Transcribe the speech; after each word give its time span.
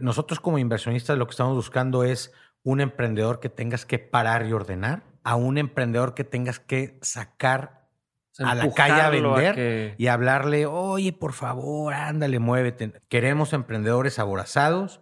Nosotros 0.00 0.40
como 0.40 0.58
inversionistas 0.58 1.18
lo 1.18 1.26
que 1.26 1.32
estamos 1.32 1.54
buscando 1.54 2.04
es 2.04 2.32
un 2.62 2.80
emprendedor 2.80 3.40
que 3.40 3.48
tengas 3.48 3.86
que 3.86 3.98
parar 3.98 4.46
y 4.46 4.52
ordenar, 4.52 5.04
a 5.22 5.36
un 5.36 5.58
emprendedor 5.58 6.14
que 6.14 6.24
tengas 6.24 6.60
que 6.60 6.98
sacar 7.02 7.88
a 8.38 8.54
la 8.54 8.72
calle 8.72 9.00
a 9.00 9.10
vender 9.10 9.94
y 9.98 10.06
hablarle, 10.06 10.66
oye, 10.66 11.12
por 11.12 11.32
favor, 11.32 11.92
ándale, 11.94 12.38
muévete. 12.38 12.92
Queremos 13.08 13.52
emprendedores 13.52 14.18
aborazados, 14.18 15.00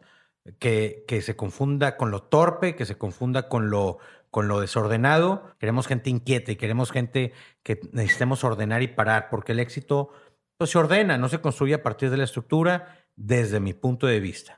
que, 0.59 1.05
que 1.07 1.20
se 1.20 1.36
confunda 1.36 1.96
con 1.96 2.11
lo 2.11 2.23
torpe, 2.23 2.75
que 2.75 2.86
se 2.86 2.96
confunda 2.96 3.48
con 3.48 3.70
lo, 3.70 3.98
con 4.30 4.48
lo 4.48 4.61
desordenado. 4.61 5.55
Queremos 5.59 5.86
gente 5.86 6.11
inquieta 6.11 6.52
y 6.52 6.57
queremos 6.57 6.91
gente 6.91 7.32
que 7.62 7.80
necesitemos 7.93 8.45
ordenar 8.45 8.82
y 8.82 8.89
parar, 8.89 9.29
porque 9.30 9.52
el 9.52 9.61
éxito 9.61 10.11
pues, 10.57 10.70
se 10.70 10.79
ordena, 10.79 11.18
no 11.18 11.29
se 11.29 11.41
construye 11.41 11.75
a 11.75 11.82
partir 11.82 12.11
de 12.11 12.16
la 12.16 12.25
estructura, 12.25 13.05
desde 13.16 13.61
mi 13.61 13.75
punto 13.75 14.07
de 14.07 14.20
vista. 14.20 14.57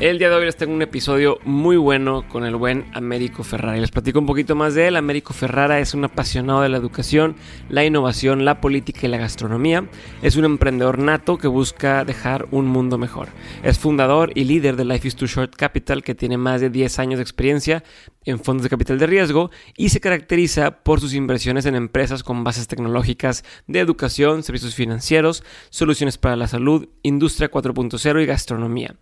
El 0.00 0.18
día 0.18 0.30
de 0.30 0.36
hoy 0.36 0.46
les 0.46 0.56
tengo 0.56 0.72
un 0.72 0.80
episodio 0.80 1.40
muy 1.44 1.76
bueno 1.76 2.26
con 2.26 2.46
el 2.46 2.56
buen 2.56 2.86
Américo 2.94 3.44
Ferrara. 3.44 3.76
Les 3.76 3.90
platico 3.90 4.18
un 4.18 4.24
poquito 4.24 4.56
más 4.56 4.72
de 4.72 4.88
él. 4.88 4.96
Américo 4.96 5.34
Ferrara 5.34 5.78
es 5.78 5.92
un 5.92 6.02
apasionado 6.02 6.62
de 6.62 6.70
la 6.70 6.78
educación, 6.78 7.36
la 7.68 7.84
innovación, 7.84 8.46
la 8.46 8.62
política 8.62 9.06
y 9.06 9.10
la 9.10 9.18
gastronomía. 9.18 9.90
Es 10.22 10.36
un 10.36 10.46
emprendedor 10.46 10.98
nato 10.98 11.36
que 11.36 11.48
busca 11.48 12.06
dejar 12.06 12.48
un 12.50 12.66
mundo 12.66 12.96
mejor. 12.96 13.28
Es 13.62 13.78
fundador 13.78 14.32
y 14.34 14.44
líder 14.44 14.76
de 14.76 14.86
Life 14.86 15.06
is 15.06 15.16
Too 15.16 15.26
Short 15.26 15.54
Capital, 15.54 16.02
que 16.02 16.14
tiene 16.14 16.38
más 16.38 16.62
de 16.62 16.70
10 16.70 16.98
años 16.98 17.18
de 17.18 17.22
experiencia 17.22 17.84
en 18.24 18.40
fondos 18.40 18.62
de 18.62 18.70
capital 18.70 18.98
de 18.98 19.06
riesgo 19.06 19.50
y 19.76 19.90
se 19.90 20.00
caracteriza 20.00 20.82
por 20.82 21.00
sus 21.00 21.12
inversiones 21.12 21.66
en 21.66 21.74
empresas 21.74 22.22
con 22.22 22.42
bases 22.42 22.68
tecnológicas 22.68 23.44
de 23.66 23.80
educación, 23.80 24.44
servicios 24.44 24.74
financieros, 24.74 25.44
soluciones 25.68 26.16
para 26.16 26.36
la 26.36 26.48
salud, 26.48 26.88
industria 27.02 27.50
4.0 27.50 28.22
y 28.22 28.24
gastronomía. 28.24 28.96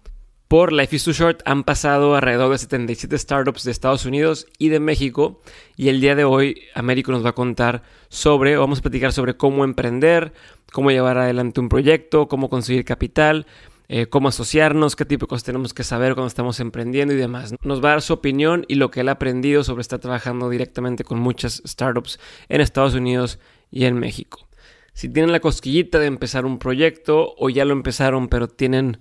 Por 0.49 0.73
Life 0.73 0.97
is 0.97 1.05
Too 1.05 1.13
Short 1.13 1.43
han 1.45 1.63
pasado 1.63 2.15
alrededor 2.15 2.51
de 2.51 2.57
77 2.57 3.19
startups 3.19 3.65
de 3.65 3.71
Estados 3.71 4.07
Unidos 4.07 4.47
y 4.57 4.71
de 4.71 4.81
México 4.81 5.43
y 5.77 5.91
el 5.91 6.01
día 6.01 6.15
de 6.15 6.25
hoy 6.25 6.63
Américo 6.75 7.13
nos 7.13 7.23
va 7.23 7.31
a 7.31 7.35
contar 7.35 7.83
sobre, 8.09 8.57
vamos 8.57 8.79
a 8.79 8.83
platicar 8.83 9.13
sobre 9.13 9.37
cómo 9.37 9.63
emprender, 9.63 10.33
cómo 10.73 10.91
llevar 10.91 11.19
adelante 11.19 11.61
un 11.61 11.69
proyecto, 11.69 12.29
cómo 12.29 12.49
conseguir 12.49 12.87
capital, 12.87 13.47
eh, 13.91 14.07
cómo 14.07 14.29
asociarnos, 14.29 14.97
qué 14.97 15.05
tipo 15.05 15.27
de 15.27 15.29
cosas 15.29 15.45
tenemos 15.45 15.75
que 15.75 15.85
saber 15.85 16.15
cuando 16.15 16.29
estamos 16.29 16.61
emprendiendo 16.61 17.13
y 17.13 17.19
demás. 17.19 17.55
Nos 17.63 17.85
va 17.85 17.89
a 17.89 17.93
dar 17.93 18.03
su 18.03 18.15
opinión 18.15 18.65
y 18.69 18.77
lo 18.77 18.91
que 18.91 19.01
él 19.01 19.11
ha 19.11 19.13
aprendido 19.13 19.65
sobre 19.65 19.83
estar 19.83 19.99
trabajando 19.99 20.49
directamente 20.49 21.05
con 21.05 21.19
muchas 21.19 21.63
startups 21.67 22.19
en 22.49 22.63
Estados 22.63 22.95
Unidos 22.95 23.39
y 23.71 23.85
en 23.85 23.99
México. 23.99 24.49
Si 24.95 25.11
tienen 25.11 25.31
la 25.31 25.41
cosquillita 25.41 25.99
de 25.99 26.07
empezar 26.07 26.47
un 26.47 26.59
proyecto 26.59 27.35
o 27.37 27.51
ya 27.51 27.67
lo 27.67 27.75
empezaron 27.75 28.29
pero 28.29 28.49
tienen 28.49 28.99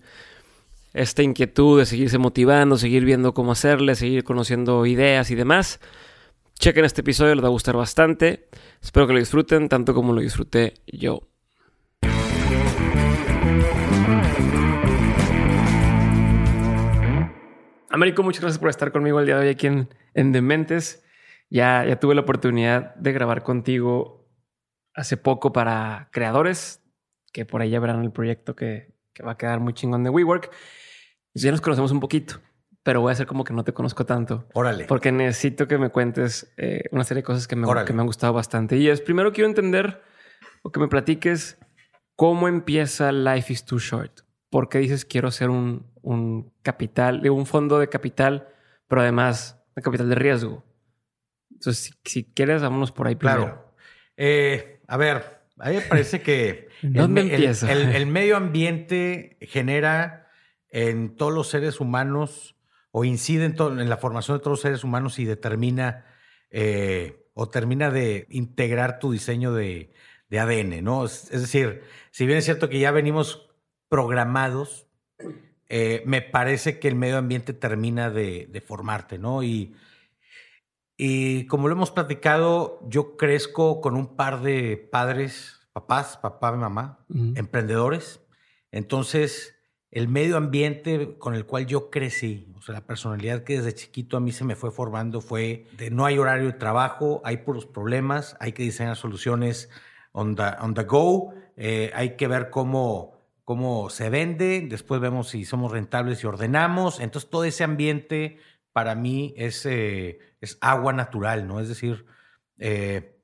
esta 0.98 1.22
inquietud 1.22 1.80
de 1.80 1.86
seguirse 1.86 2.18
motivando, 2.18 2.76
seguir 2.76 3.06
viendo 3.06 3.34
cómo 3.34 3.52
hacerle, 3.52 3.94
seguir 3.96 4.24
conociendo 4.24 4.86
ideas 4.86 5.30
y 5.30 5.36
demás. 5.36 5.80
Chequen 6.60 6.86
este 6.86 7.02
episodio, 7.02 7.36
les 7.36 7.44
va 7.44 7.50
a 7.50 7.52
gustar 7.52 7.78
bastante. 7.78 8.50
Espero 8.82 9.06
que 9.06 9.14
lo 9.14 9.20
disfruten 9.20 9.70
tanto 9.70 9.94
como 9.94 10.12
lo 10.12 10.22
disfruté 10.22 10.74
yo. 10.88 11.22
Américo, 17.90 18.24
muchas 18.24 18.42
gracias 18.42 18.60
por 18.60 18.70
estar 18.70 18.92
conmigo 18.92 19.20
el 19.20 19.28
día 19.28 19.36
de 19.36 19.42
hoy 19.42 19.50
aquí 19.50 19.68
en, 19.68 19.90
en 20.16 20.32
Dementes. 20.32 21.06
Ya, 21.50 21.86
ya 21.86 22.00
tuve 22.00 22.16
la 22.16 22.22
oportunidad 22.22 22.96
de 22.96 23.14
grabar 23.14 23.44
contigo 23.44 24.28
hace 24.96 25.16
poco 25.16 25.54
para 25.54 26.10
creadores, 26.12 26.84
que 27.32 27.46
por 27.46 27.62
ahí 27.62 27.70
ya 27.70 27.80
verán 27.80 28.04
el 28.04 28.12
proyecto 28.12 28.56
que, 28.56 28.96
que 29.14 29.24
va 29.24 29.34
a 29.34 29.38
quedar 29.38 29.60
muy 29.60 29.74
chingón 29.74 30.04
de 30.04 30.10
WeWork 30.10 30.52
ya 31.42 31.52
nos 31.52 31.62
conocemos 31.62 31.92
un 31.92 32.00
poquito, 32.00 32.40
pero 32.84 33.02
voy 33.02 33.10
a 33.10 33.14
hacer 33.14 33.28
como 33.28 33.44
que 33.44 33.54
no 33.54 33.64
te 33.64 33.74
conozco 33.74 34.06
tanto. 34.06 34.48
Órale. 34.54 34.86
Porque 34.86 35.12
necesito 35.12 35.68
que 35.68 35.78
me 35.78 35.90
cuentes 35.90 36.54
eh, 36.58 36.84
una 36.92 37.04
serie 37.04 37.22
de 37.22 37.26
cosas 37.26 37.48
que 37.48 37.56
me, 37.56 37.68
que 37.86 37.94
me 37.94 38.02
han 38.02 38.08
gustado 38.08 38.34
bastante. 38.34 38.78
Y 38.78 38.90
es 38.90 39.02
primero 39.02 39.32
quiero 39.34 39.48
entender 39.48 40.02
o 40.64 40.72
que 40.72 40.80
me 40.80 40.88
platiques 40.88 41.58
cómo 42.16 42.48
empieza 42.48 43.12
Life 43.12 43.54
is 43.54 43.66
Too 43.66 43.80
Short. 43.80 44.22
¿Por 44.50 44.70
qué 44.70 44.80
dices 44.80 45.06
quiero 45.06 45.32
ser 45.32 45.50
un, 45.50 45.92
un 46.02 46.54
capital, 46.62 47.28
un 47.30 47.46
fondo 47.46 47.80
de 47.80 47.90
capital, 47.90 48.48
pero 48.88 49.02
además 49.02 49.62
de 49.76 49.82
capital 49.82 50.10
de 50.10 50.16
riesgo? 50.16 50.64
Entonces, 51.52 51.98
si, 52.04 52.24
quieres, 52.24 52.62
vámonos 52.62 52.92
por 52.92 53.08
ahí 53.08 53.16
primero. 53.16 53.44
Claro. 53.44 53.74
Eh, 54.16 54.82
a 54.88 54.98
ver, 54.98 55.42
a 55.60 55.70
mí 55.70 55.76
me 55.76 55.82
parece 55.82 56.22
que 56.22 56.70
el, 56.82 58.08
medio 58.08 58.38
ambiente 58.38 59.38
genera 59.42 60.27
en 60.70 61.16
todos 61.16 61.34
los 61.34 61.48
seres 61.50 61.80
humanos 61.80 62.56
o 62.92 63.06
incide 63.06 63.46
en, 63.46 63.90
la 63.90 63.98
formación 63.98 64.38
de 64.38 64.40
todos 64.40 64.54
los 64.54 64.62
seres 64.62 64.84
humanos 64.84 65.20
y 65.20 65.26
determina 65.26 66.06
eh, 66.50 67.28
o 67.34 67.48
termina 67.50 67.92
de 67.92 68.26
integrar 68.32 69.00
tu 69.00 69.12
diseño 69.12 69.54
de, 69.54 69.94
ADN, 70.32 70.84
¿no? 70.84 71.06
Es, 71.06 71.30
decir, 71.30 71.84
si 72.12 72.26
bien 72.26 72.40
es 72.40 72.46
cierto 72.46 72.70
que 72.70 72.80
ya 72.80 72.92
venimos 72.92 73.50
programados, 73.88 74.88
eh, 75.70 76.02
me 76.06 76.22
parece 76.22 76.80
que 76.80 76.88
el 76.88 76.96
medio 76.96 77.18
ambiente 77.18 77.54
termina 77.54 78.10
de, 78.10 78.64
formarte, 78.66 79.20
¿no? 79.20 79.44
Y, 79.44 79.76
y 80.98 81.46
como 81.46 81.68
lo 81.68 81.76
hemos 81.76 81.92
platicado, 81.92 82.82
yo 82.90 83.16
crezco 83.18 83.82
con 83.82 83.96
un 83.96 84.16
par 84.16 84.42
de 84.42 84.76
padres, 84.92 85.70
papás, 85.72 86.18
papá 86.18 86.54
y 86.56 86.58
mamá, 86.58 87.06
emprendedores. 87.36 88.20
Entonces, 88.72 89.57
el 89.98 90.08
medio 90.08 90.38
ambiente 90.38 91.18
con 91.18 91.34
el 91.34 91.48
cual 91.48 91.66
yo 91.66 91.90
crecí, 91.90 92.54
o 92.56 92.62
sea, 92.62 92.74
la 92.74 92.86
personalidad 92.86 93.44
que 93.44 93.58
desde 93.58 93.74
chiquito 93.74 94.16
a 94.16 94.20
mí 94.20 94.32
se 94.32 94.44
me 94.44 94.56
fue 94.56 94.70
formando 94.70 95.22
fue 95.22 95.66
de 95.76 95.90
no 95.90 96.06
hay 96.06 96.20
horario 96.20 96.46
de 96.46 96.54
trabajo, 96.54 97.20
hay 97.26 97.38
puros 97.38 97.66
problemas, 97.66 98.38
hay 98.40 98.52
que 98.52 98.62
diseñar 98.62 98.96
soluciones 98.96 99.72
on 100.12 100.36
the, 100.36 100.44
on 100.62 100.76
the 100.76 100.84
go, 100.84 101.34
eh, 101.56 101.92
hay 101.96 102.16
que 102.16 102.28
ver 102.28 102.52
cómo, 102.52 103.18
cómo 103.44 103.90
se 103.90 104.12
vende, 104.12 104.68
después 104.70 105.02
vemos 105.02 105.30
si 105.30 105.46
somos 105.46 105.72
rentables 105.72 106.24
y 106.24 106.28
ordenamos. 106.28 107.00
Entonces, 107.00 107.28
todo 107.32 107.44
ese 107.44 107.64
ambiente 107.64 108.38
para 108.74 108.94
mí 108.94 109.34
es, 109.36 109.66
eh, 109.66 110.20
es 110.42 110.60
agua 110.62 110.94
natural, 110.94 111.48
¿no? 111.48 111.60
Es 111.60 111.70
decir, 111.70 112.06
eh, 112.60 113.18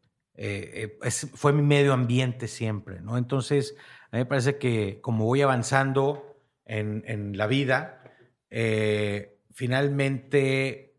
fue 1.35 1.53
mi 1.53 1.61
medio 1.61 1.93
ambiente 1.93 2.47
siempre, 2.47 2.99
¿no? 2.99 3.19
Entonces, 3.19 3.75
a 4.09 4.17
mí 4.17 4.23
me 4.23 4.25
parece 4.25 4.57
que 4.57 5.01
como 5.01 5.25
voy 5.25 5.43
avanzando, 5.43 6.32
en, 6.65 7.37
la 7.37 7.47
vida, 7.47 8.03
eh, 8.49 9.39
finalmente 9.53 10.95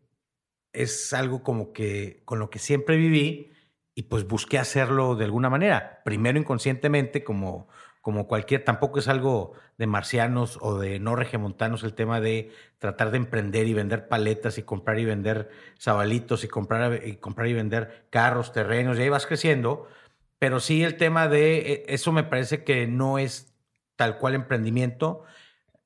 es 0.73 1.13
algo 1.13 1.43
como 1.43 1.73
que 1.73 2.21
con 2.25 2.39
lo 2.39 2.49
que 2.49 2.59
siempre 2.59 2.97
viví 2.97 3.51
y 3.95 4.03
pues 4.03 4.27
busqué 4.27 4.59
hacerlo 4.59 5.15
de 5.15 5.25
alguna 5.25 5.49
manera. 5.49 6.01
Primero 6.03 6.37
inconscientemente, 6.37 7.23
como, 7.23 7.69
como 8.01 8.27
cualquier, 8.27 8.63
tampoco 8.65 8.99
es 8.99 9.07
algo 9.07 9.53
de 9.77 9.87
marcianos 9.87 10.59
o 10.61 10.77
de 10.77 10.99
no 10.99 11.15
regimontanos 11.15 11.83
el 11.83 11.93
tema 11.93 12.19
de 12.19 12.51
tratar 12.77 13.11
de 13.11 13.17
emprender 13.17 13.67
y 13.67 13.73
vender 13.73 14.07
paletas 14.07 14.57
y 14.57 14.63
comprar 14.63 14.99
y 14.99 15.05
vender 15.05 15.49
sabalitos 15.77 16.43
y 16.43 16.47
comprar 16.47 17.05
y, 17.05 17.15
comprar 17.15 17.47
y 17.47 17.53
vender 17.53 18.05
carros, 18.09 18.51
terrenos, 18.51 18.97
y 18.97 19.03
ahí 19.03 19.09
vas 19.09 19.25
creciendo. 19.25 19.87
Pero 20.39 20.59
sí 20.59 20.83
el 20.83 20.97
tema 20.97 21.27
de 21.29 21.57
e, 21.57 21.85
eso 21.87 22.11
me 22.11 22.23
parece 22.23 22.63
que 22.63 22.85
no 22.85 23.17
es 23.17 23.55
tal 23.95 24.17
cual 24.17 24.35
emprendimiento, 24.35 25.23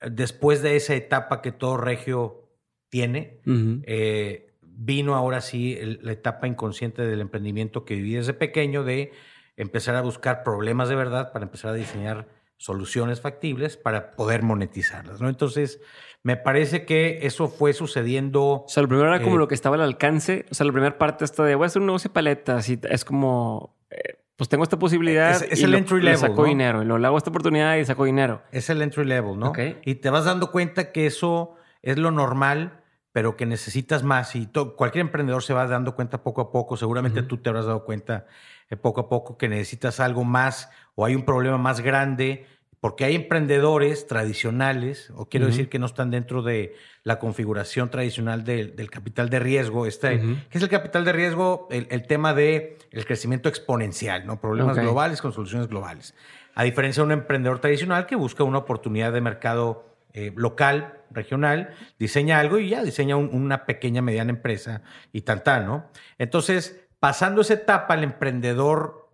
después 0.02 0.62
de 0.62 0.76
esa 0.76 0.96
etapa 0.96 1.42
que 1.42 1.52
todo 1.52 1.78
regio 1.78 2.50
tiene, 2.90 3.42
eh, 3.86 4.54
vino 4.62 5.16
ahora 5.16 5.42
sí 5.42 5.78
la 6.02 6.12
etapa 6.12 6.48
inconsciente 6.48 7.06
del 7.06 7.22
emprendimiento 7.22 7.86
que 7.86 7.96
viví 7.96 8.14
desde 8.14 8.34
pequeño 8.34 8.84
de 8.84 9.12
empezar 9.58 9.96
a 9.96 10.02
buscar 10.02 10.44
problemas 10.44 10.90
de 10.90 10.96
verdad 10.96 11.32
para 11.34 11.46
empezar 11.46 11.72
a 11.72 11.76
diseñar 11.76 12.28
soluciones 12.58 13.22
factibles 13.22 13.78
para 13.78 14.12
poder 14.12 14.44
monetizarlas, 14.44 15.22
¿no? 15.22 15.30
Entonces, 15.30 15.82
me 16.24 16.36
parece 16.36 16.86
que 16.86 17.20
eso 17.24 17.48
fue 17.48 17.74
sucediendo. 17.74 18.44
O 18.44 18.66
sea, 18.68 18.84
lo 18.84 18.90
primero 18.90 19.08
era 19.08 19.24
como 19.24 19.36
eh, 19.36 19.40
lo 19.40 19.48
que 19.48 19.56
estaba 19.56 19.76
al 19.76 19.82
alcance. 19.82 20.46
O 20.52 20.54
sea, 20.54 20.66
la 20.66 20.74
primera 20.74 20.98
parte 20.98 21.24
está 21.24 21.44
de 21.46 21.56
voy 21.56 21.64
a 21.64 21.68
hacer 21.68 21.82
un 21.82 21.88
negocio 21.88 22.10
de 22.10 22.14
paletas 22.14 22.70
y 22.70 22.80
es 22.90 23.06
como 23.06 23.78
eh, 23.90 24.19
pues 24.40 24.48
tengo 24.48 24.64
esta 24.64 24.80
posibilidad. 24.80 25.32
Es, 25.32 25.62
el 25.62 25.76
entry 25.76 26.02
level. 26.02 26.18
saco 26.18 26.46
dinero. 26.46 26.82
Y 26.82 26.86
luego 26.86 27.06
hago 27.06 27.18
esta 27.18 27.30
oportunidad 27.30 27.76
y 27.76 27.84
saco 27.84 28.06
dinero. 28.06 28.42
Es 28.54 28.70
el 28.70 28.82
entry 28.82 29.04
level, 29.04 29.38
¿no? 29.38 29.52
Y 29.84 29.96
te 29.96 30.10
vas 30.10 30.24
dando 30.24 30.50
cuenta 30.50 30.94
que 30.94 31.06
eso 31.06 31.58
es 31.82 31.98
lo 31.98 32.10
normal, 32.10 32.80
pero 33.12 33.36
que 33.36 33.46
necesitas 33.46 34.04
más. 34.04 34.38
Y 34.38 34.50
cualquier 34.78 35.02
emprendedor 35.02 35.44
se 35.44 35.52
va 35.54 35.68
dando 35.68 35.94
cuenta 35.94 36.24
poco 36.24 36.40
a 36.40 36.52
poco. 36.54 36.78
Seguramente 36.78 37.22
tú 37.22 37.40
te 37.40 37.50
habrás 37.50 37.66
dado 37.66 37.84
cuenta 37.84 38.28
eh, 38.70 38.78
poco 38.78 39.02
a 39.02 39.10
poco 39.10 39.38
que 39.38 39.50
necesitas 39.50 40.00
algo 40.00 40.24
más 40.24 40.70
o 40.96 41.04
hay 41.04 41.16
un 41.16 41.26
problema 41.26 41.58
más 41.58 41.82
grande 41.82 42.48
porque 42.80 43.04
hay 43.04 43.16
emprendedores 43.16 44.08
tradicionales, 44.08 45.12
o 45.16 45.28
quiero 45.28 45.48
decir 45.48 45.68
que 45.68 45.80
no 45.80 45.86
están 45.86 46.12
dentro 46.12 46.42
de 46.42 46.76
la 47.04 47.20
configuración 47.20 47.90
tradicional 47.90 48.46
del, 48.46 48.90
capital 48.90 49.30
de 49.30 49.40
riesgo, 49.40 49.86
este, 49.86 50.20
que 50.50 50.58
es 50.58 50.64
el 50.64 50.70
capital 50.70 51.04
de 51.04 51.12
riesgo, 51.12 51.68
el, 51.72 52.08
tema 52.08 52.34
de 52.34 52.78
el 52.92 53.06
crecimiento 53.06 53.50
exponencial, 53.50 54.26
¿no? 54.26 54.40
Problemas 54.40 54.78
globales 54.78 55.22
con 55.22 55.34
soluciones 55.34 55.68
globales. 55.68 56.16
A 56.56 56.64
diferencia 56.64 57.02
de 57.02 57.08
un 57.08 57.12
emprendedor 57.12 57.60
tradicional 57.60 58.06
que 58.06 58.16
busca 58.16 58.44
una 58.44 58.60
oportunidad 58.60 59.12
de 59.12 59.22
mercado 59.22 59.86
eh, 60.14 60.32
local, 60.36 61.02
regional, 61.12 61.74
diseña 61.98 62.40
algo 62.40 62.60
y 62.60 62.70
ya 62.70 62.84
diseña 62.84 63.18
una 63.18 63.66
pequeña, 63.66 64.02
mediana 64.02 64.32
empresa 64.32 64.84
y 65.12 65.22
tal, 65.22 65.66
¿no? 65.66 65.90
Entonces, 66.18 66.88
pasando 67.00 67.42
esa 67.42 67.56
etapa, 67.56 67.96
el 67.96 68.04
emprendedor 68.04 69.10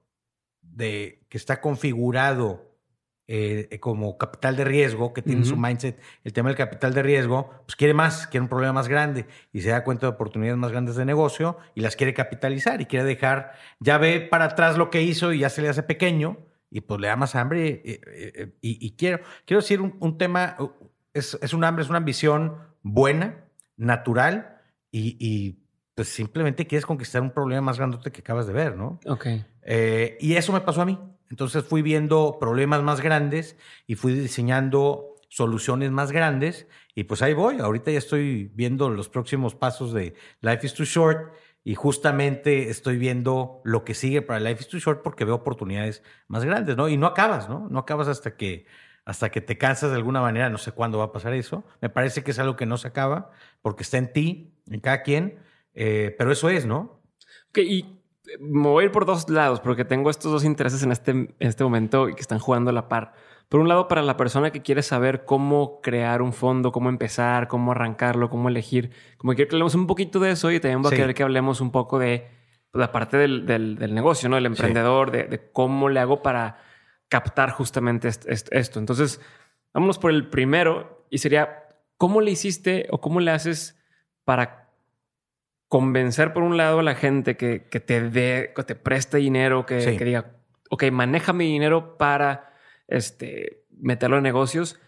de, 0.62 1.26
que 1.30 1.38
está 1.38 1.62
configurado 1.62 2.75
eh, 3.28 3.70
eh, 3.72 3.80
como 3.80 4.20
capital 4.20 4.56
de 4.56 4.66
riesgo, 4.66 5.12
que 5.12 5.24
tiene 5.24 5.46
su 5.46 5.58
mindset, 5.58 6.00
el 6.24 6.32
tema 6.32 6.50
del 6.50 6.56
capital 6.56 6.94
de 6.94 7.02
riesgo, 7.02 7.50
pues 7.66 7.76
quiere 7.76 7.96
más, 7.96 8.28
quiere 8.28 8.44
un 8.44 8.50
problema 8.50 8.74
más 8.74 8.88
grande 8.88 9.26
y 9.52 9.62
se 9.62 9.70
da 9.70 9.84
cuenta 9.84 10.06
de 10.06 10.12
oportunidades 10.12 10.60
más 10.60 10.72
grandes 10.72 10.96
de 10.96 11.06
negocio 11.06 11.58
y 11.74 11.82
las 11.82 11.96
quiere 11.96 12.14
capitalizar 12.14 12.82
y 12.82 12.86
quiere 12.86 13.04
dejar, 13.04 13.54
ya 13.80 13.98
ve 13.98 14.22
para 14.22 14.46
atrás 14.46 14.78
lo 14.78 14.92
que 14.92 15.02
hizo 15.02 15.34
y 15.34 15.40
ya 15.40 15.50
se 15.50 15.64
le 15.64 15.70
hace 15.70 15.82
pequeño 15.82 16.38
y 16.70 16.82
pues 16.82 17.02
le 17.02 17.08
da 17.08 17.16
más 17.16 17.34
hambre. 17.34 17.82
Eh, 17.84 18.54
y, 18.62 18.92
quiero, 18.96 19.22
quiero 19.46 19.62
decir 19.62 19.82
un, 19.82 20.18
tema, 20.20 20.56
es, 21.12 21.36
es, 21.42 21.52
un 21.56 21.64
hambre, 21.64 21.84
es 21.84 21.90
una 21.90 21.98
ambición 21.98 22.60
buena, 22.84 23.44
natural 23.76 24.62
y, 24.92 25.64
pues 25.96 26.10
simplemente 26.10 26.68
quieres 26.68 26.86
conquistar 26.86 27.24
un 27.24 27.32
problema 27.32 27.62
más 27.62 27.80
grande 27.80 27.98
que 28.12 28.20
acabas 28.20 28.46
de 28.46 28.54
ver, 28.54 28.76
¿no? 28.76 29.00
Ok. 29.08 29.26
y 30.20 30.36
eso 30.36 30.54
me 30.54 30.62
pasó 30.62 30.84
a 30.84 30.86
mí. 30.86 31.00
Entonces 31.30 31.64
fui 31.64 31.82
viendo 31.82 32.38
problemas 32.40 32.84
más 32.84 33.02
grandes 33.02 33.58
y 33.88 33.96
fui 33.96 34.14
diseñando 34.14 35.16
soluciones 35.30 35.92
más 35.92 36.12
grandes 36.12 36.68
y 36.94 37.04
pues 37.06 37.22
ahí 37.22 37.34
voy. 37.34 37.60
Ahorita 37.60 37.92
ya 37.92 37.98
estoy 37.98 38.52
viendo 38.54 38.90
los 38.90 39.10
próximos 39.10 39.56
pasos 39.56 39.94
de 39.94 40.16
Life 40.42 40.66
is 40.66 40.74
Too 40.74 40.86
Short 40.86 41.34
y 41.64 41.76
justamente 41.76 42.70
estoy 42.70 42.98
viendo 42.98 43.62
lo 43.64 43.84
que 43.84 43.96
sigue 43.96 44.22
para 44.22 44.40
Life 44.40 44.62
is 44.62 44.68
Too 44.68 44.80
Short 44.80 45.02
porque 45.02 45.26
veo 45.26 45.36
oportunidades 45.36 46.04
más 46.28 46.46
grandes, 46.46 46.78
¿no? 46.78 46.88
Y 46.88 46.98
no 46.98 47.08
acabas, 47.08 47.50
¿no? 47.50 47.68
No 47.70 47.80
acabas 47.80 48.08
hasta 48.08 48.38
que 48.38 48.66
hasta 49.04 49.30
que 49.30 49.40
te 49.40 49.58
cansas 49.58 49.92
de 49.92 49.98
alguna 49.98 50.20
manera, 50.20 50.50
no 50.50 50.58
sé 50.58 50.72
cuándo 50.72 50.98
va 50.98 51.06
a 51.06 51.12
pasar 51.12 51.34
eso. 51.34 51.64
Me 51.80 51.90
parece 51.90 52.24
que 52.24 52.32
es 52.32 52.40
algo 52.40 52.56
que 52.56 52.66
no 52.66 52.78
se 52.78 52.88
acaba 52.88 53.32
porque 53.62 53.84
está 53.84 53.98
en 53.98 54.12
ti, 54.12 54.54
en 54.68 54.80
cada 54.80 55.04
quien, 55.04 55.40
eh, 55.76 56.16
pero 56.18 56.32
eso 56.32 56.50
es, 56.50 56.66
¿no? 56.66 57.04
Ok, 57.50 57.60
y 57.60 57.95
me 58.40 58.68
voy 58.68 58.84
a 58.84 58.86
ir 58.86 58.92
por 58.92 59.06
dos 59.06 59.30
lados 59.30 59.60
porque 59.60 59.86
tengo 59.86 60.10
estos 60.10 60.32
dos 60.32 60.44
intereses 60.44 60.84
en 60.84 60.92
este, 60.92 61.12
en 61.12 61.36
este 61.40 61.64
momento 61.64 62.10
y 62.10 62.16
que 62.16 62.22
están 62.22 62.40
jugando 62.40 62.70
a 62.70 62.74
la 62.74 62.88
par. 62.88 63.14
Por 63.50 63.60
un 63.60 63.68
lado, 63.68 63.88
para 63.88 64.02
la 64.02 64.18
persona 64.18 64.52
que 64.52 64.62
quiere 64.62 64.82
saber 64.82 65.24
cómo 65.26 65.80
crear 65.82 66.22
un 66.22 66.34
fondo, 66.34 66.72
cómo 66.72 66.90
empezar, 66.90 67.48
cómo 67.48 67.72
arrancarlo, 67.72 68.30
cómo 68.30 68.50
elegir, 68.50 68.92
como 69.18 69.34
quiero 69.34 69.50
que 69.50 69.56
hablemos 69.56 69.76
un 69.76 69.88
poquito 69.88 70.20
de 70.20 70.32
eso 70.32 70.52
y 70.52 70.60
también 70.60 70.82
voy 70.82 70.94
a 70.94 70.98
querer 70.98 71.14
que 71.14 71.24
hablemos 71.24 71.62
un 71.62 71.72
poco 71.72 72.00
de 72.00 72.28
la 72.74 72.92
parte 72.92 73.18
del, 73.18 73.46
del, 73.46 73.94
negocio, 73.94 74.28
¿no? 74.30 74.38
El 74.38 74.46
emprendedor, 74.48 75.12
de, 75.12 75.26
de, 75.26 75.52
cómo 75.52 75.90
le 75.90 76.00
hago 76.00 76.22
para 76.22 76.58
captar 77.08 77.52
justamente 77.52 78.10
esto. 78.10 78.80
Entonces, 78.80 79.22
vámonos 79.74 80.00
por 80.00 80.12
el 80.12 80.28
primero 80.28 81.06
y 81.10 81.20
sería, 81.20 81.68
¿cómo 81.98 82.22
le 82.22 82.32
hiciste 82.32 82.88
o 82.90 83.00
cómo 83.00 83.20
le 83.20 83.32
haces 83.32 83.80
para 84.26 84.65
convencer 85.68 86.34
por 86.34 86.44
un 86.44 86.58
lado 86.58 86.80
a 86.80 86.84
la 86.84 86.96
gente 86.96 87.38
que, 87.38 87.60
te 87.60 88.10
dé, 88.10 88.54
que 88.56 88.64
te 88.64 88.76
preste 88.76 89.18
dinero, 89.18 89.66
que, 89.66 89.78
diga, 89.78 90.36
ok, 90.70 90.84
maneja 90.92 91.34
mi 91.34 91.46
dinero 91.46 91.98
para 91.98 92.54
este, 92.88 93.66
meterlo 93.72 94.18
en 94.18 94.24
negocios. 94.24 94.80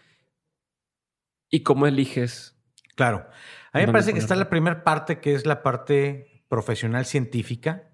¿Y 1.50 1.62
cómo 1.62 1.86
eliges? 1.86 2.56
Claro. 2.94 3.26
A 3.72 3.78
mí 3.78 3.86
me 3.86 3.92
parece 3.92 4.12
que 4.12 4.18
está 4.18 4.34
la 4.36 4.50
primera 4.50 4.84
parte, 4.84 5.18
que 5.18 5.34
es 5.34 5.46
la 5.46 5.62
parte 5.62 6.44
profesional 6.48 7.04
científica, 7.04 7.90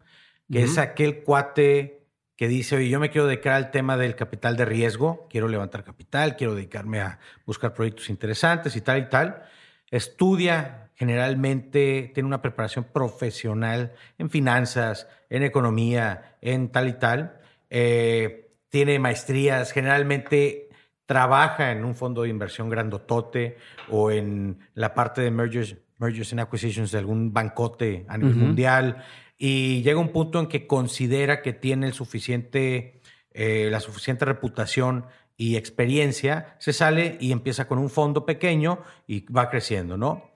que 0.50 0.62
es 0.62 0.78
aquel 0.78 1.22
cuate 1.22 2.04
que 2.36 2.48
dice, 2.48 2.76
oye, 2.76 2.88
yo 2.88 2.98
me 2.98 3.10
quiero 3.10 3.26
dedicar 3.26 3.54
al 3.54 3.70
tema 3.70 3.96
del 3.96 4.16
capital 4.16 4.56
de 4.56 4.64
riesgo, 4.64 5.28
quiero 5.30 5.46
levantar 5.48 5.84
capital, 5.84 6.36
quiero 6.36 6.54
dedicarme 6.54 7.00
a 7.00 7.20
buscar 7.46 7.74
proyectos 7.74 8.10
interesantes 8.10 8.74
y 8.76 8.80
tal 8.80 8.98
y 8.98 9.08
tal. 9.08 9.44
Estudia 9.90 10.83
generalmente 10.94 12.10
tiene 12.14 12.26
una 12.26 12.42
preparación 12.42 12.84
profesional 12.92 13.92
en 14.18 14.30
finanzas, 14.30 15.08
en 15.28 15.42
economía, 15.42 16.36
en 16.40 16.70
tal 16.70 16.88
y 16.88 16.92
tal. 16.94 17.40
Eh, 17.70 18.50
tiene 18.68 18.98
maestrías, 18.98 19.72
generalmente 19.72 20.68
trabaja 21.06 21.72
en 21.72 21.84
un 21.84 21.94
fondo 21.94 22.22
de 22.22 22.28
inversión 22.28 22.70
grandotote 22.70 23.58
o 23.90 24.10
en 24.10 24.58
la 24.74 24.94
parte 24.94 25.20
de 25.20 25.30
mergers, 25.30 25.76
mergers 25.98 26.32
and 26.32 26.40
acquisitions 26.40 26.90
de 26.92 26.98
algún 26.98 27.32
bancote 27.32 28.04
a 28.08 28.16
nivel 28.16 28.36
mundial 28.36 29.04
y 29.36 29.82
llega 29.82 29.98
un 29.98 30.10
punto 30.10 30.40
en 30.40 30.46
que 30.46 30.66
considera 30.66 31.42
que 31.42 31.52
tiene 31.52 31.86
el 31.86 31.92
suficiente, 31.92 33.00
eh, 33.32 33.68
la 33.70 33.80
suficiente 33.80 34.24
reputación 34.24 35.06
y 35.36 35.56
experiencia, 35.56 36.56
se 36.58 36.72
sale 36.72 37.18
y 37.20 37.32
empieza 37.32 37.66
con 37.66 37.78
un 37.78 37.90
fondo 37.90 38.24
pequeño 38.24 38.80
y 39.06 39.30
va 39.32 39.50
creciendo, 39.50 39.96
¿no? 39.96 40.33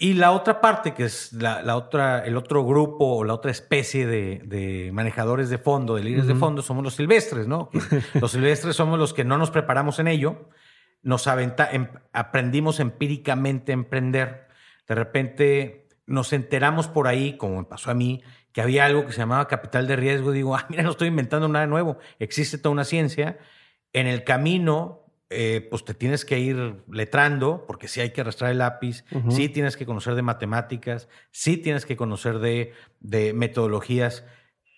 Y 0.00 0.14
la 0.14 0.30
otra 0.30 0.60
parte, 0.60 0.94
que 0.94 1.04
es 1.04 1.32
la, 1.32 1.74
otra, 1.74 2.24
el 2.24 2.36
otro 2.36 2.64
grupo 2.64 3.16
o 3.16 3.24
la 3.24 3.34
otra 3.34 3.50
especie 3.50 4.06
de, 4.06 4.90
manejadores 4.92 5.50
de 5.50 5.58
fondo, 5.58 5.96
de 5.96 6.04
líderes 6.04 6.28
de 6.28 6.36
fondo, 6.36 6.62
somos 6.62 6.84
los 6.84 6.94
silvestres, 6.94 7.48
¿no? 7.48 7.68
los 8.14 8.30
silvestres 8.30 8.76
somos 8.76 8.96
los 8.96 9.12
que 9.12 9.24
no 9.24 9.38
nos 9.38 9.50
preparamos 9.50 9.98
en 9.98 10.06
ello, 10.06 10.50
nos 11.02 11.26
aventa, 11.26 11.68
em, 11.72 11.88
aprendimos 12.12 12.78
empíricamente 12.78 13.72
a 13.72 13.74
emprender. 13.74 14.46
De 14.86 14.94
repente 14.94 15.88
nos 16.06 16.32
enteramos 16.32 16.86
por 16.86 17.08
ahí, 17.08 17.36
como 17.36 17.58
me 17.58 17.64
pasó 17.64 17.90
a 17.90 17.94
mí, 17.94 18.22
que 18.52 18.60
había 18.60 18.84
algo 18.84 19.04
que 19.04 19.12
se 19.12 19.18
llamaba 19.18 19.48
capital 19.48 19.88
de 19.88 19.96
riesgo. 19.96 20.30
Digo, 20.30 20.54
ah, 20.54 20.64
mira, 20.68 20.84
no 20.84 20.90
estoy 20.90 21.08
inventando 21.08 21.48
nada 21.48 21.66
nuevo, 21.66 21.98
existe 22.20 22.56
toda 22.56 22.72
una 22.72 22.84
ciencia. 22.84 23.38
En 23.92 24.06
el 24.06 24.22
camino 24.22 25.07
eh, 25.30 25.66
pues 25.68 25.84
te 25.84 25.92
tienes 25.92 26.24
que 26.24 26.38
ir 26.38 26.82
letrando, 26.90 27.66
porque 27.66 27.86
sí 27.86 28.00
hay 28.00 28.12
que 28.12 28.22
arrastrar 28.22 28.50
el 28.50 28.58
lápiz, 28.58 29.04
sí 29.28 29.50
tienes 29.50 29.76
que 29.76 29.84
conocer 29.84 30.14
de 30.14 30.22
matemáticas, 30.22 31.06
sí 31.32 31.58
tienes 31.58 31.84
que 31.84 31.96
conocer 31.96 32.38
de, 32.38 32.72
metodologías, 33.34 34.24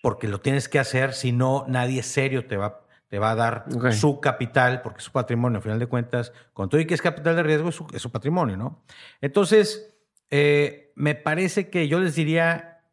porque 0.01 0.27
lo 0.27 0.41
tienes 0.41 0.67
que 0.67 0.79
hacer, 0.79 1.13
si 1.13 1.31
no, 1.31 1.63
nadie 1.69 2.03
serio 2.03 2.47
te 2.47 2.57
va, 2.57 2.85
te 3.07 3.17
va 3.17 3.31
a 3.31 3.35
dar 3.35 3.65
su 3.93 4.19
capital, 4.19 4.81
porque 4.81 4.97
es 4.97 5.05
su 5.05 5.13
patrimonio, 5.13 5.57
al 5.57 5.63
final 5.63 5.79
de 5.79 5.87
cuentas, 5.87 6.33
con 6.51 6.67
todo 6.67 6.81
y 6.81 6.85
que 6.85 6.95
es 6.95 7.01
capital 7.01 7.37
de 7.37 7.43
riesgo, 7.43 7.69
es 7.69 8.01
su, 8.01 8.11
patrimonio, 8.11 8.57
¿no? 8.57 8.83
Entonces, 9.21 9.95
eh, 10.31 10.91
me 10.95 11.15
parece 11.15 11.69
que 11.69 11.87
yo 11.87 12.01
les 12.01 12.15
diría, 12.15 12.83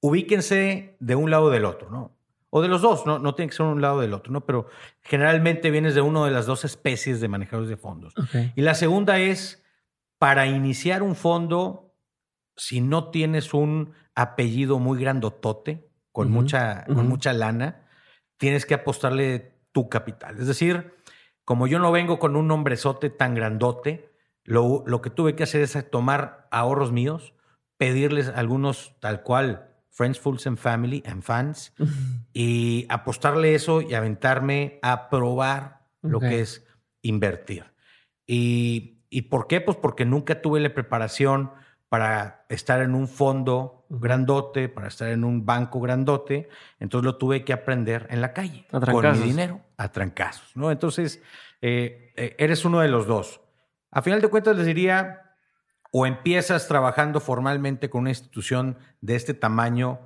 ubíquense 0.00 0.96
de 0.98 1.14
un 1.14 1.30
lado 1.30 1.50
del 1.50 1.66
otro, 1.66 1.90
¿no? 1.90 2.16
O 2.54 2.60
de 2.60 2.68
los 2.68 2.82
dos, 2.82 3.06
no, 3.06 3.18
no 3.18 3.34
tiene 3.34 3.48
que 3.48 3.56
ser 3.56 3.64
un 3.64 3.80
lado 3.80 4.02
del 4.02 4.12
otro, 4.12 4.30
¿no? 4.30 4.44
Pero 4.44 4.66
generalmente 5.00 5.70
vienes 5.70 5.94
de 5.94 6.02
una 6.02 6.22
de 6.26 6.30
las 6.30 6.44
dos 6.44 6.66
especies 6.66 7.18
de 7.22 7.28
manejadores 7.28 7.70
de 7.70 7.78
fondos. 7.78 8.12
Y 8.54 8.60
la 8.60 8.74
segunda 8.74 9.18
es, 9.18 9.64
para 10.18 10.46
iniciar 10.46 11.02
un 11.02 11.16
fondo, 11.16 11.94
si 12.54 12.82
no 12.82 13.08
tienes 13.08 13.54
un 13.54 13.94
apellido 14.14 14.78
muy 14.78 15.00
grandotote, 15.00 15.88
con, 16.12 16.30
mucha, 16.30 16.84
con 16.84 17.08
mucha 17.08 17.32
lana, 17.32 17.88
tienes 18.36 18.66
que 18.66 18.74
apostarle 18.74 19.54
tu 19.72 19.88
capital. 19.88 20.38
Es 20.38 20.46
decir, 20.46 20.92
como 21.46 21.66
yo 21.66 21.78
no 21.78 21.90
vengo 21.90 22.18
con 22.18 22.36
un 22.36 22.48
nombrezote 22.48 23.08
tan 23.08 23.34
grandote, 23.34 24.12
lo, 24.44 24.84
lo 24.86 25.00
que 25.00 25.08
tuve 25.08 25.34
que 25.36 25.44
hacer 25.44 25.62
es 25.62 25.90
tomar 25.90 26.48
ahorros 26.50 26.92
míos, 26.92 27.32
pedirles 27.78 28.28
algunos 28.28 28.94
tal 29.00 29.22
cual 29.22 29.71
Friends, 29.92 30.18
Fools 30.18 30.46
and 30.46 30.58
Family 30.58 31.02
and 31.06 31.22
Fans 31.22 31.72
y 32.32 32.86
apostarle 32.88 33.54
eso 33.54 33.80
y 33.80 33.94
aventarme 33.94 34.80
a 34.82 35.08
probar 35.08 35.82
lo 36.00 36.18
que 36.18 36.40
es 36.40 36.66
invertir. 37.02 37.64
Y, 38.26 39.02
¿Y 39.08 39.22
por 39.22 39.46
qué? 39.46 39.60
Pues 39.60 39.76
porque 39.76 40.06
nunca 40.06 40.40
tuve 40.40 40.58
la 40.58 40.72
preparación 40.72 41.52
para 41.90 42.46
estar 42.48 42.80
en 42.80 42.94
un 42.94 43.06
fondo 43.06 43.84
grandote, 43.90 44.70
para 44.70 44.88
estar 44.88 45.10
en 45.10 45.24
un 45.24 45.44
banco 45.44 45.78
grandote. 45.78 46.48
Entonces 46.80 47.04
lo 47.04 47.18
tuve 47.18 47.44
que 47.44 47.52
aprender 47.52 48.06
en 48.08 48.22
la 48.22 48.32
calle, 48.32 48.66
con 48.70 49.20
mi 49.20 49.26
dinero, 49.26 49.60
a 49.76 49.92
trancazos. 49.92 50.56
¿no? 50.56 50.70
Entonces, 50.70 51.22
eh, 51.60 52.14
eh, 52.16 52.34
eres 52.38 52.64
uno 52.64 52.80
de 52.80 52.88
los 52.88 53.06
dos. 53.06 53.42
A 53.90 54.00
final 54.00 54.22
de 54.22 54.28
cuentas, 54.28 54.56
les 54.56 54.64
diría, 54.64 55.21
o 55.92 56.06
empiezas 56.06 56.66
trabajando 56.66 57.20
formalmente 57.20 57.90
con 57.90 58.00
una 58.02 58.10
institución 58.10 58.78
de 59.02 59.14
este 59.14 59.34
tamaño 59.34 60.00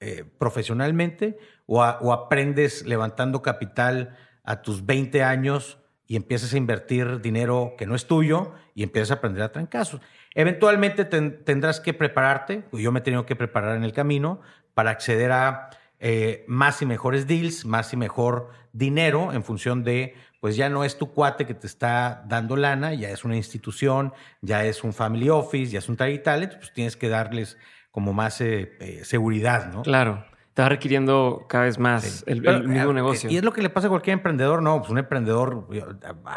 eh, 0.00 0.24
profesionalmente, 0.38 1.38
o, 1.66 1.82
aprendes 1.82 2.86
levantando 2.86 3.42
capital 3.42 4.16
a 4.42 4.62
tus 4.62 4.86
20 4.86 5.22
años 5.22 5.78
y 6.06 6.16
empiezas 6.16 6.54
a 6.54 6.56
invertir 6.56 7.20
dinero 7.20 7.74
que 7.76 7.86
no 7.86 7.94
es 7.94 8.06
tuyo 8.06 8.54
y 8.74 8.82
empiezas 8.82 9.10
a 9.10 9.14
aprender 9.14 9.42
a 9.42 9.52
trancazos. 9.52 10.00
Eventualmente 10.34 11.04
tendrás 11.04 11.80
que 11.80 11.92
prepararte, 11.92 12.64
yo 12.72 12.90
me 12.90 13.00
he 13.00 13.02
tenido 13.02 13.26
que 13.26 13.36
preparar 13.36 13.76
en 13.76 13.84
el 13.84 13.92
camino 13.92 14.40
para 14.72 14.90
acceder 14.90 15.30
a 15.32 15.68
eh, 16.00 16.44
más 16.48 16.80
y 16.80 16.86
mejores 16.86 17.26
deals, 17.26 17.66
más 17.66 17.92
y 17.92 17.98
mejor 17.98 18.50
dinero 18.72 19.32
en 19.34 19.44
función 19.44 19.84
de, 19.84 20.14
pues 20.40 20.56
ya 20.56 20.68
no 20.68 20.84
es 20.84 20.98
tu 20.98 21.12
cuate 21.12 21.46
que 21.46 21.54
te 21.54 21.66
está 21.66 22.24
dando 22.26 22.56
lana, 22.56 22.94
ya 22.94 23.10
es 23.10 23.24
una 23.24 23.36
institución, 23.36 24.12
ya 24.40 24.64
es 24.64 24.84
un 24.84 24.92
family 24.92 25.28
office, 25.28 25.72
ya 25.72 25.78
es 25.78 25.88
un 25.88 25.96
tal 25.96 26.10
y 26.10 26.18
tal, 26.18 26.48
pues 26.58 26.72
tienes 26.72 26.96
que 26.96 27.08
darles 27.08 27.56
como 27.90 28.12
más 28.12 28.40
eh, 28.40 28.76
eh, 28.80 29.00
seguridad, 29.04 29.72
¿no? 29.72 29.82
Claro 29.82 30.24
está 30.58 30.68
requiriendo 30.68 31.46
cada 31.48 31.64
vez 31.64 31.78
más 31.78 32.24
el, 32.26 32.42
mismo 32.66 32.92
negocio. 32.92 33.30
Y 33.30 33.36
es 33.36 33.44
lo 33.44 33.52
que 33.52 33.62
le 33.62 33.70
pasa 33.70 33.86
a 33.86 33.90
cualquier 33.90 34.14
emprendedor, 34.14 34.60
¿no? 34.60 34.78
Pues 34.80 34.90
un 34.90 34.98
emprendedor, 34.98 35.68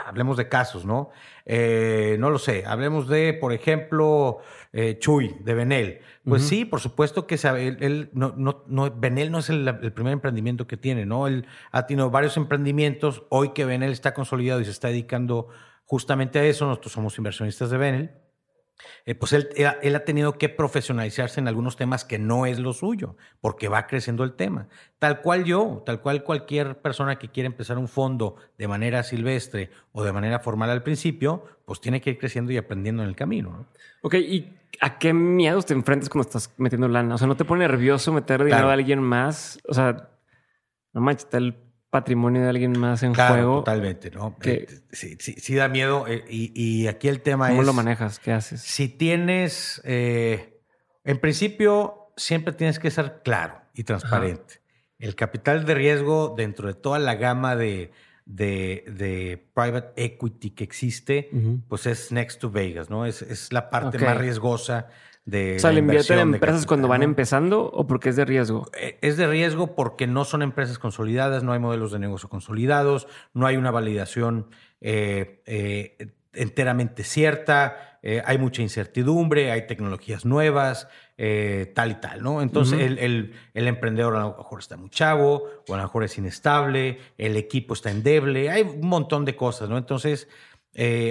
hablemos 0.05 0.37
de 0.37 0.47
casos, 0.47 0.85
¿no? 0.85 1.09
Eh, 1.43 2.17
no 2.19 2.29
lo 2.29 2.37
sé, 2.37 2.63
hablemos 2.67 3.07
de, 3.07 3.33
por 3.33 3.51
ejemplo, 3.51 4.37
eh, 4.73 4.97
Chuy, 4.99 5.35
de 5.41 5.53
Benel. 5.53 5.99
Pues 6.23 6.43
sí, 6.43 6.65
por 6.65 6.79
supuesto 6.79 7.27
que 7.27 7.37
sabe, 7.37 7.67
él, 7.67 8.09
no, 8.13 8.33
no, 8.37 8.63
no, 8.67 8.91
Benel 8.91 9.31
no 9.31 9.39
es 9.39 9.49
el, 9.49 9.67
el, 9.67 9.91
primer 9.91 10.13
emprendimiento 10.13 10.67
que 10.67 10.77
tiene, 10.77 11.05
¿no? 11.05 11.27
Él 11.27 11.45
ha 11.71 11.87
tenido 11.87 12.09
varios 12.09 12.37
emprendimientos. 12.37 13.23
Hoy 13.29 13.49
que 13.53 13.65
Benel 13.65 13.91
está 13.91 14.13
consolidado 14.13 14.61
y 14.61 14.65
se 14.65 14.71
está 14.71 14.87
dedicando 14.87 15.47
justamente 15.85 16.39
a 16.39 16.45
eso, 16.45 16.65
nosotros 16.65 16.93
somos 16.93 17.17
inversionistas 17.17 17.69
de 17.69 17.77
Benel 17.77 18.20
eh, 19.05 19.15
pues 19.15 19.33
él, 19.33 19.49
él, 19.55 19.95
ha 19.95 20.05
tenido 20.05 20.37
que 20.37 20.49
profesionalizarse 20.49 21.39
en 21.39 21.47
algunos 21.47 21.75
temas 21.75 22.05
que 22.05 22.19
no 22.19 22.45
es 22.45 22.59
lo 22.59 22.73
suyo, 22.73 23.15
porque 23.39 23.67
va 23.67 23.87
creciendo 23.87 24.23
el 24.23 24.33
tema. 24.33 24.67
Tal 24.99 25.21
cual 25.21 25.43
yo, 25.43 25.83
tal 25.85 26.01
cual 26.01 26.23
cualquier 26.23 26.81
persona 26.81 27.17
que 27.17 27.29
quiere 27.29 27.47
empezar 27.47 27.77
un 27.77 27.87
fondo 27.87 28.35
de 28.57 28.67
manera 28.67 29.03
silvestre 29.03 29.71
o 29.91 30.03
de 30.03 30.13
manera 30.13 30.39
formal 30.39 30.69
al 30.69 30.83
principio, 30.83 31.43
pues 31.65 31.81
tiene 31.81 32.01
que 32.01 32.11
ir 32.11 32.17
creciendo 32.17 32.51
y 32.51 32.57
aprendiendo 32.57 33.03
en 33.03 33.09
el 33.09 33.15
camino. 33.15 33.67
Ok, 34.01 34.15
¿y 34.15 34.53
a 34.79 34.97
qué 34.97 35.13
miedos 35.13 35.65
te 35.65 35.73
enfrentas 35.73 36.09
cuando 36.09 36.27
estás 36.27 36.53
metiendo 36.57 36.87
lana? 36.87 37.15
O 37.15 37.17
sea, 37.17 37.27
¿no 37.27 37.35
te 37.35 37.45
pone 37.45 37.67
nervioso 37.67 38.13
meter 38.13 38.43
dinero 38.43 38.69
a 38.69 38.73
alguien 38.73 39.01
más? 39.01 39.59
O 39.67 39.73
sea, 39.73 40.09
no 40.93 41.01
manches, 41.01 41.25
está 41.25 41.37
el 41.37 41.70
patrimonio 41.91 42.41
de 42.41 42.49
alguien 42.49 42.79
más 42.79 43.03
en 43.03 43.13
claro, 43.13 43.35
juego. 43.35 43.57
Totalmente, 43.59 44.09
¿no? 44.09 44.35
Eh, 44.43 44.65
sí, 44.91 45.17
sí, 45.19 45.35
sí, 45.37 45.53
da 45.53 45.67
miedo. 45.67 46.07
Eh, 46.07 46.23
y, 46.27 46.87
aquí 46.87 47.09
el 47.09 47.21
tema 47.21 47.49
es. 47.49 47.51
¿Cómo 47.51 47.63
lo 47.63 47.73
manejas? 47.73 48.17
¿Qué 48.17 48.31
haces? 48.31 48.61
Si 48.61 48.87
tienes. 48.87 49.81
Eh, 49.83 50.61
en 51.03 51.19
principio, 51.19 52.13
siempre 52.15 52.53
tienes 52.53 52.79
que 52.79 52.89
ser 52.89 53.21
claro 53.23 53.61
y 53.75 53.83
transparente. 53.83 54.61
El 54.97 55.15
capital 55.15 55.65
de 55.65 55.75
riesgo 55.75 56.33
dentro 56.35 56.67
de 56.67 56.75
toda 56.75 56.99
la 56.99 57.15
gama 57.15 57.55
de, 57.55 57.91
de, 58.25 59.49
private 59.53 60.03
equity 60.03 60.51
que 60.51 60.63
existe, 60.63 61.29
pues 61.67 61.87
es 61.87 62.11
next 62.11 62.39
to 62.39 62.51
Vegas, 62.51 62.89
¿no? 62.89 63.05
Es, 63.05 63.23
es 63.23 63.51
la 63.51 63.69
parte 63.69 63.97
más 63.97 64.17
riesgosa 64.17 64.89
de. 65.25 65.57
O 65.57 65.59
sea, 65.59 65.71
¿le 65.71 65.79
invierten 65.79 66.19
en 66.19 66.33
empresas 66.33 66.65
cuando 66.65 66.87
van 66.87 67.03
empezando 67.03 67.65
o 67.65 67.87
porque 67.87 68.09
es 68.09 68.15
de 68.15 68.25
riesgo? 68.25 68.69
Eh, 68.77 68.97
es 69.01 69.17
de 69.17 69.27
riesgo 69.27 69.75
porque 69.75 70.07
no 70.07 70.25
son 70.25 70.41
empresas 70.41 70.79
consolidadas, 70.79 71.43
no 71.43 71.53
hay 71.53 71.59
modelos 71.59 71.91
de 71.91 71.99
negocio 71.99 72.29
consolidados, 72.29 73.07
no 73.33 73.45
hay 73.45 73.57
una 73.57 73.71
validación 73.71 74.47
eh, 74.81 75.41
eh, 75.45 76.13
enteramente 76.33 77.03
cierta, 77.03 77.99
hay 78.25 78.39
mucha 78.39 78.63
incertidumbre, 78.63 79.51
hay 79.51 79.67
tecnologías 79.67 80.25
nuevas, 80.25 80.87
tal 81.75 81.91
y 81.91 81.95
tal, 81.95 82.23
¿no? 82.23 82.41
Entonces, 82.41 82.79
el, 82.79 83.35
el, 83.53 83.67
emprendedor 83.67 84.15
a 84.15 84.21
lo 84.21 84.37
mejor 84.37 84.59
está 84.59 84.75
muy 84.75 84.89
chavo, 84.89 85.43
o 85.67 85.73
a 85.75 85.77
lo 85.77 85.83
mejor 85.83 86.05
es 86.05 86.17
inestable, 86.17 86.97
el 87.19 87.35
equipo 87.35 87.75
está 87.75 87.91
endeble, 87.91 88.49
hay 88.49 88.63
un 88.63 88.87
montón 88.87 89.23
de 89.23 89.35
cosas, 89.35 89.69
¿no? 89.69 89.77
Entonces, 89.77 90.29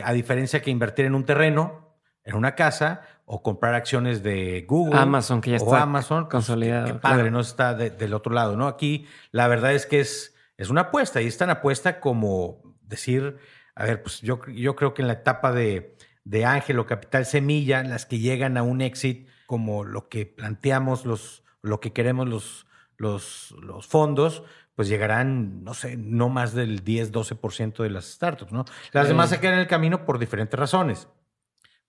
a 0.02 0.12
diferencia 0.12 0.62
que 0.62 0.72
invertir 0.72 1.04
en 1.04 1.14
un 1.14 1.24
terreno, 1.24 1.90
en 2.24 2.34
una 2.34 2.54
casa, 2.54 3.02
o 3.32 3.44
comprar 3.44 3.75
acciones 3.75 4.25
de 4.25 4.64
Google. 4.66 4.99
Amazon, 4.99 5.40
que 5.40 5.50
ya 5.50 5.56
está 5.56 5.82
Amazon, 5.82 6.25
pues, 6.25 6.32
consolidado. 6.32 6.87
Qué, 6.87 6.94
padre, 6.94 7.30
no 7.30 7.38
está 7.38 7.75
del 7.75 8.12
otro 8.12 8.34
lado, 8.34 8.56
¿no? 8.56 8.66
Aquí 8.66 9.06
la 9.30 9.46
verdad 9.46 9.72
es 9.72 9.87
que 9.87 10.00
es, 10.00 10.34
es 10.56 10.68
una 10.68 10.80
apuesta 10.80 11.22
y 11.22 11.28
es 11.28 11.38
tan 11.38 11.49
apuesta 11.49 12.00
como 12.00 12.60
decir, 12.82 13.38
a 13.76 13.84
ver, 13.84 14.02
pues 14.02 14.20
yo, 14.20 14.44
yo 14.46 14.75
creo 14.75 14.94
que 14.94 15.02
en 15.02 15.06
la 15.06 15.14
etapa 15.14 15.52
de, 15.52 15.96
de 16.25 16.44
Ángel 16.44 16.80
o 16.80 16.87
Capital 16.87 17.25
Semilla, 17.25 17.84
las 17.84 18.04
que 18.04 18.18
llegan 18.18 18.56
a 18.56 18.64
un 18.64 18.80
exit 18.80 19.28
como 19.46 19.84
lo 19.84 20.08
que 20.08 20.26
planteamos, 20.26 21.06
los, 21.06 21.44
lo 21.62 21.78
que 21.78 21.92
queremos 21.92 22.28
los, 22.28 22.66
los, 22.96 23.54
los 23.62 23.87
fondos, 23.87 24.42
pues 24.75 24.88
llegarán, 24.88 25.62
no 25.62 25.75
sé, 25.75 25.96
no 25.96 26.30
más 26.30 26.52
del 26.52 26.82
10, 26.82 27.12
12% 27.12 27.84
de 27.84 27.90
las 27.90 28.06
startups, 28.06 28.50
¿no? 28.50 28.64
Las 28.90 29.06
demás 29.06 29.30
se 29.30 29.38
quedan 29.38 29.54
en 29.54 29.60
el 29.60 29.68
camino 29.68 30.04
por 30.04 30.18
diferentes 30.18 30.58
razones. 30.58 31.06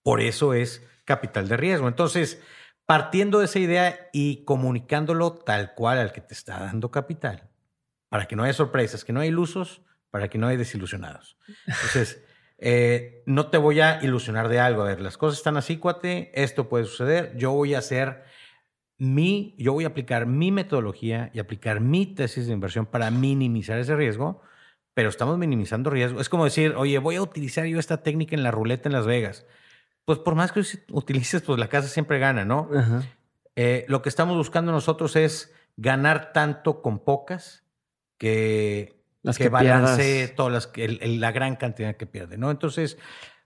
Por 0.04 0.22
eso 0.22 0.54
es 0.54 0.88
capital 1.06 1.48
de 1.48 1.58
riesgo. 1.58 1.88
Entonces, 1.88 2.42
partiendo 2.86 3.40
de 3.40 3.46
esa 3.46 3.60
idea 3.60 4.10
y 4.12 4.44
comunicándolo 4.44 5.34
tal 5.34 5.74
cual 5.76 6.00
al 6.00 6.12
que 6.12 6.22
te 6.22 6.34
está 6.34 6.60
dando 6.60 6.92
capital, 6.92 7.50
para 8.10 8.26
que 8.26 8.36
no 8.36 8.44
haya 8.44 8.54
sorpresas, 8.54 9.06
que 9.06 9.14
no 9.14 9.22
haya 9.22 9.30
ilusos, 9.30 9.82
para 10.10 10.30
que 10.30 10.38
no 10.38 10.48
haya 10.48 10.58
desilusionados. 10.58 11.38
Entonces, 11.66 12.24
eh, 12.58 13.24
no 13.26 13.48
te 13.48 13.58
voy 13.58 13.80
a 13.80 14.04
ilusionar 14.04 14.50
de 14.50 14.60
algo. 14.60 14.82
A 14.82 14.88
ver, 14.88 15.02
las 15.02 15.18
cosas 15.18 15.38
están 15.38 15.58
así, 15.58 15.78
cuate, 15.78 16.32
esto 16.34 16.68
puede 16.68 16.86
suceder, 16.86 17.36
yo 17.38 17.52
voy 17.52 17.76
a 17.76 17.80
hacer 17.80 18.24
mi, 18.98 19.56
yo 19.58 19.74
voy 19.74 19.86
a 19.86 19.88
aplicar 19.88 20.28
mi 20.28 20.52
metodología 20.52 21.32
y 21.34 21.40
aplicar 21.40 21.80
mi 21.80 22.06
tesis 22.06 22.46
de 22.46 22.54
inversión 22.54 22.86
para 22.86 23.10
minimizar 23.10 23.80
ese 23.80 23.96
riesgo, 23.96 24.42
pero 24.94 25.10
estamos 25.10 25.38
minimizando 25.38 25.90
riesgo. 25.90 26.22
Es 26.22 26.30
como 26.30 26.44
decir, 26.44 26.76
oye, 26.76 27.00
voy 27.00 27.16
a 27.16 27.22
utilizar 27.22 27.66
yo 27.66 27.80
esta 27.80 28.04
técnica 28.04 28.36
en 28.36 28.44
la 28.44 28.52
ruleta 28.52 28.90
en 28.90 28.94
Las 28.94 29.08
Vegas 29.08 29.48
pues 30.06 30.20
por 30.20 30.36
más 30.36 30.52
que 30.52 30.64
utilices, 30.92 31.42
pues 31.42 31.60
la 31.60 31.70
casa 31.70 31.88
siempre 31.88 32.20
gana, 32.20 32.46
¿no? 32.46 32.70
Eh, 33.56 33.86
lo 33.88 34.02
que 34.02 34.10
estamos 34.10 34.36
buscando 34.38 34.72
nosotros 34.72 35.16
es 35.16 35.54
ganar 35.78 36.34
tanto 36.34 36.82
con 36.82 37.00
pocas 37.00 37.66
que, 38.18 39.04
las 39.22 39.38
que, 39.38 39.50
balance 39.50 40.28
todas 40.36 40.52
las, 40.52 40.72
la 40.76 41.32
gran 41.32 41.56
cantidad 41.56 41.96
que 41.96 42.06
pierde, 42.06 42.38
¿no? 42.38 42.52
Entonces, 42.52 42.98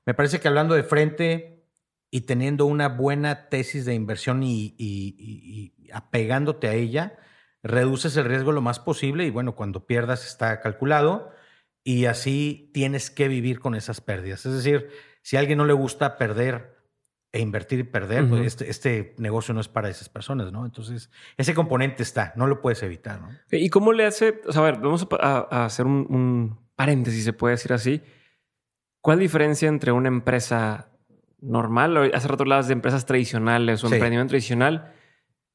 me 0.06 0.14
parece 0.14 0.40
que 0.40 0.48
hablando 0.48 0.76
de 0.76 0.84
frente 0.84 1.66
y 2.12 2.22
teniendo 2.22 2.66
una 2.66 2.88
buena 2.88 3.50
tesis 3.50 3.86
de 3.86 3.94
inversión 3.94 4.44
y, 4.44 4.76
y 4.78 5.74
apegándote 5.92 6.68
a 6.68 6.74
ella, 6.74 7.18
reduces 7.64 8.16
el 8.16 8.26
riesgo 8.26 8.52
lo 8.52 8.62
más 8.62 8.80
posible 8.80 9.26
y 9.26 9.32
bueno, 9.32 9.56
cuando 9.56 9.88
pierdas 9.88 10.26
está 10.26 10.62
calculado 10.62 11.32
y 11.84 12.06
así 12.06 12.70
tienes 12.74 13.10
que 13.10 13.28
vivir 13.28 13.60
con 13.60 13.76
esas 13.76 14.02
pérdidas. 14.02 14.46
Es 14.46 14.54
decir, 14.54 14.90
si 15.26 15.38
a 15.38 15.40
alguien 15.40 15.58
no 15.58 15.66
le 15.66 15.74
gusta 15.74 16.20
perder 16.20 16.78
e 17.32 17.40
invertir 17.40 17.80
y 17.80 17.84
perder, 17.84 18.30
pues 18.30 18.46
este, 18.46 18.70
este, 18.70 19.16
negocio 19.18 19.56
no 19.56 19.60
es 19.60 19.68
para 19.68 19.90
esas 19.90 20.08
personas, 20.08 20.52
¿no? 20.52 20.66
Entonces, 20.66 21.10
ese 21.36 21.56
componente 21.56 22.04
está, 22.04 22.32
no 22.36 22.46
lo 22.46 22.62
puedes 22.62 22.84
evitar, 22.84 23.20
¿no? 23.20 23.30
¿Y 23.50 23.70
cómo 23.70 23.92
le 23.92 24.06
hace? 24.06 24.40
O 24.46 24.54
sea, 24.54 24.62
a 24.62 24.66
ver, 24.66 24.78
vamos 24.78 25.08
a, 25.20 25.66
hacer 25.66 25.88
un, 25.88 26.60
paréntesis, 26.76 27.24
se 27.24 27.34
puede 27.34 27.56
decir 27.56 27.74
así. 27.74 28.04
¿Cuál 29.02 29.18
diferencia 29.18 29.68
entre 29.68 29.92
una 29.92 30.10
empresa 30.10 30.92
normal, 31.40 32.12
hace 32.14 32.28
rato 32.28 32.44
hablabas 32.44 32.68
de 32.68 32.74
empresas 32.74 33.08
tradicionales 33.08 33.84
o 33.84 33.88
emprendimiento 33.88 34.30
tradicional, 34.30 34.94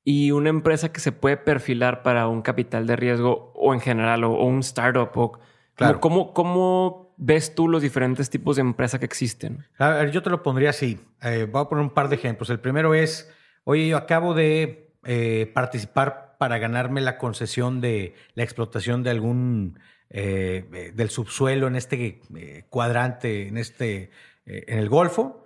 y 0.03 0.33
una 0.33 0.51
empresa 0.51 0.93
que 0.93 0.99
se 0.99 1.13
puede 1.13 1.37
perfilar 1.37 2.03
para 2.03 2.27
un 2.27 2.43
capital 2.43 2.89
de 2.89 2.97
riesgo 2.97 3.53
o 3.55 3.73
en 3.73 3.81
general, 3.81 4.25
o, 4.25 4.33
un 4.33 4.59
startup? 4.59 5.17
O, 5.17 5.39
claro. 5.77 6.01
¿Cómo, 6.01 6.35
cómo 6.35 7.10
ves 7.21 7.55
tú 7.55 7.69
los 7.69 7.83
diferentes 7.83 8.31
tipos 8.31 8.57
de 8.57 8.63
empresa 8.63 8.99
que 8.99 9.05
existen? 9.05 9.67
A 9.79 9.91
ver, 9.91 10.11
yo 10.11 10.23
te 10.23 10.31
lo 10.31 10.43
pondría 10.43 10.71
así. 10.71 10.99
Eh, 11.23 11.47
voy 11.51 11.63
a 11.63 11.69
poner 11.69 11.85
un 11.85 11.91
par 11.91 12.09
de 12.09 12.17
ejemplos. 12.17 12.49
El 12.51 12.61
primero 12.61 12.95
es, 12.95 13.31
oye, 13.65 13.89
yo 13.89 13.99
acabo 13.99 14.35
de 14.35 14.95
eh, 15.05 15.51
participar 15.55 16.37
para 16.39 16.59
ganarme 16.59 17.03
la 17.03 17.19
concesión 17.19 17.83
de 17.83 18.15
la 18.35 18.43
explotación 18.43 19.03
de 19.03 19.11
algún, 19.11 19.79
eh, 20.09 20.93
del 20.95 21.11
subsuelo 21.11 21.67
en 21.67 21.77
este 21.77 22.23
cuadrante, 22.71 23.49
en, 23.49 23.59
este, 23.59 24.11
en 24.47 24.79
el 24.79 24.89
Golfo. 24.89 25.45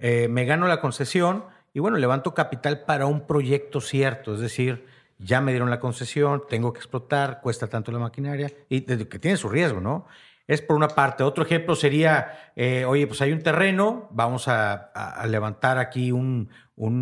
me 0.00 0.44
gano 0.44 0.68
la 0.68 0.82
concesión 0.82 1.44
y 1.72 1.80
bueno, 1.80 1.96
levanto 1.96 2.34
capital 2.34 2.84
para 2.84 3.06
un 3.06 3.26
proyecto 3.26 3.80
cierto, 3.80 4.34
es 4.34 4.40
decir, 4.40 4.84
ya 5.18 5.40
me 5.40 5.52
dieron 5.52 5.70
la 5.70 5.80
concesión, 5.80 6.42
tengo 6.48 6.74
que 6.74 6.80
explotar, 6.80 7.40
cuesta 7.40 7.66
tanto 7.66 7.90
la 7.90 7.98
maquinaria 7.98 8.52
y 8.68 8.82
que 8.82 9.18
tiene 9.18 9.38
su 9.38 9.48
riesgo, 9.48 9.80
¿no? 9.80 10.06
Es 10.46 10.60
por 10.60 10.76
una 10.76 10.88
parte. 10.88 11.22
Otro 11.22 11.44
ejemplo 11.44 11.74
sería, 11.74 12.50
eh, 12.54 12.84
oye, 12.84 13.06
pues 13.06 13.20
hay 13.22 13.32
un 13.32 13.42
terreno, 13.42 14.08
vamos 14.10 14.46
a, 14.48 14.90
levantar 15.26 15.78
aquí 15.78 16.12
un, 16.12 16.50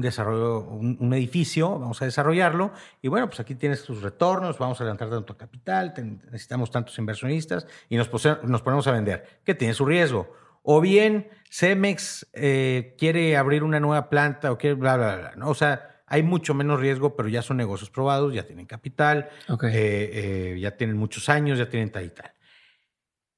desarrollo, 0.00 0.60
un, 0.60 1.12
edificio, 1.12 1.78
vamos 1.78 2.00
a 2.02 2.04
desarrollarlo, 2.04 2.72
y 3.00 3.08
bueno, 3.08 3.26
pues 3.28 3.40
aquí 3.40 3.54
tienes 3.54 3.82
tus 3.82 4.02
retornos, 4.02 4.58
vamos 4.58 4.80
a 4.80 4.84
levantar 4.84 5.10
tanto 5.10 5.36
capital, 5.36 5.92
necesitamos 6.30 6.70
tantos 6.70 6.96
inversionistas, 6.98 7.66
y 7.88 7.96
nos, 7.96 8.08
nos, 8.44 8.62
ponemos 8.62 8.86
a 8.86 8.92
vender, 8.92 9.40
que 9.44 9.54
tiene 9.54 9.74
su 9.74 9.84
riesgo. 9.84 10.32
O 10.62 10.80
bien 10.80 11.28
Cemex 11.50 12.28
eh, 12.34 12.94
quiere 12.96 13.36
abrir 13.36 13.64
una 13.64 13.80
nueva 13.80 14.08
planta 14.08 14.52
o 14.52 14.58
quiere 14.58 14.74
bla, 14.74 14.96
bla, 14.96 15.16
bla. 15.16 15.32
¿no? 15.34 15.48
O 15.48 15.54
sea, 15.54 15.92
hay 16.12 16.22
mucho 16.22 16.52
menos 16.52 16.78
riesgo, 16.78 17.16
pero 17.16 17.30
ya 17.30 17.40
son 17.40 17.56
negocios 17.56 17.88
probados, 17.88 18.34
ya 18.34 18.46
tienen 18.46 18.66
capital, 18.66 19.30
eh, 19.48 20.10
eh, 20.52 20.58
ya 20.60 20.76
tienen 20.76 20.98
muchos 20.98 21.30
años, 21.30 21.58
ya 21.58 21.70
tienen 21.70 21.90
tal 21.90 22.04
y 22.04 22.10
tal. 22.10 22.30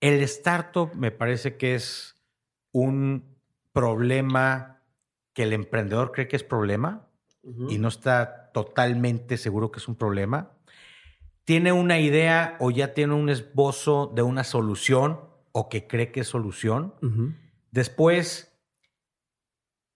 El 0.04 0.23
startup 0.25 0.94
me 0.94 1.12
parece 1.12 1.56
que 1.56 1.75
es 1.75 2.23
un 2.73 3.25
problema 3.73 4.82
que 5.32 5.44
el 5.44 5.54
emprendedor 5.54 6.12
cree 6.12 6.28
que 6.28 6.37
es 6.37 6.44
problema 6.44 7.08
y 7.70 7.78
no 7.78 7.88
está 7.88 8.50
totalmente 8.52 9.38
seguro 9.38 9.70
que 9.70 9.78
es 9.78 9.88
un 9.88 9.96
problema. 9.96 10.58
Tiene 11.44 11.73
una 11.73 12.00
idea 12.00 12.58
o 12.61 12.70
ya 12.70 12.92
tiene 12.92 13.14
un 13.14 13.30
esbozo 13.30 14.12
de 14.14 14.20
una 14.20 14.44
solución 14.44 15.20
o 15.52 15.70
que 15.70 15.87
cree 15.87 16.12
que 16.12 16.20
es 16.20 16.28
solución. 16.28 16.92
Después, 17.70 18.54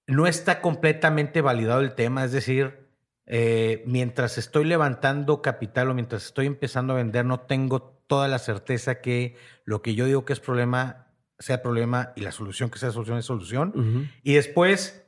no 0.06 0.26
está 0.26 0.62
completamente 0.62 1.42
validado 1.42 1.82
el 1.82 1.94
tema, 1.94 2.24
es 2.24 2.32
decir, 2.32 2.88
eh, 3.26 3.84
mientras 3.86 4.38
estoy 4.38 4.64
levantando 4.64 5.42
capital 5.42 5.90
o 5.90 5.94
mientras 5.94 6.24
estoy 6.24 6.46
empezando 6.46 6.94
a 6.94 6.96
vender, 6.96 7.26
no 7.26 7.40
tengo 7.40 7.97
toda 8.08 8.26
la 8.26 8.40
certeza 8.40 9.00
que 9.00 9.36
lo 9.64 9.80
que 9.82 9.94
yo 9.94 10.06
digo 10.06 10.24
que 10.24 10.32
es 10.32 10.40
problema 10.40 11.08
sea 11.38 11.62
problema 11.62 12.12
y 12.16 12.22
la 12.22 12.32
solución 12.32 12.68
que 12.70 12.78
sea 12.78 12.90
solución 12.90 13.18
es 13.18 13.24
solución. 13.26 14.10
Y 14.24 14.34
después 14.34 15.06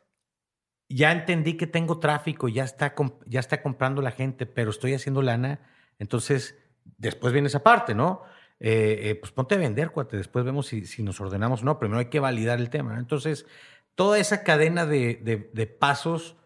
ya 0.88 1.12
entendí 1.12 1.57
que 1.57 1.66
tengo 1.66 1.99
tráfico, 1.99 2.49
ya 2.49 2.64
está, 2.64 2.95
ya 3.26 3.40
está 3.40 3.62
comprando 3.62 4.02
la 4.02 4.12
gente, 4.12 4.47
pero 4.47 4.71
estoy 4.71 4.95
haciendo 4.95 5.23
lana. 5.23 5.61
Entonces, 5.99 6.57
después 6.99 7.33
viene 7.33 7.49
esa 7.49 7.62
parte, 7.62 7.95
¿no? 7.95 8.23
Eh, 8.61 8.99
eh, 9.02 9.14
pues 9.14 9.33
ponte 9.33 9.54
a 9.54 9.59
vender, 9.59 9.90
cuate. 9.90 10.16
Después 10.16 10.45
vemos 10.45 10.66
si, 10.66 10.85
si, 10.87 11.02
nos 11.02 11.21
ordenamos 11.21 11.62
o 11.62 11.64
no. 11.64 11.78
Primero 11.78 11.99
hay 11.99 12.11
que 12.11 12.21
validar 12.21 12.61
el 12.61 12.71
tema. 12.71 12.99
Entonces, 12.99 13.47
toda 13.95 14.19
esa 14.19 14.45
cadena 14.45 14.87
de, 14.87 15.49
de 15.52 15.66
pasos 15.66 16.37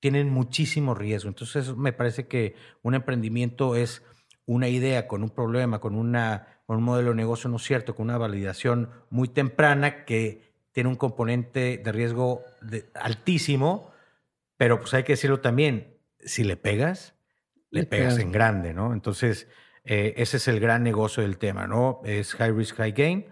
tienen 0.00 0.28
muchísimo 0.30 0.94
riesgo. 0.94 1.28
Entonces, 1.28 1.74
me 1.76 1.92
parece 1.92 2.28
que 2.28 2.54
un 2.82 2.94
emprendimiento 2.94 3.74
es 3.74 4.02
una 4.46 4.68
idea 4.68 5.06
con 5.06 5.22
un 5.22 5.30
problema, 5.30 5.80
con, 5.80 5.94
una, 5.94 6.60
un 6.66 6.82
modelo 6.82 7.10
de 7.10 7.16
negocio 7.16 7.48
no 7.48 7.58
cierto, 7.58 7.94
con 7.94 8.04
una 8.04 8.18
validación 8.18 8.90
muy 9.10 9.28
temprana 9.28 10.04
que 10.04 10.42
tiene 10.72 10.88
un 10.88 10.96
componente 10.96 11.78
de 11.82 11.92
riesgo 11.92 12.42
altísimo, 12.94 13.92
pero 14.56 14.80
pues 14.80 14.92
hay 14.94 15.04
que 15.04 15.12
decirlo 15.12 15.40
también, 15.40 15.96
si 16.20 16.44
le 16.44 16.56
pegas, 16.56 17.14
le, 17.70 17.84
pegas, 17.84 18.18
en 18.18 18.32
grande, 18.32 18.74
¿no? 18.74 18.92
Entonces, 18.92 19.48
eh, 19.84 20.14
ese 20.16 20.36
es 20.36 20.48
el 20.48 20.60
gran 20.60 20.82
negocio 20.82 21.22
del 21.22 21.38
tema, 21.38 21.66
¿no? 21.66 22.00
Es 22.04 22.34
high 22.34 22.52
risk, 22.52 22.76
high 22.76 22.92
gain. 22.92 23.26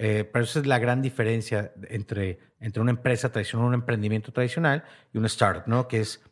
Eh, 0.00 0.28
pero 0.32 0.44
esa 0.44 0.60
es 0.60 0.66
la 0.66 0.78
gran 0.78 1.02
diferencia 1.02 1.72
entre, 1.88 2.38
entre 2.60 2.80
una 2.80 2.92
empresa 2.92 3.32
tradicional, 3.32 3.66
un 3.66 3.74
emprendimiento 3.74 4.32
tradicional 4.32 4.84
y 5.12 5.18
un 5.18 5.24
startup, 5.26 5.66
¿no? 5.66 5.88
Que 5.88 6.00
es 6.00 6.22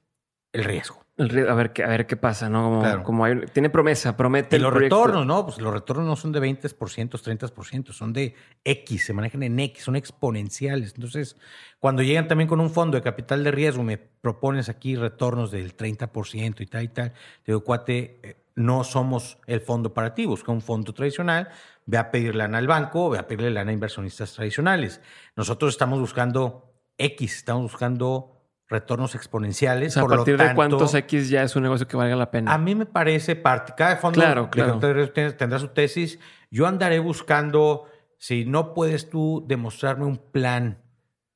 el 0.53 0.63
riesgo 0.63 1.06
a 1.19 1.55
ver 1.55 1.73
qué, 1.73 1.83
a 1.83 1.89
ver 1.89 2.07
qué 2.07 2.17
pasa, 2.17 2.51
¿no? 2.51 3.03
Como, 3.03 3.25
tiene 3.53 3.71
promesa, 3.71 4.17
promete. 4.17 4.57
Y 4.57 4.59
los 4.59 4.73
retornos, 4.73 5.25
¿no? 5.27 5.47
Pues 5.47 5.59
los 5.59 5.73
retornos 5.73 6.05
no 6.07 6.15
son 6.15 6.33
de 6.33 6.41
20%, 6.41 6.69
30%, 6.69 7.93
son 7.93 8.13
de 8.13 8.35
X, 8.65 9.07
se 9.07 9.13
manejan 9.15 9.43
en 9.43 9.59
X, 9.59 9.85
son 9.85 9.97
exponenciales. 9.97 10.93
Entonces, 10.95 11.37
cuando 11.79 12.03
llegan 12.03 12.29
también 12.29 12.49
con 12.49 12.61
un 12.61 12.71
fondo 12.71 12.99
de 12.99 13.03
capital 13.03 13.45
de 13.45 13.51
riesgo, 13.51 13.83
me 13.83 13.97
propones 13.97 14.69
aquí 14.69 14.95
retornos 14.95 15.51
del 15.51 15.75
30% 15.75 16.61
y 16.61 16.67
tal 16.67 16.85
y 16.85 16.89
tal. 16.89 17.13
Te 17.13 17.53
digo, 17.53 17.65
cuate, 17.65 18.21
eh, 18.23 18.37
no 18.55 18.85
somos 18.85 19.39
el 19.47 19.61
fondo 19.61 19.95
para 19.95 20.15
ti, 20.15 20.27
busca 20.27 20.53
un 20.53 20.61
fondo 20.61 20.93
tradicional, 20.93 21.49
ve 21.87 21.97
a 21.97 22.11
pedir 22.11 22.35
lana 22.35 22.59
al 22.59 22.67
banco, 22.67 23.09
ve 23.09 23.19
a 23.19 23.27
pedirle 23.27 23.51
lana 23.51 23.71
a 23.71 23.75
inversionistas 23.75 24.35
tradicionales. 24.35 25.01
Nosotros 25.35 25.73
estamos 25.73 25.99
buscando 25.99 26.75
X, 26.99 27.37
estamos 27.37 27.63
buscando 27.63 28.36
retornos 28.69 29.15
exponenciales. 29.15 29.97
a 29.97 30.07
partir 30.07 30.37
de 30.37 30.55
cuántos 30.55 30.95
X 30.95 31.29
ya 31.29 31.43
es 31.43 31.57
un 31.57 31.63
negocio 31.63 31.87
que 31.87 31.97
valga 31.97 32.17
la 32.17 32.31
pena. 32.31 32.53
A 32.53 32.59
mí 32.59 32.75
me 32.75 32.87
parece 32.87 33.37
parte. 33.37 33.75
Cada 33.77 33.97
fondo 33.97 34.21
claro, 34.21 34.51
tendrá 34.51 35.59
su 35.59 35.69
tesis. 35.69 36.19
Yo 36.51 36.67
andaré 36.67 36.99
buscando, 36.99 37.87
si 38.19 38.45
no 38.45 38.75
puedes 38.75 39.09
tú 39.09 39.45
demostrarme 39.47 40.05
un 40.05 40.19
plan 40.19 40.83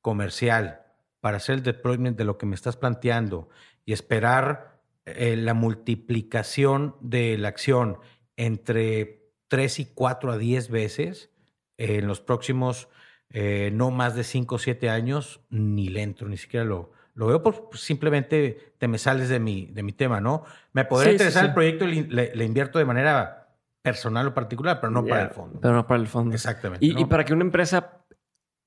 comercial 0.01 0.81
para 1.19 1.37
hacer 1.37 1.55
el 1.55 1.63
deployment 1.63 2.17
de 2.17 2.25
lo 2.25 2.37
que 2.37 2.45
me 2.45 2.55
estás 2.55 2.75
planteando 2.75 3.49
y 3.85 3.93
esperar 3.93 4.81
eh, 5.05 5.35
la 5.35 5.53
multiplicación 5.53 6.95
de 6.99 7.37
la 7.37 7.47
acción 7.47 7.99
entre 8.35 9.29
3 9.47 9.79
y 9.79 9.85
4 9.85 10.31
a 10.31 10.37
10 10.37 10.69
veces 10.69 11.29
en 11.77 12.07
los 12.07 12.21
próximos 12.21 12.89
eh, 13.29 13.71
no 13.73 13.91
más 13.91 14.15
de 14.15 14.23
5 14.23 14.55
o 14.55 14.59
7 14.59 14.89
años, 14.89 15.41
ni 15.49 15.87
le 15.87 16.01
entro, 16.01 16.27
ni 16.27 16.37
siquiera 16.37 16.65
lo, 16.65 16.91
lo 17.13 17.27
veo 17.27 17.41
por 17.43 17.69
simplemente 17.73 18.73
te 18.77 18.87
me 18.87 18.97
sales 18.97 19.29
de 19.29 19.39
mi, 19.39 19.67
de 19.67 19.83
mi 19.83 19.91
tema, 19.91 20.21
¿no? 20.21 20.43
Me 20.73 20.85
podría 20.85 21.11
interesar 21.11 21.45
el 21.45 21.53
proyecto 21.53 21.85
y 21.87 22.03
le, 22.03 22.45
invierto 22.45 22.79
de 22.79 22.85
manera 22.85 23.49
personal 23.81 24.27
o 24.27 24.33
particular, 24.33 24.79
pero 24.79 24.91
no 24.91 25.05
para 25.05 25.23
el 25.23 25.29
fondo. 25.29 25.59
Pero 25.59 25.73
no 25.73 25.87
para 25.87 25.99
el 25.99 26.07
fondo. 26.07 26.33
Exactamente. 26.33 26.85
Y, 26.85 27.05
para 27.05 27.25
que 27.25 27.33
una 27.33 27.43
empresa 27.43 28.03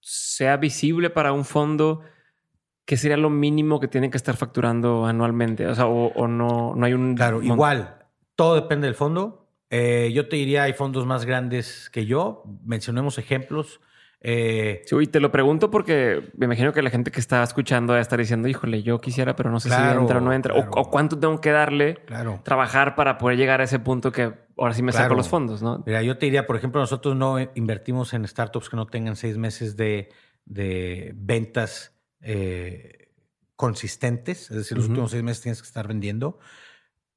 sea 0.01 0.57
visible 0.57 1.11
para 1.11 1.33
un 1.33 1.45
fondo, 1.45 2.03
¿qué 2.85 2.97
sería 2.97 3.17
lo 3.17 3.31
mínimo 3.31 3.81
que 3.81 3.89
tiene 3.89 4.11
que 4.11 4.17
estar 4.17 4.37
facturando 4.37 5.07
anualmente? 5.07 5.67
O 5.67 5.75
sea, 5.75 5.87
o, 5.87 6.29
no, 6.29 6.75
no 6.77 6.87
hay 6.87 6.93
un... 6.93 7.15
Claro, 7.15 7.43
igual, 7.43 7.97
todo 8.35 8.57
depende 8.57 8.87
del 8.87 8.95
fondo. 8.95 9.49
Eh, 9.71 10.13
yo 10.15 10.29
te 10.29 10.37
diría, 10.37 10.65
hay 10.65 10.73
fondos 10.73 11.07
más 11.07 11.25
grandes 11.25 11.91
que 11.91 12.07
yo. 12.07 12.45
Mencionemos 12.65 13.19
ejemplos. 13.19 13.81
Eh, 14.27 14.81
sí, 14.87 14.97
y 14.99 15.07
te 15.07 15.21
lo 15.21 15.31
pregunto 15.31 15.71
porque 15.71 16.31
me 16.35 16.47
imagino 16.47 16.73
que 16.73 16.81
la 16.81 16.89
gente 16.89 17.11
que 17.11 17.21
está 17.21 17.43
escuchando 17.43 17.93
va 17.93 17.99
a 17.99 18.03
estar 18.03 18.19
diciendo, 18.19 18.49
híjole, 18.49 18.83
yo 18.83 18.99
quisiera, 18.99 19.37
pero 19.37 19.51
no 19.51 19.61
sé 19.61 19.69
si 19.69 19.75
entra 19.75 20.17
o 20.17 20.21
no 20.23 20.33
entra. 20.33 20.55
O, 20.55 20.91
cuánto 20.91 21.19
tengo 21.19 21.43
que 21.43 21.51
darle, 21.51 21.99
trabajar 22.43 22.95
para 22.95 23.19
poder 23.19 23.37
llegar 23.37 23.61
a 23.61 23.65
ese 23.65 23.79
punto 23.81 24.13
que 24.13 24.33
ahora 24.57 24.73
sí 24.73 24.83
me 24.83 24.93
saco 24.93 25.15
los 25.15 25.29
fondos, 25.29 25.63
¿no? 25.63 25.83
Mira, 25.85 26.01
yo 26.01 26.17
te 26.17 26.25
diría, 26.25 26.47
por 26.47 26.57
ejemplo, 26.57 26.81
nosotros 26.81 27.15
no 27.15 27.37
invertimos 27.55 28.15
en 28.15 28.27
startups 28.27 28.71
que 28.71 28.77
no 28.77 28.87
tengan 28.87 29.15
seis 29.15 29.37
meses 29.37 29.77
de, 29.77 30.09
ventas 31.15 31.95
eh, 32.23 33.13
consistentes. 33.57 34.51
Es 34.51 34.57
decir, 34.57 34.79
los 34.79 34.89
últimos 34.89 35.11
seis 35.11 35.23
meses 35.23 35.43
tienes 35.43 35.61
que 35.61 35.67
estar 35.67 35.87
vendiendo. 35.87 36.39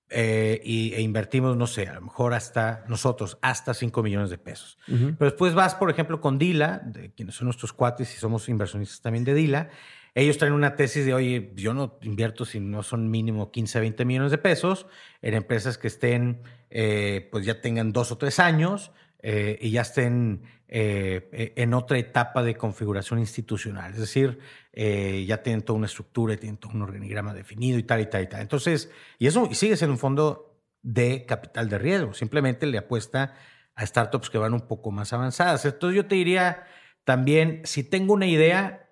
Eh, 0.10 0.62
y, 0.64 0.94
e 0.94 1.02
invertimos, 1.02 1.58
no 1.58 1.68
sé, 1.68 1.88
a 1.88 1.96
lo 1.96 2.02
mejor 2.02 2.34
hasta 2.34 2.86
nosotros, 2.88 3.38
hasta 3.42 3.74
5 3.74 4.02
millones 4.04 4.30
de 4.30 4.38
pesos. 4.38 4.78
Pero 4.88 5.16
después 5.20 5.54
vas, 5.54 5.76
por 5.76 5.90
ejemplo, 5.90 6.22
con 6.22 6.38
Dila, 6.38 6.82
de 6.86 7.12
quienes 7.12 7.36
son 7.36 7.46
nuestros 7.46 7.74
cuates 7.74 8.14
y 8.16 8.18
somos 8.18 8.48
inversionistas 8.48 9.02
también 9.02 9.26
de 9.26 9.34
Dila. 9.34 9.70
Ellos 10.16 10.38
traen 10.38 10.54
una 10.54 10.76
tesis 10.76 11.06
de, 11.06 11.14
oye, 11.14 11.52
yo 11.56 11.74
no 11.74 12.00
invierto 12.02 12.46
si 12.46 12.60
no 12.60 12.84
son 12.84 13.12
mínimo 13.12 13.52
15, 13.52 13.82
20 13.82 14.06
millones 14.06 14.32
de 14.32 14.38
pesos 14.38 14.88
en 15.22 15.34
empresas 15.34 15.78
que 15.78 15.88
estén, 15.88 16.42
eh, 16.70 17.28
pues 17.32 17.46
ya 17.46 17.62
tengan 17.62 17.92
dos 17.92 18.12
o 18.12 18.18
tres 18.18 18.40
años 18.40 18.92
eh, 19.20 19.58
y 19.62 19.72
ya 19.72 19.82
estén 19.82 20.44
eh, 20.68 21.30
eh, 21.32 21.54
en 21.56 21.74
otra 21.74 21.98
etapa 21.98 22.44
de 22.44 22.56
configuración 22.56 23.20
institucional. 23.20 23.94
Es 23.94 24.00
decir, 24.00 24.40
ya 24.74 25.42
tienen 25.42 25.64
toda 25.64 25.78
una 25.78 25.88
estructura, 25.88 26.38
tienen 26.38 26.58
todo 26.58 26.74
un 26.74 26.84
organigrama 26.84 27.34
definido 27.34 27.80
y 27.80 27.84
tal 27.84 28.02
y 28.02 28.06
tal 28.06 28.24
y 28.24 28.28
tal. 28.28 28.42
Entonces, 28.42 28.92
y 29.18 29.26
eso 29.26 29.50
sigue 29.54 29.76
siendo 29.76 29.94
un 29.94 30.00
fondo 30.00 30.62
de 30.84 31.26
capital 31.26 31.68
de 31.68 31.80
riesgo. 31.80 32.14
Simplemente 32.14 32.68
le 32.68 32.78
apuesta 32.78 33.34
a 33.74 33.86
startups 33.86 34.30
que 34.30 34.38
van 34.38 34.54
un 34.54 34.68
poco 34.68 34.92
más 34.92 35.14
avanzadas. 35.14 35.66
Entonces, 35.66 35.96
yo 35.96 36.06
te 36.06 36.16
diría 36.16 36.68
también, 37.06 37.62
si 37.64 37.84
tengo 37.84 38.14
una 38.14 38.28
idea, 38.28 38.92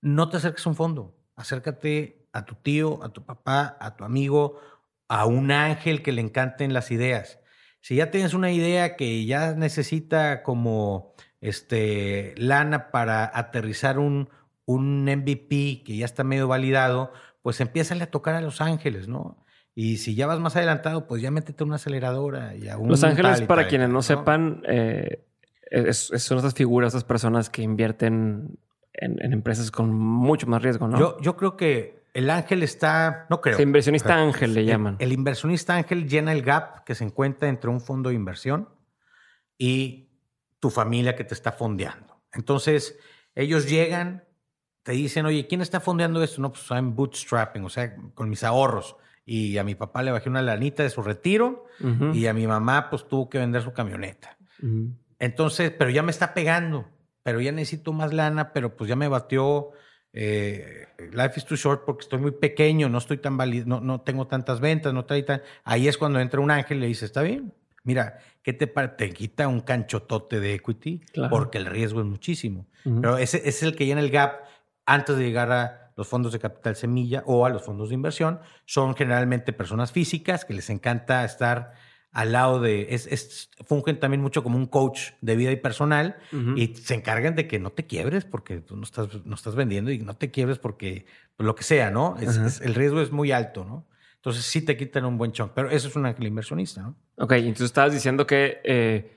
no 0.00 0.30
te 0.30 0.38
acerques 0.38 0.66
a 0.66 0.70
un 0.70 0.76
fondo. 0.76 1.14
Acércate 1.36 2.26
a 2.32 2.46
tu 2.46 2.54
tío, 2.54 3.04
a 3.04 3.10
tu 3.10 3.24
papá, 3.26 3.76
a 3.80 3.96
tu 3.96 4.04
amigo, 4.04 4.60
a 5.08 5.26
un 5.26 5.50
ángel 5.50 6.02
que 6.02 6.12
le 6.12 6.22
encanten 6.22 6.72
las 6.72 6.90
ideas 6.90 7.41
si 7.82 7.96
ya 7.96 8.10
tienes 8.10 8.32
una 8.32 8.50
idea 8.52 8.96
que 8.96 9.26
ya 9.26 9.54
necesita 9.54 10.42
como 10.44 11.14
este, 11.40 12.32
lana 12.36 12.92
para 12.92 13.30
aterrizar 13.34 13.98
un, 13.98 14.30
un 14.64 15.04
MVP 15.04 15.82
que 15.84 15.96
ya 15.96 16.04
está 16.04 16.22
medio 16.22 16.46
validado, 16.46 17.12
pues 17.42 17.60
empieza 17.60 17.94
a 17.94 18.06
tocar 18.06 18.36
a 18.36 18.40
Los 18.40 18.60
Ángeles, 18.60 19.08
¿no? 19.08 19.44
Y 19.74 19.96
si 19.96 20.14
ya 20.14 20.28
vas 20.28 20.38
más 20.38 20.54
adelantado, 20.54 21.08
pues 21.08 21.22
ya 21.22 21.32
métete 21.32 21.64
una 21.64 21.74
aceleradora 21.74 22.54
y 22.54 22.68
a 22.68 22.78
un 22.78 22.88
Los 22.88 23.02
Ángeles, 23.02 23.42
para 23.42 23.66
quienes 23.66 23.88
no, 23.88 24.00
sepan, 24.00 24.62
eh, 24.68 25.24
son 25.90 26.38
estas 26.38 26.54
figuras, 26.54 26.88
estas 26.88 27.04
personas 27.04 27.50
que 27.50 27.62
invierten 27.62 28.58
en, 28.92 29.32
empresas 29.32 29.72
con 29.72 29.92
mucho 29.92 30.46
más 30.46 30.62
riesgo, 30.62 30.86
¿no? 30.86 30.98
Yo, 31.00 31.20
yo 31.20 31.36
creo 31.36 31.56
que 31.56 32.01
el 32.14 32.28
ángel 32.28 32.62
está, 32.62 33.26
no 33.30 33.40
creo. 33.40 33.56
El 33.56 33.62
inversionista 33.62 34.14
ángel 34.14 34.54
le 34.54 34.64
llaman. 34.64 34.96
El, 34.98 35.12
inversionista 35.12 35.74
ángel 35.74 36.08
llena 36.08 36.32
el 36.32 36.42
gap 36.42 36.84
que 36.84 36.94
se 36.94 37.04
encuentra 37.04 37.48
entre 37.48 37.70
un 37.70 37.80
fondo 37.80 38.10
de 38.10 38.16
inversión 38.16 38.68
y 39.56 40.10
tu 40.60 40.70
familia 40.70 41.16
que 41.16 41.24
te 41.24 41.34
está 41.34 41.52
fondeando. 41.52 42.22
Entonces, 42.32 42.98
ellos 43.34 43.68
llegan, 43.68 44.24
te 44.82 44.92
dicen, 44.92 45.24
oye, 45.24 45.46
¿quién 45.46 45.62
está 45.62 45.80
fondeando 45.80 46.22
esto? 46.22 46.42
No, 46.42 46.52
pues 46.52 46.70
I'm 46.70 46.94
bootstrapping, 46.94 47.64
o 47.64 47.70
sea, 47.70 47.96
con 48.14 48.28
mis 48.28 48.44
ahorros. 48.44 48.96
Y 49.24 49.56
a 49.56 49.64
mi 49.64 49.74
papá 49.74 50.02
le 50.02 50.10
bajé 50.10 50.28
una 50.28 50.42
lanita 50.42 50.82
de 50.82 50.90
su 50.90 51.00
retiro 51.00 51.66
y 52.12 52.26
a 52.26 52.34
mi 52.34 52.46
mamá 52.46 52.90
pues 52.90 53.06
tuvo 53.06 53.30
que 53.30 53.38
vender 53.38 53.62
su 53.62 53.72
camioneta. 53.72 54.36
Entonces, 55.18 55.70
pero 55.70 55.90
ya 55.90 56.02
me 56.02 56.10
está 56.10 56.34
pegando, 56.34 56.88
pero 57.22 57.40
ya 57.40 57.52
necesito 57.52 57.92
más 57.92 58.12
lana, 58.12 58.52
pero 58.52 58.76
pues 58.76 58.88
ya 58.88 58.96
me 58.96 59.06
batió 59.06 59.70
eh, 60.12 60.86
life 61.12 61.34
is 61.36 61.44
too 61.44 61.56
short 61.56 61.84
porque 61.84 62.02
estoy 62.02 62.18
muy 62.18 62.32
pequeño, 62.32 62.88
no 62.88 62.98
estoy 62.98 63.18
tan 63.18 63.36
válido, 63.36 63.66
no, 63.66 63.80
no 63.80 64.00
tengo 64.02 64.26
tantas 64.26 64.60
ventas, 64.60 64.92
no 64.92 65.04
trae 65.04 65.22
tan... 65.22 65.42
Ahí 65.64 65.88
es 65.88 65.96
cuando 65.96 66.20
entra 66.20 66.40
un 66.40 66.50
ángel 66.50 66.78
y 66.78 66.80
le 66.80 66.86
dice, 66.88 67.06
está 67.06 67.22
bien, 67.22 67.52
mira, 67.84 68.18
¿qué 68.42 68.52
te, 68.52 68.66
te 68.66 69.10
quita 69.10 69.48
un 69.48 69.60
canchotote 69.60 70.40
de 70.40 70.54
equity? 70.54 71.00
Porque 71.30 71.58
el 71.58 71.66
riesgo 71.66 72.00
es 72.00 72.06
muchísimo. 72.06 72.66
Pero 72.84 73.16
ese, 73.16 73.42
es 73.48 73.62
el 73.62 73.76
que 73.76 73.86
llena 73.86 74.00
el 74.00 74.10
gap 74.10 74.42
antes 74.86 75.16
de 75.16 75.24
llegar 75.24 75.52
a 75.52 75.92
los 75.96 76.08
fondos 76.08 76.32
de 76.32 76.38
capital 76.38 76.74
semilla 76.74 77.22
o 77.26 77.46
a 77.46 77.50
los 77.50 77.62
fondos 77.62 77.90
de 77.90 77.94
inversión. 77.94 78.40
Son 78.64 78.94
generalmente 78.94 79.52
personas 79.52 79.92
físicas 79.92 80.44
que 80.44 80.54
les 80.54 80.68
encanta 80.70 81.24
estar 81.24 81.74
al 82.12 82.32
lado 82.32 82.60
de, 82.60 82.88
es, 82.90 83.50
fungen 83.64 83.98
también 83.98 84.20
mucho 84.20 84.42
como 84.42 84.58
un 84.58 84.66
coach 84.66 85.12
de 85.22 85.34
vida 85.34 85.50
y 85.50 85.56
personal 85.56 86.16
y 86.56 86.74
se 86.76 86.94
encargan 86.94 87.34
de 87.34 87.48
que 87.48 87.58
no 87.58 87.70
te 87.70 87.86
quiebres 87.86 88.26
porque 88.26 88.58
tú 88.60 88.76
no 88.76 88.84
estás, 88.84 89.24
no 89.24 89.34
estás 89.34 89.54
vendiendo 89.54 89.90
y 89.90 89.98
no 89.98 90.14
te 90.14 90.30
quiebres 90.30 90.58
porque 90.58 91.06
pues, 91.36 91.46
lo 91.46 91.54
que 91.54 91.64
sea, 91.64 91.90
¿no? 91.90 92.16
el 92.18 92.74
riesgo 92.74 93.00
es 93.00 93.12
muy 93.12 93.32
alto, 93.32 93.64
¿no? 93.64 93.86
Entonces 94.16 94.44
sí 94.44 94.62
te 94.62 94.76
quitan 94.76 95.04
un 95.04 95.18
buen 95.18 95.32
chunk, 95.32 95.50
pero 95.52 95.68
eso 95.68 95.88
es 95.88 95.96
un 95.96 96.06
ángel 96.06 96.26
inversionista, 96.26 96.82
¿no? 96.82 96.94
Ok, 97.16 97.32
entonces 97.32 97.64
estabas 97.64 97.92
diciendo 97.92 98.24
que 98.24 98.60
eh, 98.62 99.16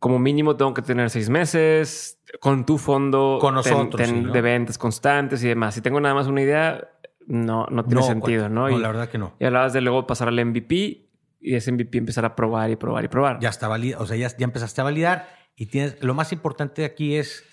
como 0.00 0.18
mínimo 0.18 0.56
tengo 0.56 0.74
que 0.74 0.82
tener 0.82 1.10
seis 1.10 1.28
meses 1.28 2.18
con 2.40 2.64
tu 2.66 2.78
fondo 2.78 3.38
con 3.40 3.54
nosotros, 3.54 4.00
de 4.32 4.40
ventas 4.40 4.78
constantes 4.78 5.44
y 5.44 5.48
demás. 5.48 5.74
Si 5.74 5.80
tengo 5.80 6.00
nada 6.00 6.14
más 6.14 6.26
una 6.26 6.42
idea, 6.42 6.88
no, 7.26 7.66
no 7.70 7.84
tiene 7.84 8.02
sentido, 8.02 8.48
¿no? 8.48 8.68
No, 8.68 8.78
la 8.78 8.88
verdad 8.88 9.08
que 9.08 9.18
no. 9.18 9.34
Y 9.38 9.44
hablabas 9.44 9.74
de 9.74 9.80
luego 9.80 10.06
pasar 10.06 10.28
al 10.28 10.44
MVP 10.44 11.09
y 11.40 11.54
ese 11.54 11.72
MVP 11.72 11.98
empezar 11.98 12.24
a 12.24 12.36
probar 12.36 12.70
y 12.70 12.76
probar 12.76 13.04
y 13.04 13.08
probar. 13.08 13.40
Ya 13.40 13.48
está 13.48 13.66
validado, 13.66 14.02
o 14.02 14.06
sea, 14.06 14.16
ya, 14.16 14.28
ya 14.28 14.44
empezaste 14.44 14.80
a 14.80 14.84
validar 14.84 15.28
y 15.56 15.66
tienes, 15.66 16.02
lo 16.02 16.14
más 16.14 16.32
importante 16.32 16.84
aquí 16.84 17.16
es, 17.16 17.44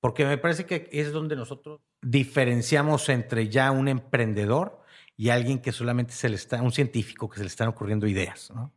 porque 0.00 0.24
me 0.24 0.38
parece 0.38 0.64
que 0.66 0.88
es 0.92 1.12
donde 1.12 1.36
nosotros 1.36 1.80
diferenciamos 2.00 3.08
entre 3.08 3.48
ya 3.48 3.70
un 3.70 3.88
emprendedor 3.88 4.82
y 5.16 5.30
alguien 5.30 5.60
que 5.60 5.72
solamente 5.72 6.12
se 6.12 6.28
le 6.28 6.36
está, 6.36 6.62
un 6.62 6.72
científico 6.72 7.28
que 7.28 7.36
se 7.36 7.42
le 7.42 7.48
están 7.48 7.68
ocurriendo 7.68 8.06
ideas, 8.06 8.50
¿no? 8.54 8.72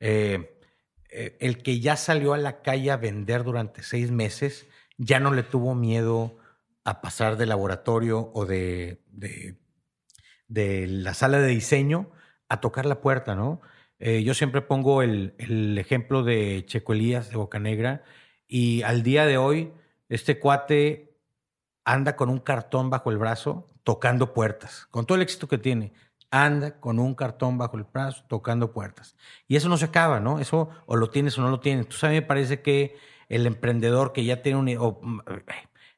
Eh, 0.00 0.58
eh, 1.10 1.36
el 1.40 1.62
que 1.62 1.80
ya 1.80 1.96
salió 1.96 2.34
a 2.34 2.38
la 2.38 2.60
calle 2.62 2.90
a 2.90 2.96
vender 2.96 3.44
durante 3.44 3.82
seis 3.82 4.10
meses, 4.10 4.68
ya 4.98 5.20
no 5.20 5.32
le 5.32 5.42
tuvo 5.42 5.74
miedo 5.74 6.36
a 6.84 7.00
pasar 7.00 7.36
de 7.36 7.46
laboratorio 7.46 8.30
o 8.34 8.44
de, 8.44 9.00
de 10.48 10.86
la 10.86 11.14
sala 11.14 11.38
de 11.38 11.48
diseño 11.48 12.10
a 12.48 12.60
tocar 12.60 12.86
la 12.86 13.00
puerta, 13.00 13.34
¿no? 13.34 13.60
Eh, 13.98 14.22
yo 14.22 14.34
siempre 14.34 14.60
pongo 14.60 15.02
el, 15.02 15.34
ejemplo 15.78 16.22
de 16.22 16.64
Checo 16.66 16.92
Elías 16.92 17.30
de 17.30 17.36
Bocanegra 17.36 18.04
y 18.46 18.82
al 18.82 19.02
día 19.02 19.24
de 19.24 19.38
hoy 19.38 19.72
este 20.08 20.38
cuate 20.38 21.16
anda 21.84 22.16
con 22.16 22.28
un 22.28 22.38
cartón 22.38 22.90
bajo 22.90 23.10
el 23.10 23.18
brazo 23.18 23.70
tocando 23.84 24.34
puertas, 24.34 24.86
con 24.90 25.06
todo 25.06 25.16
el 25.16 25.22
éxito 25.22 25.48
que 25.48 25.58
tiene. 25.58 25.92
Anda 26.30 26.80
con 26.80 26.98
un 26.98 27.14
cartón 27.14 27.56
bajo 27.56 27.76
el 27.78 27.84
brazo 27.84 28.24
tocando 28.28 28.72
puertas. 28.72 29.16
Y 29.46 29.56
eso 29.56 29.68
no 29.68 29.78
se 29.78 29.86
acaba, 29.86 30.20
¿no? 30.20 30.40
Eso 30.40 30.68
o 30.86 30.96
lo 30.96 31.08
tienes 31.08 31.38
o 31.38 31.42
no 31.42 31.50
lo 31.50 31.60
tienes. 31.60 31.86
Entonces 31.86 32.04
a 32.04 32.08
mí 32.08 32.16
me 32.16 32.22
parece 32.22 32.60
que 32.62 32.96
el 33.28 33.46
emprendedor 33.46 34.12
que 34.12 34.24
ya 34.24 34.42
tiene 34.42 34.76
un... 34.78 35.22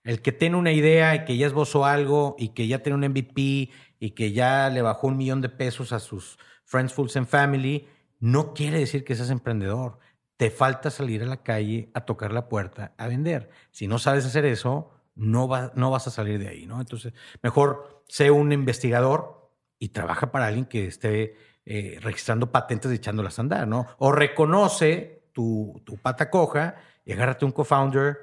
el 0.05 0.23
que 0.23 0.33
tiene 0.33 0.57
una 0.57 0.73
idea 0.73 1.15
y 1.17 1.25
que 1.25 1.37
ya 1.37 1.47
esbozó 1.47 1.85
algo 1.85 2.37
y 2.39 2.51
que 2.51 2.69
ya 2.69 2.81
tiene 2.81 2.97
un 2.97 3.11
MVP 3.11 3.71
y 4.01 4.11
que 4.15 4.33
ya 4.33 4.69
le 4.71 4.83
bajó 4.83 5.09
un 5.09 5.17
millón 5.17 5.41
de 5.41 5.49
pesos 5.49 5.93
a 5.93 5.99
sus 5.99 6.39
Friends, 6.69 6.93
Fools 6.93 7.17
and 7.17 7.27
Family, 7.27 7.89
no 8.21 8.53
quiere 8.53 8.79
decir 8.79 9.03
que 9.03 9.17
seas 9.17 9.31
emprendedor. 9.31 9.99
Te 10.37 10.51
falta 10.51 10.91
salir 10.91 11.23
a 11.23 11.27
la 11.27 11.43
calle 11.43 11.91
a 11.95 12.03
tocar 12.03 12.31
la 12.31 12.47
puerta, 12.47 12.93
a 12.99 13.09
vender. 13.09 13.49
Si 13.71 13.89
no 13.89 13.99
sabes 13.99 14.27
hacer 14.27 14.45
eso, 14.45 14.91
no, 15.15 15.49
no 15.75 15.91
vas 15.91 16.07
a 16.07 16.11
salir 16.11 16.39
de 16.39 16.49
ahí, 16.49 16.67
¿no? 16.67 16.79
Entonces, 16.79 17.15
mejor 17.43 18.05
sé 18.07 18.31
un 18.31 18.53
investigador 18.53 19.51
y 19.79 19.89
trabaja 19.89 20.31
para 20.31 20.47
alguien 20.47 20.67
que 20.67 20.87
esté 20.87 21.37
eh, 21.65 21.99
registrando 22.03 22.53
patentes 22.53 22.93
y 22.93 22.97
echándolas 22.97 23.39
a 23.39 23.43
andar, 23.43 23.67
¿no? 23.67 23.87
O 23.97 24.13
reconoce 24.13 25.31
tu, 25.33 25.81
tu 25.87 25.97
pata 25.97 26.29
coja 26.29 26.77
y 27.07 27.13
agárrate 27.13 27.47
un 27.47 27.53
co-founder 27.53 28.19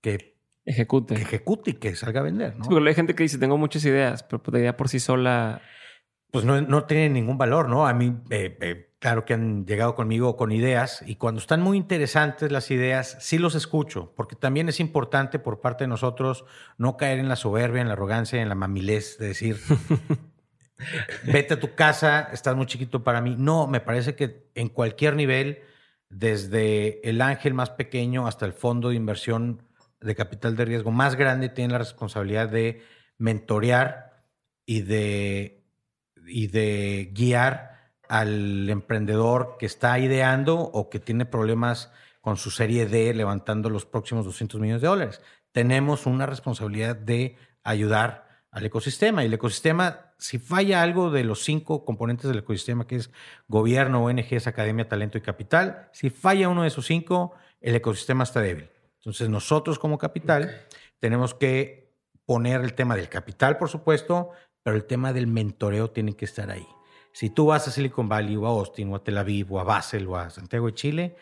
que 0.00 0.38
ejecute. 0.64 1.14
Que 1.14 1.22
ejecute 1.22 1.72
y 1.72 1.74
que 1.74 1.94
salga 1.94 2.20
a 2.20 2.24
vender, 2.24 2.56
¿no? 2.56 2.64
Sí, 2.64 2.70
porque 2.70 2.88
hay 2.88 2.94
gente 2.94 3.14
que 3.14 3.22
dice, 3.22 3.36
tengo 3.36 3.58
muchas 3.58 3.84
ideas, 3.84 4.22
pero 4.22 4.42
la 4.46 4.58
idea 4.58 4.76
por 4.78 4.88
sí 4.88 4.98
sola 4.98 5.60
pues 6.32 6.46
no, 6.46 6.60
no 6.62 6.84
tiene 6.84 7.10
ningún 7.10 7.36
valor, 7.36 7.68
¿no? 7.68 7.86
A 7.86 7.92
mí, 7.92 8.16
eh, 8.30 8.56
eh, 8.62 8.94
claro 8.98 9.26
que 9.26 9.34
han 9.34 9.66
llegado 9.66 9.94
conmigo 9.94 10.34
con 10.34 10.50
ideas 10.50 11.04
y 11.06 11.16
cuando 11.16 11.42
están 11.42 11.60
muy 11.60 11.76
interesantes 11.76 12.50
las 12.50 12.70
ideas, 12.70 13.18
sí 13.20 13.36
los 13.36 13.54
escucho, 13.54 14.14
porque 14.16 14.34
también 14.34 14.66
es 14.70 14.80
importante 14.80 15.38
por 15.38 15.60
parte 15.60 15.84
de 15.84 15.88
nosotros 15.88 16.46
no 16.78 16.96
caer 16.96 17.18
en 17.18 17.28
la 17.28 17.36
soberbia, 17.36 17.82
en 17.82 17.88
la 17.88 17.92
arrogancia, 17.92 18.40
en 18.40 18.48
la 18.48 18.54
mamilez 18.54 19.18
de 19.18 19.28
decir, 19.28 19.58
vete 21.24 21.52
a 21.52 21.60
tu 21.60 21.74
casa, 21.74 22.30
estás 22.32 22.56
muy 22.56 22.64
chiquito 22.64 23.04
para 23.04 23.20
mí. 23.20 23.36
No, 23.38 23.66
me 23.66 23.80
parece 23.80 24.16
que 24.16 24.48
en 24.54 24.70
cualquier 24.70 25.16
nivel, 25.16 25.58
desde 26.08 27.06
el 27.06 27.20
ángel 27.20 27.52
más 27.52 27.68
pequeño 27.68 28.26
hasta 28.26 28.46
el 28.46 28.54
fondo 28.54 28.88
de 28.88 28.94
inversión 28.94 29.64
de 30.00 30.14
capital 30.14 30.56
de 30.56 30.64
riesgo 30.64 30.92
más 30.92 31.14
grande, 31.14 31.50
tienen 31.50 31.72
la 31.72 31.78
responsabilidad 31.78 32.48
de 32.48 32.82
mentorear 33.18 34.24
y 34.64 34.80
de 34.80 35.61
y 36.26 36.48
de 36.48 37.10
guiar 37.12 37.72
al 38.08 38.68
emprendedor 38.68 39.56
que 39.58 39.66
está 39.66 39.98
ideando 39.98 40.58
o 40.58 40.90
que 40.90 41.00
tiene 41.00 41.24
problemas 41.24 41.90
con 42.20 42.36
su 42.36 42.50
serie 42.50 42.86
D 42.86 43.14
levantando 43.14 43.70
los 43.70 43.86
próximos 43.86 44.24
200 44.24 44.60
millones 44.60 44.82
de 44.82 44.88
dólares. 44.88 45.20
Tenemos 45.50 46.06
una 46.06 46.26
responsabilidad 46.26 46.96
de 46.96 47.36
ayudar 47.64 48.28
al 48.50 48.66
ecosistema 48.66 49.22
y 49.22 49.26
el 49.26 49.34
ecosistema, 49.34 50.12
si 50.18 50.38
falla 50.38 50.82
algo 50.82 51.10
de 51.10 51.24
los 51.24 51.42
cinco 51.42 51.84
componentes 51.84 52.28
del 52.28 52.40
ecosistema, 52.40 52.86
que 52.86 52.96
es 52.96 53.10
gobierno, 53.48 54.04
ONGs, 54.04 54.46
academia, 54.46 54.88
talento 54.88 55.16
y 55.16 55.22
capital, 55.22 55.88
si 55.92 56.10
falla 56.10 56.50
uno 56.50 56.62
de 56.62 56.68
esos 56.68 56.86
cinco, 56.86 57.32
el 57.60 57.74
ecosistema 57.74 58.24
está 58.24 58.40
débil. 58.40 58.70
Entonces 58.96 59.28
nosotros 59.30 59.78
como 59.78 59.98
capital 59.98 60.66
tenemos 61.00 61.34
que 61.34 61.96
poner 62.26 62.60
el 62.60 62.74
tema 62.74 62.94
del 62.94 63.08
capital, 63.08 63.56
por 63.56 63.68
supuesto, 63.68 64.30
pero 64.62 64.76
el 64.76 64.84
tema 64.84 65.12
del 65.12 65.26
mentoreo 65.26 65.90
tiene 65.90 66.14
que 66.14 66.24
estar 66.24 66.50
ahí. 66.50 66.66
Si 67.12 67.30
tú 67.30 67.46
vas 67.46 67.68
a 67.68 67.70
Silicon 67.70 68.08
Valley 68.08 68.36
o 68.36 68.46
a 68.46 68.50
Austin 68.50 68.92
o 68.92 68.96
a 68.96 69.04
Tel 69.04 69.18
Aviv 69.18 69.52
o 69.52 69.60
a 69.60 69.64
Basel 69.64 70.06
o 70.06 70.16
a 70.16 70.30
Santiago 70.30 70.66
de 70.66 70.74
Chile, 70.74 71.16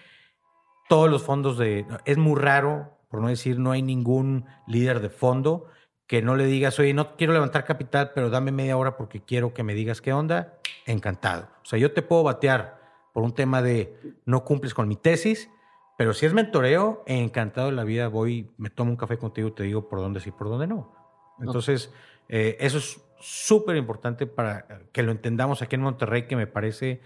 todos 0.89 1.11
los 1.11 1.23
fondos 1.23 1.59
de... 1.59 1.87
Es 2.05 2.17
muy 2.17 2.41
raro, 2.41 2.99
por 3.09 3.21
no 3.21 3.29
decir, 3.29 3.59
no 3.59 3.73
hay 3.73 3.83
ningún 3.83 4.47
líder 4.67 5.01
de 5.01 5.11
fondo 5.11 5.67
que 6.07 6.23
no 6.23 6.35
le 6.35 6.47
digas, 6.47 6.79
oye, 6.81 6.93
no 6.93 7.17
quiero 7.17 7.33
levantar 7.33 7.65
capital, 7.65 8.11
pero 8.15 8.31
dame 8.31 8.51
media 8.51 8.77
hora 8.77 8.97
porque 8.97 9.21
quiero 9.21 9.55
que 9.55 9.63
me 9.63 9.75
digas 9.75 10.01
qué 10.01 10.13
onda. 10.13 10.59
Encantado. 10.87 11.49
O 11.63 11.65
sea, 11.65 11.79
yo 11.79 11.93
te 11.93 12.03
puedo 12.03 12.25
batear 12.25 12.81
por 13.13 13.23
un 13.23 13.33
tema 13.33 13.63
de 13.63 13.97
no 14.25 14.45
cumples 14.45 14.75
con 14.75 14.89
mi 14.89 14.97
tesis, 14.97 15.51
pero 15.97 16.13
si 16.15 16.27
es 16.27 16.33
mentoreo, 16.33 17.05
encantado 17.07 17.69
de 17.69 17.77
la 17.77 17.85
vida 17.85 18.09
voy, 18.09 18.51
me 18.57 18.71
tomo 18.71 18.91
un 18.91 18.97
café 18.97 19.19
contigo 19.19 19.49
y 19.49 19.53
te 19.53 19.63
digo 19.63 19.89
por 19.89 20.01
dónde 20.01 20.19
sí, 20.19 20.31
por 20.31 20.49
dónde 20.49 20.67
no. 20.67 20.93
Entonces, 21.41 21.93
eh, 22.33 22.57
eso 22.61 22.79
es 22.79 23.01
súper 23.21 23.77
importante 23.77 24.27
para 24.27 24.85
que 24.93 25.03
lo 25.03 25.11
entendamos 25.11 25.63
aquí 25.63 25.75
en 25.75 25.83
Monterrey, 25.83 26.29
que 26.29 26.37
me 26.37 26.47
parece 26.47 27.01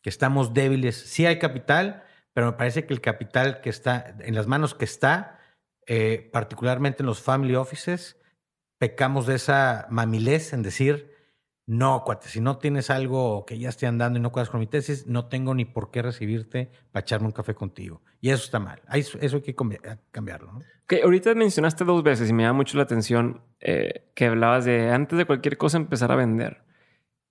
que 0.00 0.08
estamos 0.08 0.54
débiles. 0.54 0.96
Sí 0.96 1.26
hay 1.26 1.38
capital, 1.38 2.04
pero 2.32 2.46
me 2.46 2.52
parece 2.54 2.86
que 2.86 2.94
el 2.94 3.02
capital 3.02 3.60
que 3.60 3.68
está 3.68 4.16
en 4.20 4.34
las 4.34 4.46
manos 4.46 4.74
que 4.74 4.86
está, 4.86 5.38
eh, 5.86 6.30
particularmente 6.32 7.02
en 7.02 7.06
los 7.06 7.20
family 7.20 7.54
offices, 7.54 8.18
pecamos 8.78 9.26
de 9.26 9.34
esa 9.34 9.86
mamilez 9.90 10.54
en 10.54 10.62
decir, 10.62 11.11
no, 11.66 12.02
cuate, 12.04 12.28
si 12.28 12.40
no 12.40 12.58
tienes 12.58 12.90
algo 12.90 13.46
que 13.46 13.58
ya 13.58 13.68
esté 13.68 13.86
andando 13.86 14.18
y 14.18 14.22
no 14.22 14.32
cuadras 14.32 14.50
con 14.50 14.60
mi 14.60 14.66
tesis, 14.66 15.06
no 15.06 15.26
tengo 15.26 15.54
ni 15.54 15.64
por 15.64 15.90
qué 15.90 16.02
recibirte 16.02 16.70
para 16.90 17.02
echarme 17.02 17.26
un 17.26 17.32
café 17.32 17.54
contigo. 17.54 18.02
Y 18.20 18.30
eso 18.30 18.44
está 18.44 18.58
mal. 18.58 18.82
Eso 18.92 19.36
hay 19.36 19.42
que 19.42 19.54
cambiarlo. 20.10 20.52
¿no? 20.52 20.62
Que 20.86 21.02
ahorita 21.02 21.34
mencionaste 21.34 21.84
dos 21.84 22.02
veces 22.02 22.28
y 22.28 22.32
me 22.32 22.42
da 22.42 22.52
mucho 22.52 22.76
la 22.76 22.82
atención 22.82 23.42
eh, 23.60 24.10
que 24.14 24.26
hablabas 24.26 24.64
de 24.64 24.90
antes 24.90 25.16
de 25.16 25.24
cualquier 25.24 25.56
cosa 25.56 25.76
empezar 25.76 26.10
a 26.10 26.16
vender. 26.16 26.62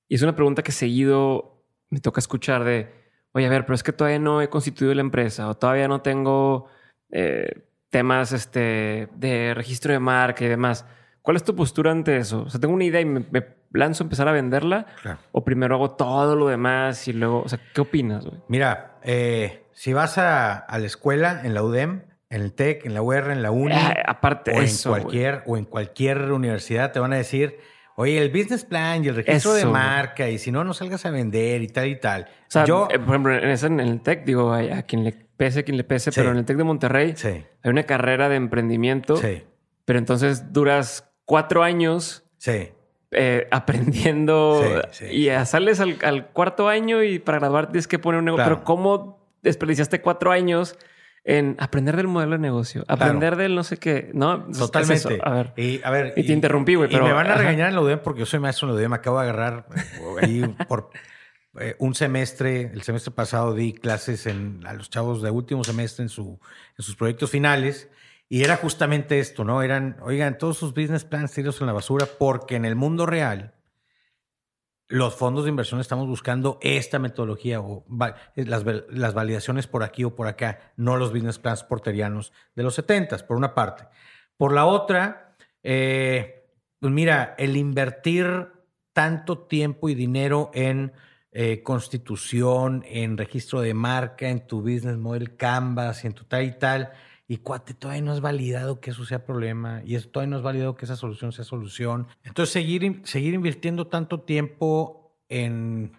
Y 0.08 0.15
es 0.15 0.22
una 0.22 0.36
pregunta 0.36 0.63
que 0.63 0.72
seguido 0.72 1.63
me 1.89 2.00
toca 2.00 2.20
escuchar 2.20 2.63
de, 2.63 2.89
oye, 3.34 3.46
a 3.46 3.50
ver, 3.50 3.65
pero 3.65 3.76
es 3.76 3.84
que 3.84 3.94
todavía 3.94 4.20
no 4.20 4.41
he 4.41 4.50
constituido 4.50 4.94
la 4.94 5.02
empresa 5.02 5.50
o 5.50 5.56
todavía 5.56 5.88
no 5.88 6.02
tengo 6.02 6.67
eh, 7.12 7.65
temas 7.89 8.32
este, 8.32 9.10
de 9.15 9.54
registro 9.54 9.91
de 9.91 10.00
marca 10.00 10.46
y 10.46 10.48
demás. 10.48 10.86
¿Cuál 11.22 11.38
es 11.38 11.44
tu 11.44 11.56
postura 11.56 11.91
ante 11.91 12.17
eso? 12.17 12.44
O 12.44 12.50
sea, 12.50 12.60
tengo 12.60 12.74
una 12.74 12.86
idea 12.86 13.02
y 13.02 13.06
me, 13.06 13.22
lanzo 13.74 14.04
a 14.04 14.06
empezar 14.06 14.28
a 14.28 14.32
venderla. 14.32 14.88
O 15.32 15.44
primero 15.44 15.76
hago 15.76 15.92
todo 15.92 16.36
lo 16.36 16.48
demás 16.48 17.08
y 17.08 17.14
luego, 17.14 17.42
o 17.44 17.50
sea, 17.50 17.60
¿qué 17.74 17.82
opinas? 17.82 18.26
Güey? 18.26 18.40
Mira, 18.48 18.98
eh, 19.04 19.66
si 19.74 19.94
vas 19.94 20.18
a, 20.18 20.66
la 20.70 20.86
escuela, 20.86 21.42
en 21.44 21.54
la 21.54 21.64
UDEM, 21.64 22.04
en 22.30 22.42
el 22.42 22.54
TEC, 22.54 22.86
en 22.86 22.94
la 22.94 23.02
UR, 23.02 23.32
en 23.32 23.42
la 23.42 23.52
UNI, 23.52 23.76
eh, 23.76 24.04
aparte 24.06 24.52
o, 24.52 24.62
eso, 24.62 24.96
en 24.96 25.02
cualquier, 25.02 25.44
o 25.46 25.58
en 25.58 25.66
cualquier 25.66 26.32
universidad, 26.32 26.92
te 26.92 27.00
van 27.00 27.14
a 27.14 27.18
decir, 27.18 27.60
oye, 27.96 28.18
el 28.18 28.30
business 28.30 28.64
plan 28.64 29.04
y 29.04 29.10
el 29.10 29.16
registro 29.16 29.54
de 29.54 29.66
marca, 29.66 30.30
y 30.30 30.38
si 30.38 30.52
no, 30.52 30.64
no 30.64 30.74
salgas 30.74 31.06
a 31.06 31.12
vender 31.12 31.62
y 31.62 31.68
tal 31.68 31.88
y 31.88 32.00
tal. 32.00 32.24
O 32.24 32.46
sea, 32.48 32.66
yo, 32.66 32.88
eh, 32.90 33.00
por 33.00 33.10
ejemplo, 33.10 33.34
en, 33.34 33.80
el 33.80 34.02
TEC, 34.02 34.24
digo, 34.24 34.54
a, 34.54 34.82
quien 34.84 35.04
le 35.04 35.12
pese, 35.12 35.60
a 35.60 35.64
quien 35.64 35.78
le 35.78 35.84
pese, 35.84 36.12
pero 36.12 36.32
en 36.32 36.38
el 36.38 36.46
TEC 36.46 36.58
de 36.58 36.64
Monterrey 36.64 37.16
hay 37.24 37.70
una 37.70 37.84
carrera 37.84 38.30
de 38.30 38.36
emprendimiento. 38.36 39.18
Sí. 39.18 39.44
Pero 39.86 40.00
entonces 40.00 40.54
duras 40.54 41.12
cuatro 41.26 41.64
años 41.64 42.24
sí. 42.38 42.70
Eh, 43.13 43.45
aprendiendo 43.52 44.63
y 45.12 45.28
sales 45.45 45.82
al, 45.82 46.28
cuarto 46.28 46.69
año 46.69 47.04
y 47.04 47.19
para 47.19 47.39
graduar 47.39 47.67
tienes 47.67 47.88
que 47.88 48.00
poner 48.00 48.19
un 48.19 48.26
negocio. 48.26 48.45
Pero 48.45 48.63
¿cómo 48.63 49.19
desperdiciaste 49.41 50.02
cuatro 50.02 50.32
años 50.32 50.78
en 51.24 51.56
aprender 51.60 51.97
del 51.97 52.08
modelo 52.08 52.32
de 52.32 52.39
negocio, 52.39 52.84
aprender 52.88 53.36
del 53.36 53.54
no 53.54 53.63
sé 53.63 53.78
qué, 53.78 54.12
¿no? 54.13 54.45
Totalmente. 54.45 55.19
A 55.24 55.30
ver. 55.32 55.54
Y, 55.56 55.82
a 55.84 55.91
ver, 55.91 56.13
y 56.15 56.26
te 56.26 56.34
interrumpí, 56.34 56.76
güey. 56.76 56.89
Pero, 56.89 57.06
y 57.06 57.08
me 57.10 57.13
van 57.13 57.28
a 57.28 57.36
regañar 57.36 57.69
en 57.69 57.76
la 57.76 57.82
UDEM 57.82 58.00
porque 58.00 58.21
yo 58.21 58.26
soy 58.26 58.39
maestro 58.39 58.67
en 58.67 58.74
la 58.74 58.80
UDEM. 58.80 58.91
Me 58.91 58.95
acabo 58.95 59.19
de 59.19 59.30
agarrar 59.30 59.65
eh, 59.76 60.15
ahí 60.21 60.56
por 60.67 60.89
eh, 61.60 61.76
un 61.80 61.93
semestre, 61.93 62.71
el 62.74 62.82
semestre 62.82 63.12
pasado 63.12 63.54
di 63.54 63.74
clases 63.74 64.26
en, 64.26 64.65
a 64.65 64.74
los 64.74 64.89
chavos 64.89 65.21
de 65.21 65.30
último 65.30 65.63
semestre 65.63 66.04
en, 66.04 66.10
su, 66.10 66.39
en 66.78 66.84
sus 66.84 66.95
proyectos 66.95 67.30
finales. 67.30 67.89
Y 68.32 68.46
era 68.46 68.56
justamente 68.56 69.20
esto, 69.20 69.44
¿no? 69.44 69.62
Eran, 69.62 69.98
oigan, 70.02 70.38
todos 70.38 70.56
sus 70.56 70.74
business 70.74 71.04
plans 71.04 71.34
tirados 71.34 71.60
en 71.60 71.67
la 71.67 71.74
basura 71.74 72.08
porque 72.17 72.56
en 72.56 72.63
el 72.63 72.78
mundo 72.78 73.06
real 73.06 73.56
los 74.88 75.15
fondos 75.15 75.44
de 75.44 75.50
inversión 75.50 75.82
estamos 75.82 76.08
buscando 76.08 76.58
esta 76.62 76.98
metodología 76.98 77.60
o 77.60 77.84
eh, 78.38 78.46
las, 78.46 78.63
las, 78.89 79.13
validaciones 79.13 79.67
por 79.67 79.84
aquí 79.84 80.06
o 80.06 80.15
por 80.15 80.28
acá, 80.28 80.72
no 80.78 80.96
los 80.96 81.12
business 81.12 81.39
plans 81.39 81.63
porterianos 81.63 82.32
de 82.56 82.63
los 82.63 82.74
70, 82.76 83.17
por 83.28 83.36
una 83.36 83.54
parte. 83.54 83.84
Por 84.38 84.54
la 84.54 84.65
otra, 84.65 85.36
eh, 85.62 86.46
pues 86.80 86.94
mira, 86.94 87.36
el 87.38 87.58
invertir 87.58 88.48
tanto 88.94 89.39
tiempo 89.39 89.89
y 89.89 89.94
dinero 89.94 90.52
en 90.54 90.94
eh, 91.34 91.63
constitución, 91.63 92.86
en 92.88 93.17
registro 93.17 93.60
de 93.60 93.74
marca, 93.74 94.30
en 94.30 94.48
tu 94.48 94.62
business 94.62 94.96
model 94.96 95.36
Canvas 95.36 96.06
y 96.06 96.08
en 96.08 96.13
tu 96.13 96.24
tal 96.24 96.46
y 96.46 96.58
tal, 96.58 96.94
y 97.32 97.38
cuate, 97.38 97.74
todavía 97.74 98.02
no 98.02 98.13
es 98.13 98.20
validado 98.20 98.82
que 98.82 98.89
eso 98.89 99.06
sea 99.06 99.24
problema 99.24 99.82
y 99.86 99.98
todavía 100.00 100.32
no 100.32 100.36
es 100.36 100.44
validado 100.44 100.76
que 100.76 100.84
esa 100.84 100.98
solución 100.98 101.32
sea 101.32 101.46
solución. 101.46 102.10
Entonces, 102.24 102.52
seguir, 102.52 103.04
seguir 103.06 103.34
invirtiendo 103.34 103.88
tanto 103.88 104.20
tiempo 104.20 105.17
en, 105.30 105.98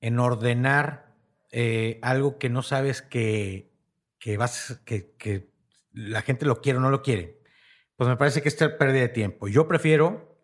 en 0.00 0.18
ordenar 0.18 1.14
eh, 1.50 1.98
algo 2.00 2.38
que 2.38 2.48
no 2.48 2.62
sabes 2.62 3.02
que, 3.02 3.74
que, 4.18 4.38
vas, 4.38 4.80
que 4.86 5.52
la 5.92 6.22
gente 6.22 6.46
lo 6.46 6.62
quiere 6.62 6.78
o 6.78 6.80
no 6.80 6.88
lo 6.88 7.02
quiere, 7.02 7.42
pues 7.96 8.08
me 8.08 8.16
parece 8.16 8.40
que 8.40 8.48
es 8.48 8.56
pérdida 8.56 9.02
de 9.02 9.10
tiempo. 9.10 9.48
Yo 9.48 9.68
prefiero, 9.68 10.34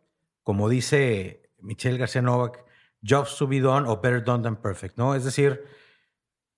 como 0.43 0.69
dice 0.69 1.51
Michelle 1.61 1.97
García 1.97 2.21
Novak, 2.21 2.63
jobs 3.03 3.39
to 3.39 3.49
be 3.49 3.61
done 3.61 3.89
o 3.89 4.03
better 4.03 4.23
done 4.23 4.43
than 4.43 4.57
perfect, 4.57 4.99
¿no? 4.99 5.15
Es 5.15 5.25
decir, 5.25 5.65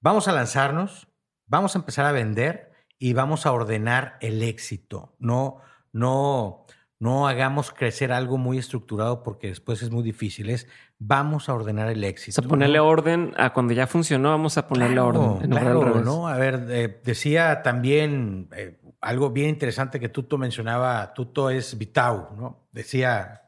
vamos 0.00 0.26
a 0.26 0.32
lanzarnos, 0.32 1.06
vamos 1.46 1.76
a 1.76 1.78
empezar 1.78 2.06
a 2.06 2.10
vender 2.10 2.71
y 3.02 3.14
vamos 3.14 3.46
a 3.46 3.52
ordenar 3.52 4.16
el 4.20 4.44
éxito. 4.44 5.16
No, 5.18 5.56
no, 5.90 6.66
no 7.00 7.26
hagamos 7.26 7.72
crecer 7.72 8.12
algo 8.12 8.38
muy 8.38 8.58
estructurado 8.58 9.24
porque 9.24 9.48
después 9.48 9.82
es 9.82 9.90
muy 9.90 10.04
difícil. 10.04 10.48
Es 10.50 10.68
vamos 11.00 11.48
a 11.48 11.54
ordenar 11.54 11.88
el 11.88 12.04
éxito. 12.04 12.40
a 12.40 12.44
ponerle 12.44 12.78
orden 12.78 13.34
a 13.36 13.52
cuando 13.52 13.74
ya 13.74 13.88
funcionó, 13.88 14.28
vamos 14.28 14.56
a 14.56 14.68
ponerle 14.68 15.00
orden. 15.00 15.50
claro, 15.50 16.00
¿no? 16.00 16.28
A 16.28 16.36
ver, 16.36 16.64
eh, 16.68 17.00
decía 17.02 17.62
también 17.64 18.48
eh, 18.54 18.78
algo 19.00 19.30
bien 19.30 19.48
interesante 19.48 19.98
que 19.98 20.08
Tuto 20.08 20.38
mencionaba. 20.38 21.12
Tuto 21.12 21.50
es 21.50 21.76
Vitau, 21.76 22.36
¿no? 22.36 22.68
Decía 22.70 23.42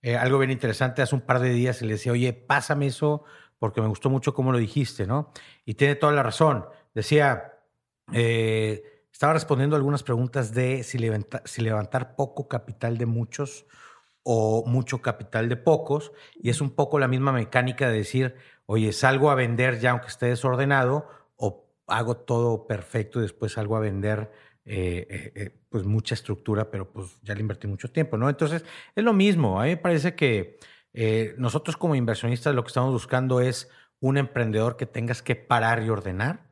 eh, 0.00 0.16
algo 0.16 0.38
bien 0.38 0.50
interesante 0.50 1.02
hace 1.02 1.14
un 1.14 1.20
par 1.20 1.40
de 1.40 1.50
días 1.50 1.82
y 1.82 1.84
le 1.84 1.92
decía, 1.92 2.12
oye, 2.12 2.32
pásame 2.32 2.86
eso 2.86 3.24
porque 3.58 3.82
me 3.82 3.86
gustó 3.88 4.08
mucho 4.08 4.32
cómo 4.32 4.50
lo 4.50 4.56
dijiste, 4.56 5.06
¿no? 5.06 5.30
Y 5.66 5.74
tiene 5.74 5.94
toda 5.94 6.14
la 6.14 6.22
razón. 6.22 6.64
Decía, 6.94 7.50
eh, 8.12 8.82
estaba 9.14 9.32
respondiendo 9.32 9.76
algunas 9.76 10.02
preguntas 10.02 10.52
de 10.54 10.82
si, 10.82 10.98
levantar 10.98 12.16
poco 12.16 12.48
capital 12.48 12.98
de 12.98 13.06
muchos 13.06 13.64
o 14.24 14.64
mucho 14.66 15.02
capital 15.02 15.48
de 15.48 15.56
pocos. 15.56 16.10
Y 16.34 16.50
es 16.50 16.60
un 16.60 16.70
poco 16.70 16.98
la 16.98 17.06
misma 17.06 17.30
mecánica 17.30 17.88
de 17.88 17.98
decir, 17.98 18.34
oye, 18.66 18.92
salgo 18.92 19.30
a 19.30 19.36
vender 19.36 19.78
ya 19.78 19.92
aunque 19.92 20.08
esté 20.08 20.26
desordenado 20.26 21.06
o 21.36 21.64
hago 21.86 22.16
todo 22.16 22.66
perfecto 22.66 23.20
y 23.20 23.22
después 23.22 23.52
salgo 23.52 23.76
a 23.76 23.80
vender 23.80 24.32
eh, 24.64 25.06
eh, 25.08 25.32
eh, 25.36 25.60
pues 25.68 25.84
mucha 25.84 26.16
estructura, 26.16 26.68
pero 26.68 26.92
pues 26.92 27.20
ya 27.22 27.36
le 27.36 27.40
invertí 27.40 27.68
mucho 27.68 27.92
tiempo, 27.92 28.16
¿no? 28.16 28.28
Entonces, 28.28 28.64
es 28.96 29.04
lo 29.04 29.12
mismo. 29.12 29.60
A 29.60 29.64
mí 29.64 29.70
me 29.70 29.76
parece 29.76 30.16
que 30.16 30.58
nosotros 31.38 31.76
como 31.76 31.94
inversionistas 31.94 32.52
lo 32.52 32.64
que 32.64 32.68
estamos 32.68 32.92
buscando 32.92 33.40
es 33.40 33.70
un 34.00 34.18
emprendedor 34.18 34.76
que 34.76 34.86
tengas 34.86 35.22
que 35.22 35.36
parar 35.36 35.84
y 35.84 35.88
ordenar 35.88 36.50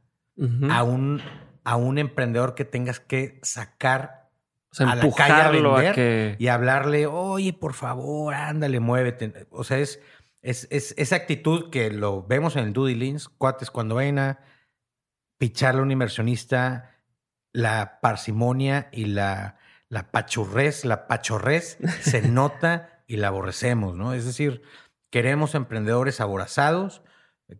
a 0.70 0.85
un 0.85 1.20
a 1.64 1.77
un 1.77 1.98
emprendedor 1.98 2.55
que 2.55 2.64
tengas 2.64 3.01
que 3.01 3.38
sacar 3.42 4.31
a 4.79 4.96
la 4.96 5.11
calle 5.14 5.33
a 5.33 5.51
vender 5.51 6.37
y 6.38 6.48
hablarle, 6.48 7.07
oye, 7.07 7.53
por 7.53 7.75
favor, 7.75 8.35
ándale, 8.35 8.81
muévete. 8.81 9.46
O 9.51 9.64
sea, 9.64 9.79
es, 9.79 10.01
es, 10.40 10.66
esa 10.70 11.16
actitud 11.16 11.70
que 11.70 11.90
lo 11.90 12.22
vemos 12.22 12.57
en 12.57 12.64
el 12.64 12.72
due 12.72 12.90
diligence, 12.90 13.29
cuates, 13.37 13.70
cuando 13.70 13.96
vayan 13.96 14.18
a 14.18 14.40
picharle 15.38 15.81
a 15.81 15.85
un 15.85 15.90
inversionista, 15.90 16.96
la 17.53 18.01
parsimonia 18.01 18.88
y 18.92 19.07
la, 19.07 19.59
la 19.88 20.11
pachurrez, 20.11 20.85
la 20.85 21.07
pachorrez 21.07 21.79
se 22.01 22.22
nota 22.22 23.05
y 23.07 23.16
la 23.16 23.29
aborrecemos, 23.29 23.94
¿no? 23.94 24.14
Es 24.14 24.25
decir, 24.25 24.62
queremos 25.11 25.55
emprendedores 25.55 26.20
aborazados, 26.20 27.03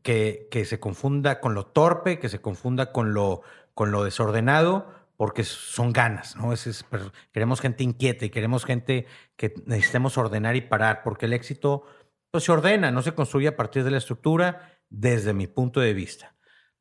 que, 0.03 0.49
que 0.51 0.65
se 0.65 0.81
confunda 0.81 1.41
con 1.41 1.55
lo 1.55 1.67
torpe, 1.67 2.19
que 2.19 2.31
se 2.31 2.41
confunda 2.41 2.93
con 2.93 3.13
lo 3.13 3.43
con 3.75 3.91
lo 3.91 4.05
desordenado 4.05 5.03
porque 5.17 5.45
son 5.45 5.93
ganas, 5.93 6.35
¿no? 6.37 6.53
Es, 6.53 6.85
queremos 7.33 7.61
gente 7.61 7.85
inquieta 7.85 8.25
y 8.25 8.31
queremos 8.31 8.65
gente 8.65 9.07
que 9.37 9.55
necesitemos 9.67 10.19
ordenar 10.19 10.57
y 10.57 10.63
parar, 10.63 11.03
porque 11.05 11.27
el 11.27 11.33
éxito 11.33 11.85
pues, 12.33 12.43
se 12.43 12.51
ordena, 12.51 12.91
no 12.91 13.03
se 13.03 13.13
construye 13.13 13.47
a 13.47 13.57
partir 13.57 13.85
de 13.85 13.93
la 13.93 13.99
estructura, 13.99 14.81
desde 14.89 15.33
mi 15.33 15.47
punto 15.47 15.79
de 15.79 15.95
vista. 15.95 16.35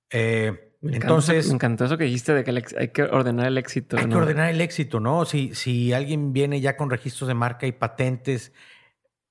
Eh, 0.09 0.73
entonces. 0.81 1.49
me 1.49 1.53
encantó 1.53 1.85
eso 1.85 1.99
que 1.99 2.05
dijiste 2.05 2.33
de 2.33 2.43
que 2.43 2.63
hay 2.79 2.87
que 2.87 3.03
ordenar 3.03 3.45
el 3.45 3.59
éxito. 3.59 3.97
Hay 3.97 4.07
que 4.07 4.15
ordenar 4.15 4.49
el 4.49 4.61
éxito, 4.61 4.99
¿no? 4.99 5.25
Si, 5.25 5.53
si 5.53 5.93
alguien 5.93 6.33
viene 6.33 6.61
ya 6.61 6.75
con 6.77 6.89
registros 6.89 7.27
de 7.27 7.35
marca 7.35 7.67
y 7.67 7.71
patentes, 7.71 8.53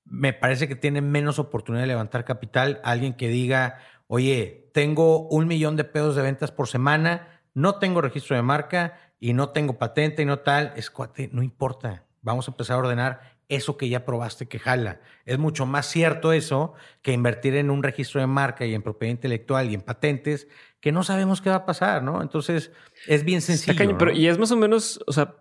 me 0.05 0.33
parece 0.33 0.69
que 0.69 0.77
tiene 0.77 1.01
menos 1.01 1.39
oportunidad 1.41 1.83
de 1.83 1.89
levantar 1.89 2.25
capital. 2.25 2.81
Alguien 2.85 3.15
que 3.15 3.27
diga, 3.27 3.79
oye, 4.07 4.71
tengo 4.73 5.29
un 5.29 5.49
millón 5.49 5.77
de 5.77 5.83
pesos 5.83 6.15
de 6.15 6.23
ventas 6.23 6.53
por 6.53 6.69
semana 6.69 7.40
no 7.55 7.77
tengo 7.77 8.01
registro 8.01 8.37
de 8.37 8.43
marca 8.43 8.99
y 9.19 9.33
no 9.33 9.51
tengo 9.51 9.79
patente 9.79 10.23
y 10.23 10.25
no 10.25 10.41
tal, 10.41 10.73
es 10.77 10.91
cuate, 10.91 11.29
no 11.33 11.43
importa. 11.43 12.07
Vamos 12.23 12.49
a 12.49 12.51
empezar 12.53 12.77
a 12.77 12.81
ordenar 12.81 13.41
eso 13.49 13.77
que 13.77 13.89
ya 13.89 14.05
probaste 14.05 14.47
que 14.47 14.59
jala. 14.59 15.01
Es 15.27 15.39
mucho 15.39 15.67
más 15.67 15.87
cierto 15.87 16.33
eso 16.33 16.75
que 17.03 17.13
invertir 17.13 17.57
en 17.57 17.71
un 17.71 17.83
registro 17.83 18.21
de 18.21 18.27
marca 18.27 18.65
y 18.65 18.75
en 18.75 18.83
propiedad 18.83 19.11
intelectual 19.11 19.71
y 19.71 19.75
en 19.75 19.81
patentes 19.81 20.47
que 20.81 20.93
no 20.93 21.03
sabemos 21.03 21.41
qué 21.41 21.51
va 21.51 21.57
a 21.57 21.67
pasar, 21.67 22.03
¿no? 22.03 22.23
Entonces, 22.23 22.71
es 23.07 23.25
bien 23.25 23.43
sencillo. 23.43 23.99
pero, 23.99 24.13
y 24.13 24.29
es 24.29 24.39
más 24.39 24.53
o 24.53 24.57
menos, 24.57 25.03
o 25.07 25.13
sea, 25.13 25.35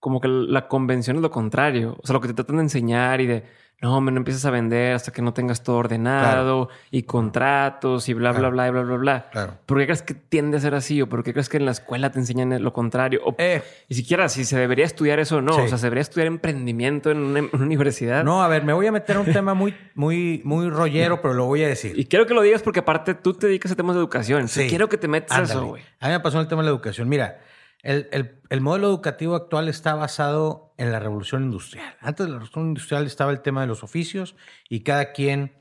como 0.00 0.20
que 0.20 0.28
la 0.28 0.68
convención 0.68 1.16
es 1.16 1.22
lo 1.22 1.30
contrario. 1.30 1.96
O 2.02 2.06
sea, 2.06 2.14
lo 2.14 2.20
que 2.20 2.28
te 2.28 2.34
tratan 2.34 2.56
de 2.56 2.62
enseñar 2.64 3.20
y 3.20 3.26
de 3.26 3.44
no, 3.84 4.00
no 4.00 4.16
empieces 4.16 4.46
a 4.46 4.50
vender 4.50 4.94
hasta 4.94 5.12
que 5.12 5.20
no 5.20 5.34
tengas 5.34 5.62
todo 5.62 5.76
ordenado 5.76 6.70
y 6.90 7.02
contratos 7.02 8.08
y 8.08 8.14
bla, 8.14 8.32
bla, 8.32 8.48
bla, 8.48 8.66
y 8.66 8.70
bla, 8.70 8.80
bla, 8.80 8.96
bla. 8.96 9.28
Claro. 9.30 9.58
¿Por 9.66 9.78
qué 9.78 9.84
crees 9.84 10.00
que 10.00 10.14
tiende 10.14 10.56
a 10.56 10.60
ser 10.60 10.74
así? 10.74 11.02
¿O 11.02 11.08
por 11.08 11.22
qué 11.22 11.34
crees 11.34 11.50
que 11.50 11.58
en 11.58 11.66
la 11.66 11.72
escuela 11.72 12.10
te 12.10 12.18
enseñan 12.18 12.62
lo 12.62 12.72
contrario? 12.72 13.20
O, 13.26 13.34
eh. 13.36 13.62
Y 13.88 13.94
siquiera 13.94 14.30
si 14.30 14.46
se 14.46 14.58
debería 14.58 14.86
estudiar 14.86 15.18
eso 15.20 15.36
o 15.36 15.42
no. 15.42 15.56
O 15.56 15.68
sea, 15.68 15.76
se 15.76 15.84
debería 15.84 16.00
estudiar 16.00 16.28
emprendimiento 16.28 17.10
en 17.10 17.18
una, 17.18 17.42
universidad. 17.52 18.24
No, 18.24 18.42
a 18.42 18.48
ver, 18.48 18.64
me 18.64 18.72
voy 18.72 18.86
a 18.86 18.92
meter 18.92 19.16
a 19.16 19.20
un 19.20 19.30
tema 19.30 19.52
muy, 19.52 19.74
muy, 19.94 20.40
muy 20.44 20.70
rollero, 20.70 21.20
pero 21.20 21.34
lo 21.34 21.44
voy 21.44 21.62
a 21.62 21.68
decir. 21.68 21.98
Y 21.98 22.06
quiero 22.06 22.26
que 22.26 22.32
lo 22.32 22.40
digas 22.40 22.62
porque 22.62 22.80
aparte 22.80 23.12
tú 23.12 23.34
te 23.34 23.48
dedicas 23.48 23.72
a 23.72 23.76
temas 23.76 23.96
de 23.96 24.00
educación. 24.00 24.48
Sí. 24.48 24.66
Quiero 24.66 24.88
que 24.88 24.96
te 24.96 25.08
metas 25.08 25.50
eso, 25.50 25.66
güey. 25.66 25.82
A 26.00 26.06
mí 26.06 26.12
me 26.14 26.20
pasó 26.20 26.40
el 26.40 26.48
tema 26.48 26.62
de 26.62 26.66
la 26.66 26.70
educación. 26.70 27.06
Mira, 27.06 27.38
el, 27.84 28.60
modelo 28.60 28.88
educativo 28.88 29.34
actual 29.34 29.68
está 29.68 29.94
basado 29.94 30.74
en 30.78 30.90
la 30.90 31.00
revolución 31.00 31.44
industrial. 31.44 31.96
Antes 32.00 32.26
de 32.26 32.32
la 32.32 32.38
revolución 32.38 32.68
industrial 32.68 33.06
estaba 33.06 33.30
el 33.30 33.42
tema 33.42 33.60
de 33.60 33.66
los 33.66 33.82
oficios 33.82 34.36
y 34.68 34.80
cada 34.80 35.12
quien 35.12 35.52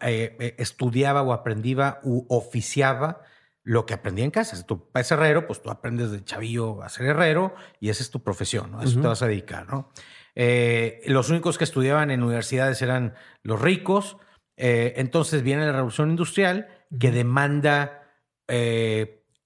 eh, 0.00 0.36
eh, 0.40 0.54
estudiaba 0.58 1.22
o 1.22 1.32
aprendía 1.32 2.00
u 2.02 2.26
oficiaba 2.28 3.20
lo 3.62 3.84
que 3.84 3.94
aprendía 3.94 4.24
en 4.24 4.30
casa. 4.30 4.56
Si 4.56 4.64
tú 4.64 4.88
eres 4.94 5.10
herrero, 5.12 5.46
pues 5.46 5.62
tú 5.62 5.70
aprendes 5.70 6.10
de 6.10 6.24
chavillo 6.24 6.82
a 6.82 6.88
ser 6.88 7.06
herrero 7.06 7.54
y 7.78 7.90
esa 7.90 8.02
es 8.02 8.10
tu 8.10 8.22
profesión, 8.22 8.72
¿no? 8.72 8.80
A 8.80 8.84
eso 8.84 9.00
te 9.00 9.06
vas 9.06 9.22
a 9.22 9.26
dedicar, 9.26 9.68
¿no? 9.68 9.90
Eh, 10.34 11.02
los 11.06 11.30
únicos 11.30 11.58
que 11.58 11.64
estudiaban 11.64 12.10
en 12.10 12.22
universidades 12.22 12.80
eran 12.82 13.14
los 13.42 13.60
ricos. 13.60 14.16
entonces 14.56 15.42
viene 15.42 15.66
la 15.66 15.72
revolución 15.72 16.10
industrial 16.10 16.68
que 16.98 17.10
demanda 17.10 18.02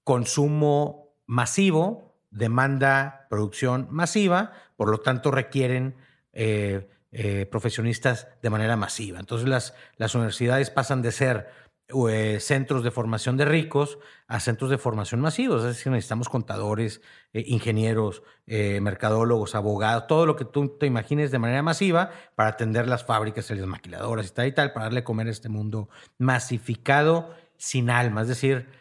consumo 0.03 0.98
masivo 1.29 2.15
demanda 2.31 3.27
producción 3.29 3.87
masiva, 3.91 4.51
por 4.75 4.89
lo 4.89 4.97
tanto 4.97 5.29
requieren 5.29 5.95
eh, 6.33 6.89
eh, 7.11 7.45
profesionistas 7.45 8.27
de 8.41 8.49
manera 8.49 8.75
masiva. 8.75 9.19
Entonces 9.19 9.47
las, 9.47 9.75
las 9.97 10.15
universidades 10.15 10.71
pasan 10.71 11.03
de 11.03 11.11
ser 11.11 11.49
eh, 12.09 12.39
centros 12.39 12.83
de 12.83 12.89
formación 12.89 13.37
de 13.37 13.45
ricos 13.45 13.99
a 14.27 14.39
centros 14.39 14.71
de 14.71 14.79
formación 14.79 15.21
masivos. 15.21 15.61
Es 15.61 15.75
decir, 15.75 15.91
necesitamos 15.91 16.29
contadores, 16.29 17.01
ingenieros, 17.33 18.23
mercadólogos, 18.47 19.53
abogados, 19.53 20.07
todo 20.07 20.25
lo 20.25 20.35
que 20.35 20.45
tú 20.45 20.77
te 20.79 20.87
imagines 20.87 21.29
de 21.29 21.37
manera 21.37 21.61
masiva 21.61 22.09
para 22.33 22.49
atender 22.49 22.87
las 22.87 23.05
fábricas 23.05 23.51
y 23.51 23.55
las 23.55 23.67
maquiladoras 23.67 24.27
y 24.27 24.31
tal 24.31 24.47
y 24.47 24.51
tal, 24.51 24.73
para 24.73 24.85
darle 24.85 25.03
comer 25.03 25.27
a 25.27 25.31
este 25.31 25.49
mundo 25.49 25.89
masificado 26.17 27.35
sin 27.57 27.91
alma. 27.91 28.23
Es 28.23 28.29
decir, 28.29 28.78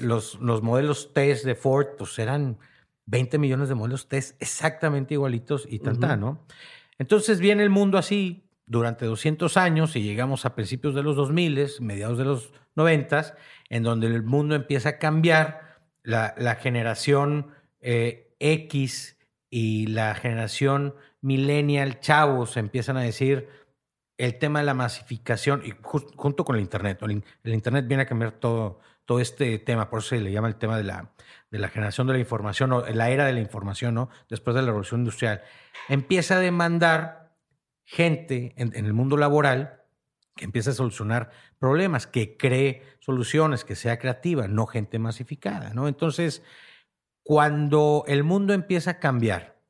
los, 0.00 0.40
los 0.40 0.62
modelos 0.62 1.12
test 1.12 1.44
de 1.44 1.54
Ford 1.54 1.88
pues 1.96 2.18
eran 2.18 2.58
20 3.06 3.38
millones 3.38 3.68
de 3.68 3.74
modelos 3.74 4.08
test 4.08 4.40
exactamente 4.42 5.14
igualitos 5.14 5.66
y 5.68 5.78
tanta, 5.78 6.16
¿no? 6.16 6.44
Entonces 6.98 7.40
viene 7.40 7.62
el 7.62 7.70
mundo 7.70 7.98
así, 7.98 8.44
durante 8.66 9.04
200 9.04 9.56
años 9.56 9.94
y 9.96 10.02
llegamos 10.02 10.44
a 10.44 10.54
principios 10.54 10.94
de 10.94 11.02
los 11.02 11.16
2000, 11.16 11.80
mediados 11.80 12.18
de 12.18 12.24
los 12.24 12.52
90, 12.76 13.36
en 13.68 13.82
donde 13.82 14.06
el 14.06 14.22
mundo 14.22 14.54
empieza 14.54 14.90
a 14.90 14.98
cambiar, 14.98 15.64
la, 16.02 16.56
generación 16.56 17.48
eh, 17.80 18.34
X 18.38 19.18
y 19.48 19.86
la 19.86 20.14
generación 20.14 20.94
millennial, 21.22 22.00
chavos, 22.00 22.58
empiezan 22.58 22.98
a 22.98 23.02
decir 23.02 23.48
el 24.18 24.38
tema 24.38 24.60
de 24.60 24.66
la 24.66 24.74
masificación, 24.74 25.62
y 25.64 25.72
junto 25.82 26.44
con 26.44 26.56
el 26.56 26.62
Internet, 26.62 27.00
el, 27.02 27.22
Internet 27.54 27.86
viene 27.88 28.02
a 28.02 28.06
cambiar 28.06 28.32
todo, 28.32 28.80
todo 29.04 29.20
este 29.20 29.58
tema, 29.58 29.90
por 29.90 30.00
eso 30.00 30.10
se 30.10 30.20
le 30.20 30.32
llama 30.32 30.48
el 30.48 30.56
tema 30.56 30.76
de 30.76 30.84
la, 30.84 31.12
de 31.50 31.58
la 31.58 31.68
generación 31.68 32.06
de 32.06 32.14
la 32.14 32.18
información, 32.18 32.72
o 32.72 32.86
la 32.86 33.10
era 33.10 33.26
de 33.26 33.32
la 33.32 33.40
información, 33.40 33.94
¿no? 33.94 34.08
después 34.28 34.54
de 34.54 34.62
la 34.62 34.66
revolución 34.68 35.00
industrial, 35.00 35.42
empieza 35.88 36.36
a 36.36 36.40
demandar 36.40 37.24
gente 37.84 38.54
en, 38.56 38.74
el 38.74 38.92
mundo 38.92 39.16
laboral 39.16 39.82
que 40.34 40.46
empiece 40.46 40.70
a 40.70 40.72
solucionar 40.72 41.30
problemas, 41.58 42.06
que 42.06 42.36
cree 42.36 42.82
soluciones, 42.98 43.64
que 43.64 43.76
sea 43.76 43.98
creativa, 43.98 44.48
no 44.48 44.66
gente 44.66 44.98
masificada, 44.98 45.72
¿no? 45.74 45.86
Entonces, 45.86 46.42
cuando 47.22 48.04
el 48.08 48.24
mundo 48.24 48.52
empieza 48.52 48.92
a 48.92 48.98
cambiar 48.98 49.60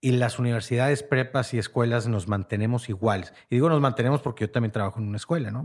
y 0.00 0.12
las 0.12 0.38
universidades, 0.38 1.02
prepas 1.02 1.54
y 1.54 1.58
escuelas 1.58 2.08
nos 2.08 2.26
mantenemos 2.26 2.88
iguales, 2.88 3.32
y 3.50 3.56
digo 3.56 3.68
nos 3.68 3.80
mantenemos 3.80 4.22
porque 4.22 4.46
yo 4.46 4.50
también 4.50 4.72
trabajo 4.72 4.98
en 4.98 5.08
una 5.08 5.18
escuela, 5.18 5.50
¿no? 5.50 5.62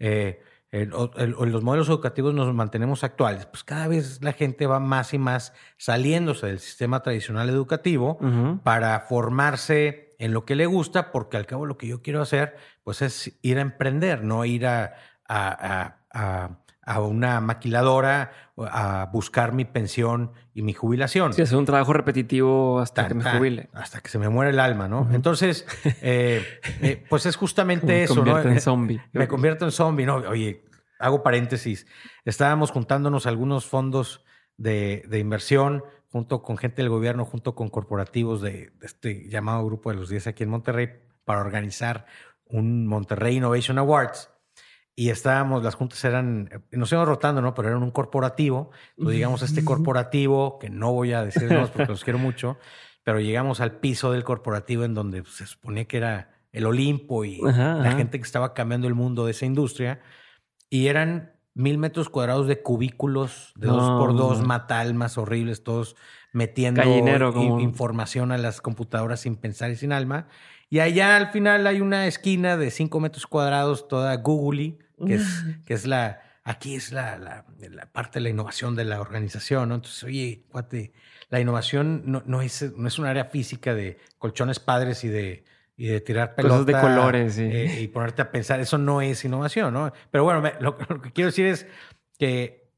Eh, 0.00 0.42
los 0.74 1.62
modelos 1.62 1.88
educativos 1.88 2.34
nos 2.34 2.52
mantenemos 2.52 3.04
actuales, 3.04 3.46
pues 3.46 3.62
cada 3.62 3.86
vez 3.86 4.22
la 4.22 4.32
gente 4.32 4.66
va 4.66 4.80
más 4.80 5.14
y 5.14 5.18
más 5.18 5.52
saliéndose 5.76 6.48
del 6.48 6.58
sistema 6.58 7.02
tradicional 7.02 7.48
educativo 7.48 8.18
para 8.64 9.00
formarse 9.00 10.16
en 10.18 10.32
lo 10.32 10.44
que 10.44 10.56
le 10.56 10.66
gusta, 10.66 11.12
porque 11.12 11.36
al 11.36 11.46
cabo 11.46 11.66
lo 11.66 11.78
que 11.78 11.86
yo 11.86 12.02
quiero 12.02 12.20
hacer, 12.20 12.56
pues 12.82 13.02
es 13.02 13.38
ir 13.42 13.58
a 13.58 13.60
emprender, 13.60 14.24
no 14.24 14.44
ir 14.44 14.66
a, 14.66 14.94
a, 15.28 16.58
una 16.86 17.40
maquiladora 17.40 18.32
a 18.56 19.08
buscar 19.12 19.52
mi 19.52 19.64
pensión 19.64 20.32
y 20.52 20.62
mi 20.62 20.72
jubilación. 20.72 21.32
Sí, 21.32 21.42
hacer 21.42 21.58
un 21.58 21.64
trabajo 21.64 21.92
repetitivo 21.92 22.80
hasta 22.80 23.08
que 23.08 23.14
me 23.14 23.24
jubile. 23.24 23.70
Hasta 23.72 24.00
que 24.00 24.08
se 24.08 24.18
me 24.18 24.28
muera 24.28 24.50
el 24.50 24.60
alma, 24.60 24.88
¿no? 24.88 25.08
Entonces, 25.12 25.66
eh, 26.02 26.44
eh, 26.80 27.04
pues 27.08 27.26
es 27.26 27.36
justamente 27.36 28.02
eso, 28.02 28.16
¿no? 28.16 28.22
Me 28.22 28.30
convierto 28.30 28.48
en 28.50 28.60
zombie. 28.60 29.02
Me 29.12 29.28
convierto 29.28 29.64
en 29.64 29.72
zombie, 29.72 30.06
¿no? 30.06 30.16
Oye, 30.16 30.64
hago 30.98 31.22
paréntesis. 31.22 31.86
Estábamos 32.24 32.70
juntándonos 32.70 33.26
algunos 33.26 33.66
fondos 33.66 34.24
de, 34.56 35.04
de 35.08 35.18
inversión 35.18 35.82
junto 36.14 36.42
con 36.42 36.56
gente 36.56 36.80
del 36.80 36.90
gobierno, 36.90 37.24
junto 37.24 37.56
con 37.56 37.70
corporativos 37.70 38.40
de, 38.40 38.72
este 38.82 39.28
llamado 39.28 39.66
Grupo 39.66 39.90
de 39.90 39.96
los 39.96 40.08
10 40.08 40.28
aquí 40.28 40.44
en 40.44 40.48
Monterrey, 40.48 40.90
para 41.24 41.40
organizar 41.40 42.06
un 42.46 42.86
Monterrey 42.86 43.38
Innovation 43.38 43.78
Awards. 43.78 44.30
Y 44.96 45.10
estábamos, 45.10 45.64
las 45.64 45.74
juntas 45.74 46.04
eran, 46.04 46.48
nos 46.70 46.92
íbamos 46.92 47.08
rotando, 47.08 47.42
¿no? 47.42 47.52
Pero 47.54 47.68
eran 47.68 47.82
un 47.82 47.90
corporativo. 47.90 48.70
Entonces, 48.90 49.14
digamos, 49.14 49.42
este 49.42 49.64
corporativo, 49.64 50.58
que 50.58 50.70
no 50.70 50.92
voy 50.92 51.12
a 51.12 51.24
decir 51.24 51.52
más 51.52 51.70
porque 51.70 51.90
los 51.90 52.04
quiero 52.04 52.18
mucho, 52.18 52.58
pero 53.02 53.18
llegamos 53.18 53.60
al 53.60 53.72
piso 53.78 54.12
del 54.12 54.22
corporativo 54.22 54.84
en 54.84 54.94
donde 54.94 55.24
se 55.24 55.46
suponía 55.46 55.86
que 55.86 55.96
era 55.96 56.30
el 56.52 56.66
Olimpo 56.66 57.24
y 57.24 57.40
la 57.42 57.92
gente 57.96 58.18
que 58.18 58.24
estaba 58.24 58.54
cambiando 58.54 58.86
el 58.86 58.94
mundo 58.94 59.24
de 59.24 59.32
esa 59.32 59.46
industria. 59.46 60.00
Y 60.70 60.86
eran 60.86 61.32
mil 61.54 61.78
metros 61.78 62.08
cuadrados 62.08 62.46
de 62.46 62.62
cubículos 62.62 63.52
de 63.56 63.66
dos 63.66 63.88
por 63.98 64.16
dos, 64.16 64.42
matalmas 64.46 65.18
horribles, 65.18 65.64
todos 65.64 65.96
metiendo 66.32 66.82
información 67.60 68.32
a 68.32 68.38
las 68.38 68.60
computadoras 68.60 69.20
sin 69.20 69.36
pensar 69.36 69.70
y 69.70 69.76
sin 69.76 69.92
alma. 69.92 70.28
Y 70.74 70.80
allá 70.80 71.16
al 71.16 71.28
final 71.28 71.68
hay 71.68 71.80
una 71.80 72.08
esquina 72.08 72.56
de 72.56 72.72
cinco 72.72 72.98
metros 72.98 73.28
cuadrados, 73.28 73.86
toda 73.86 74.16
googly, 74.16 74.76
que 75.06 75.14
es, 75.14 75.44
que 75.64 75.72
es 75.72 75.86
la, 75.86 76.20
aquí 76.42 76.74
es 76.74 76.90
la, 76.90 77.16
la, 77.16 77.92
parte 77.92 78.18
de 78.18 78.24
la 78.24 78.30
innovación 78.30 78.74
de 78.74 78.84
la 78.84 79.00
organización, 79.00 79.68
¿no? 79.68 79.76
Entonces, 79.76 80.02
oye, 80.02 80.42
cuate, 80.50 80.92
la 81.28 81.38
innovación 81.38 82.02
no, 82.06 82.24
no, 82.26 82.42
es, 82.42 82.76
no 82.76 82.88
es 82.88 82.98
un 82.98 83.06
área 83.06 83.26
física 83.26 83.72
de 83.72 83.98
colchones 84.18 84.58
padres 84.58 85.04
y 85.04 85.08
de 85.10 85.44
y 85.76 85.86
de 85.86 86.00
tirar 86.00 86.34
pelotas 86.34 86.66
de 86.66 86.72
colores 86.72 87.38
eh, 87.38 87.82
y 87.82 87.86
ponerte 87.86 88.22
a 88.22 88.32
pensar. 88.32 88.58
Eso 88.58 88.76
no 88.76 89.00
es 89.00 89.24
innovación, 89.24 89.72
¿no? 89.72 89.92
Pero 90.10 90.24
bueno, 90.24 90.42
lo, 90.58 90.76
que 90.76 91.12
quiero 91.12 91.30
decir 91.30 91.46
es 91.46 91.68
que 92.18 92.68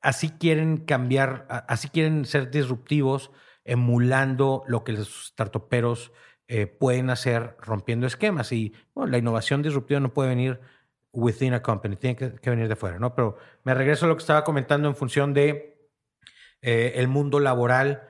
así 0.00 0.30
quieren 0.30 0.76
cambiar, 0.76 1.48
así 1.66 1.88
quieren 1.88 2.26
ser 2.26 2.52
disruptivos, 2.52 3.32
emulando 3.64 4.62
lo 4.68 4.84
que 4.84 4.92
los 4.92 5.26
startuperos 5.26 6.12
eh, 6.52 6.66
pueden 6.66 7.10
hacer 7.10 7.54
rompiendo 7.60 8.08
esquemas. 8.08 8.50
Y 8.50 8.74
bueno, 8.92 9.12
la 9.12 9.18
innovación 9.18 9.62
disruptiva 9.62 10.00
no 10.00 10.12
puede 10.12 10.30
venir 10.30 10.58
within 11.12 11.54
a 11.54 11.62
company, 11.62 11.94
tiene 11.94 12.16
que, 12.16 12.50
venir 12.50 12.66
de 12.66 12.74
fuera, 12.74 12.98
¿no? 12.98 13.14
Pero 13.14 13.36
me 13.62 13.72
regreso 13.72 14.06
a 14.06 14.08
lo 14.08 14.16
que 14.16 14.22
estaba 14.22 14.42
comentando 14.42 14.88
en 14.88 14.96
función 14.96 15.32
de 15.32 15.88
eh, 16.60 16.94
el 16.96 17.06
mundo 17.06 17.38
laboral 17.38 18.02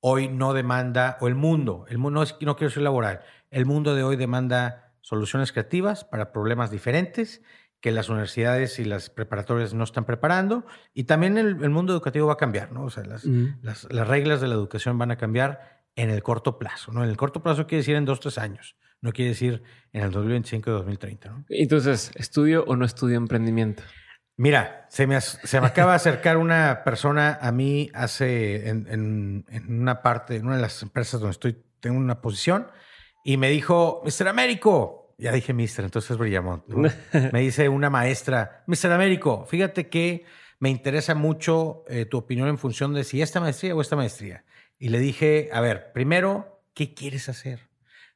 hoy 0.00 0.28
no 0.28 0.52
demanda, 0.52 1.16
o 1.22 1.28
el 1.28 1.34
mundo, 1.34 1.86
el 1.88 1.96
mundo 1.96 2.20
no, 2.20 2.30
no 2.42 2.56
quiero 2.56 2.68
decir 2.68 2.82
laboral, 2.82 3.22
el 3.50 3.64
mundo 3.64 3.94
de 3.94 4.02
hoy 4.02 4.16
demanda 4.16 4.92
soluciones 5.00 5.52
creativas 5.52 6.04
para 6.04 6.30
problemas 6.30 6.70
diferentes 6.70 7.40
que 7.80 7.90
las 7.90 8.10
universidades 8.10 8.78
y 8.80 8.84
las 8.84 9.08
preparatorias 9.08 9.72
no 9.72 9.84
están 9.84 10.04
preparando. 10.04 10.66
Y 10.92 11.04
también 11.04 11.38
el, 11.38 11.70
mundo 11.70 11.94
educativo 11.94 12.26
va 12.26 12.34
a 12.34 12.36
cambiar, 12.36 12.70
¿no? 12.70 12.84
O 12.84 12.90
sea, 12.90 13.04
las, 13.04 13.24
las, 13.24 14.08
reglas 14.08 14.42
de 14.42 14.48
la 14.48 14.54
educación 14.54 14.98
van 14.98 15.10
a 15.10 15.16
cambiar 15.16 15.77
en 15.98 16.10
el 16.10 16.22
corto 16.22 16.58
plazo, 16.58 16.92
¿no? 16.92 17.02
En 17.02 17.10
el 17.10 17.16
corto 17.16 17.42
plazo 17.42 17.66
quiere 17.66 17.80
decir 17.80 17.96
en 17.96 18.04
dos, 18.04 18.20
tres 18.20 18.38
años. 18.38 18.76
No 19.00 19.12
quiere 19.12 19.30
decir 19.30 19.62
en 19.92 20.02
el 20.02 20.12
2025 20.12 20.70
y 20.70 20.72
2030, 20.72 21.28
¿no? 21.28 21.44
Entonces, 21.48 22.12
¿estudio 22.14 22.64
o 22.66 22.76
no 22.76 22.84
estudio 22.84 23.16
emprendimiento? 23.16 23.82
Mira, 24.36 24.86
se 24.90 25.08
me, 25.08 25.20
se 25.20 25.60
me 25.60 25.66
acaba 25.66 25.92
de 25.92 25.96
acercar 25.96 26.36
una 26.36 26.84
persona 26.84 27.36
a 27.40 27.50
mí 27.50 27.90
hace 27.94 28.68
en, 28.68 28.86
en, 28.88 29.44
en, 29.48 29.80
una 29.80 30.00
parte, 30.00 30.36
en 30.36 30.46
una 30.46 30.54
de 30.54 30.62
las 30.62 30.80
empresas 30.84 31.20
donde 31.20 31.32
estoy, 31.32 31.60
tengo 31.80 31.98
una 31.98 32.20
posición, 32.20 32.68
y 33.24 33.36
me 33.36 33.50
dijo, 33.50 34.02
Mr. 34.04 34.28
Américo. 34.28 35.16
Ya 35.18 35.32
dije 35.32 35.52
Mr., 35.52 35.80
entonces 35.80 36.16
brillamos. 36.16 36.60
me 37.32 37.40
dice 37.40 37.68
una 37.68 37.90
maestra, 37.90 38.62
Mr. 38.68 38.92
Américo, 38.92 39.44
fíjate 39.46 39.88
que 39.88 40.24
me 40.60 40.70
interesa 40.70 41.16
mucho 41.16 41.84
eh, 41.88 42.04
tu 42.04 42.18
opinión 42.18 42.48
en 42.48 42.58
función 42.58 42.94
de 42.94 43.02
si 43.02 43.20
esta 43.20 43.40
maestría 43.40 43.74
o 43.74 43.80
esta 43.80 43.96
maestría. 43.96 44.44
Y 44.78 44.88
le 44.90 44.98
dije, 44.98 45.50
a 45.52 45.60
ver, 45.60 45.92
primero, 45.92 46.62
¿qué 46.74 46.94
quieres 46.94 47.28
hacer? 47.28 47.68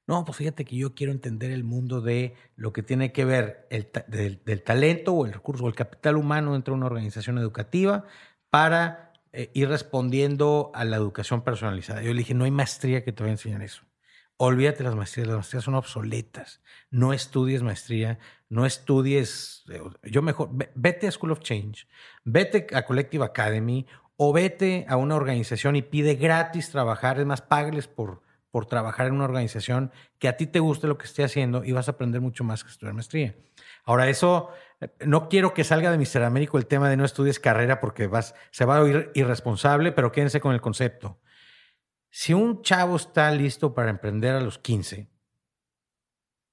No, 0.07 0.25
pues 0.25 0.37
fíjate 0.39 0.65
que 0.65 0.77
yo 0.77 0.95
quiero 0.95 1.13
entender 1.13 1.51
el 1.51 1.65
mundo 1.65 2.01
de 2.01 2.35
lo 2.57 2.73
que 2.73 2.83
tiene 2.83 3.13
que 3.13 3.25
ver 3.25 3.67
el 3.71 3.91
del, 4.09 4.63
talento 4.63 5.13
o 5.13 5.27
el 5.27 5.33
recurso 5.33 5.65
o 5.65 5.69
el 5.69 5.75
capital 5.75 6.17
humano 6.17 6.53
dentro 6.55 6.75
de 6.75 6.79
una 6.79 6.87
organización 6.87 7.39
educativa 7.39 8.05
para 8.51 9.13
eh, 9.33 9.51
ir 9.55 9.69
respondiendo 9.69 10.73
a 10.75 10.85
la 10.85 10.97
educación 10.97 11.43
personalizada. 11.43 12.03
Yo 12.03 12.13
le 12.13 12.19
dije, 12.19 12.35
no 12.35 12.45
hay 12.45 12.51
maestría 12.51 13.05
que 13.05 13.13
te 13.13 13.23
vaya 13.23 13.33
a 13.33 13.35
enseñar 13.35 13.63
eso. 13.63 13.83
Olvídate 14.37 14.83
las 14.83 14.97
maestrías, 14.97 15.29
las 15.29 15.37
maestrías 15.37 15.65
son 15.65 15.77
obsoletas. 15.77 16.63
No 16.91 17.13
estudies 17.13 17.63
maestría, 17.63 18.19
no 18.49 18.67
estudies, 18.67 19.65
eh, 19.71 19.81
yo 20.11 20.21
mejor, 20.21 20.51
vete 20.75 21.07
a 21.07 21.13
School 21.13 21.31
of 21.31 21.41
Change, 21.41 21.87
vete 22.25 22.67
a 22.75 22.85
Collective 22.85 23.25
Academy 23.25 23.87
o 24.25 24.33
vete 24.33 24.87
a 24.89 24.97
una 24.97 25.17
organización 25.17 25.75
y 25.75 25.83
pide 25.83 26.15
gratis 26.15 26.71
trabajar, 26.71 27.19
es 27.19 27.27
más, 27.27 27.43
págales 27.43 27.89
por, 27.89 28.23
por 28.53 28.67
trabajar 28.67 29.09
en 29.09 29.15
una 29.15 29.25
organización 29.25 29.91
que 30.21 30.29
a 30.29 30.37
ti 30.37 30.47
te 30.47 30.61
guste 30.61 30.87
lo 30.87 30.97
que 30.97 31.07
esté 31.07 31.25
haciendo 31.25 31.65
y 31.65 31.73
vas 31.73 31.89
a 31.89 31.93
aprender 31.93 32.21
mucho 32.21 32.45
más 32.45 32.63
que 32.63 32.71
estudiar 32.71 32.95
maestría. 32.95 33.35
Ahora, 33.83 34.09
eso, 34.09 34.51
eh, 34.81 34.91
no 35.05 35.29
quiero 35.29 35.55
que 35.55 35.65
salga 35.65 35.91
de 35.91 35.99
Mister 35.99 36.23
Américo 36.23 36.57
el 36.57 36.67
tema 36.67 36.89
de 36.89 36.97
no 36.97 37.05
estudies 37.05 37.41
carrera 37.41 37.81
porque 37.81 38.07
vas, 38.07 38.37
se 38.53 38.65
va 38.65 38.77
a 38.77 38.83
oír 38.83 39.11
irresponsable, 39.15 39.91
pero 39.91 40.13
quédense 40.13 40.41
con 40.41 40.55
el 40.55 40.61
concepto. 40.61 41.21
Si 42.09 42.33
un 42.33 42.63
chavo 42.63 42.95
está 42.95 43.29
listo 43.33 43.75
para 43.75 43.91
emprender 43.91 44.37
a 44.37 44.41
los 44.41 44.57
15, 44.57 45.11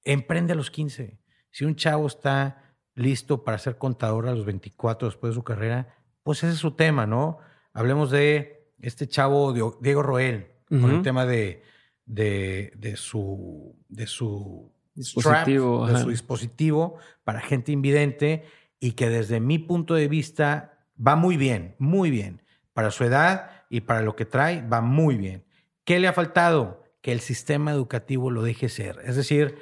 emprende 0.02 0.54
a 0.54 0.56
los 0.56 0.72
15. 0.72 1.20
Si 1.52 1.64
un 1.64 1.76
chavo 1.76 2.08
está 2.08 2.74
listo 2.96 3.44
para 3.44 3.58
ser 3.58 3.78
contador 3.78 4.26
a 4.26 4.34
los 4.34 4.44
24 4.44 5.06
después 5.06 5.30
de 5.30 5.34
su 5.36 5.44
carrera, 5.44 5.94
pues 6.24 6.42
ese 6.42 6.54
es 6.54 6.58
su 6.58 6.72
tema, 6.72 7.06
¿no? 7.06 7.38
Hablemos 7.72 8.10
de 8.10 8.72
este 8.80 9.06
chavo 9.06 9.52
Diego 9.80 10.02
Roel, 10.02 10.46
con 10.68 10.90
el 10.90 11.02
tema 11.02 11.26
de, 11.26 11.62
de, 12.06 12.94
su, 12.96 13.76
de 13.88 14.06
su 14.06 14.72
dispositivo, 14.94 15.86
de 15.86 15.98
su 15.98 16.10
dispositivo 16.10 16.96
para 17.24 17.40
gente 17.40 17.72
invidente 17.72 18.44
y 18.78 18.92
que 18.92 19.08
desde 19.08 19.40
mi 19.40 19.58
punto 19.58 19.94
de 19.94 20.08
vista 20.08 20.86
va 20.96 21.16
muy 21.16 21.36
bien, 21.36 21.74
muy 21.78 22.10
bien. 22.10 22.42
Para 22.72 22.90
su 22.90 23.04
edad 23.04 23.50
y 23.68 23.82
para 23.82 24.02
lo 24.02 24.16
que 24.16 24.24
trae, 24.24 24.66
va 24.66 24.80
muy 24.80 25.16
bien. 25.16 25.44
¿Qué 25.84 25.98
le 25.98 26.08
ha 26.08 26.12
faltado? 26.12 26.84
Que 27.02 27.12
el 27.12 27.20
sistema 27.20 27.72
educativo 27.72 28.30
lo 28.30 28.42
deje 28.42 28.68
ser. 28.68 29.00
Es 29.04 29.16
decir, 29.16 29.58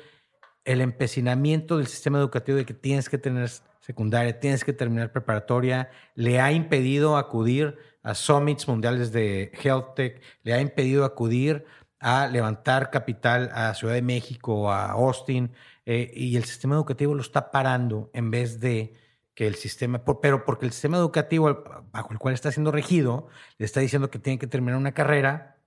el 0.64 0.80
empecinamiento 0.80 1.78
del 1.78 1.86
sistema 1.86 2.18
educativo 2.18 2.58
de 2.58 2.66
que 2.66 2.74
tienes 2.74 3.08
que 3.08 3.18
tener 3.18 3.48
secundaria, 3.80 4.38
tienes 4.38 4.64
que 4.64 4.72
terminar 4.72 5.12
preparatoria, 5.12 5.90
le 6.14 6.40
ha 6.40 6.52
impedido 6.52 7.16
acudir 7.16 7.78
a 8.08 8.14
summits 8.14 8.66
mundiales 8.66 9.12
de 9.12 9.52
Health 9.62 9.94
Tech, 9.94 10.22
le 10.42 10.54
ha 10.54 10.60
impedido 10.62 11.04
acudir 11.04 11.66
a 12.00 12.26
levantar 12.26 12.90
capital 12.90 13.50
a 13.52 13.74
Ciudad 13.74 13.92
de 13.92 14.00
México, 14.00 14.72
a 14.72 14.92
Austin, 14.92 15.52
eh, 15.84 16.10
y 16.14 16.36
el 16.36 16.44
sistema 16.44 16.74
educativo 16.74 17.14
lo 17.14 17.20
está 17.20 17.50
parando 17.50 18.10
en 18.14 18.30
vez 18.30 18.60
de 18.60 18.94
que 19.34 19.46
el 19.46 19.56
sistema, 19.56 20.02
pero 20.22 20.46
porque 20.46 20.64
el 20.64 20.72
sistema 20.72 20.96
educativo 20.96 21.62
bajo 21.92 22.12
el 22.12 22.18
cual 22.18 22.32
está 22.32 22.50
siendo 22.50 22.72
regido 22.72 23.28
le 23.58 23.66
está 23.66 23.80
diciendo 23.80 24.10
que 24.10 24.18
tiene 24.18 24.38
que 24.38 24.46
terminar 24.46 24.78
una 24.78 24.92
carrera, 24.92 25.58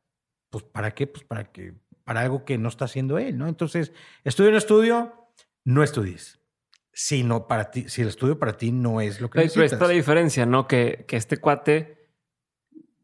pues 0.49 0.63
¿para 0.63 0.95
qué? 0.95 1.05
Pues 1.05 1.23
para 1.23 1.51
que 1.51 1.75
para 2.03 2.21
algo 2.21 2.43
que 2.43 2.57
no 2.57 2.69
está 2.69 2.85
haciendo 2.85 3.19
él, 3.19 3.37
¿no? 3.37 3.47
Entonces, 3.47 3.93
estudio 4.23 4.49
en 4.49 4.55
estudio, 4.55 5.29
no 5.63 5.83
estudies. 5.83 6.39
Si 6.91 7.23
no 7.23 7.47
para 7.47 7.69
ti, 7.69 7.87
si 7.87 8.01
el 8.01 8.07
estudio 8.07 8.39
para 8.39 8.57
ti 8.57 8.71
no 8.71 8.99
es 8.99 9.21
lo 9.21 9.29
que 9.29 9.39
necesitas. 9.39 9.69
Pero 9.69 9.75
está 9.75 9.87
la 9.87 9.93
diferencia, 9.93 10.47
¿no? 10.47 10.67
Que, 10.67 11.05
que 11.07 11.17
este 11.17 11.37
cuate 11.37 12.00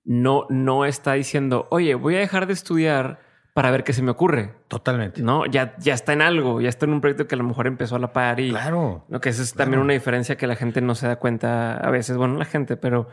no, 0.07 0.47
no 0.49 0.85
está 0.85 1.13
diciendo, 1.13 1.67
oye, 1.69 1.93
voy 1.93 2.15
a 2.15 2.19
dejar 2.19 2.47
de 2.47 2.53
estudiar 2.53 3.19
para 3.53 3.71
ver 3.71 3.83
qué 3.83 3.91
se 3.91 4.01
me 4.01 4.11
ocurre. 4.11 4.53
Totalmente. 4.69 5.21
No, 5.21 5.45
ya, 5.45 5.75
ya 5.79 5.93
está 5.93 6.13
en 6.13 6.21
algo, 6.21 6.61
ya 6.61 6.69
está 6.69 6.85
en 6.85 6.93
un 6.93 7.01
proyecto 7.01 7.27
que 7.27 7.35
a 7.35 7.37
lo 7.37 7.43
mejor 7.43 7.67
empezó 7.67 7.97
a 7.97 7.99
la 7.99 8.13
par 8.13 8.39
y. 8.39 8.51
Claro. 8.51 9.03
¿no? 9.09 9.19
Que 9.19 9.29
eso 9.29 9.43
es 9.43 9.53
también 9.53 9.81
una 9.81 9.91
diferencia 9.91 10.37
que 10.37 10.47
la 10.47 10.55
gente 10.55 10.79
no 10.79 10.95
se 10.95 11.07
da 11.07 11.17
cuenta 11.17 11.75
a 11.75 11.89
veces. 11.91 12.15
Bueno, 12.15 12.37
la 12.37 12.45
gente, 12.45 12.77
pero 12.77 13.09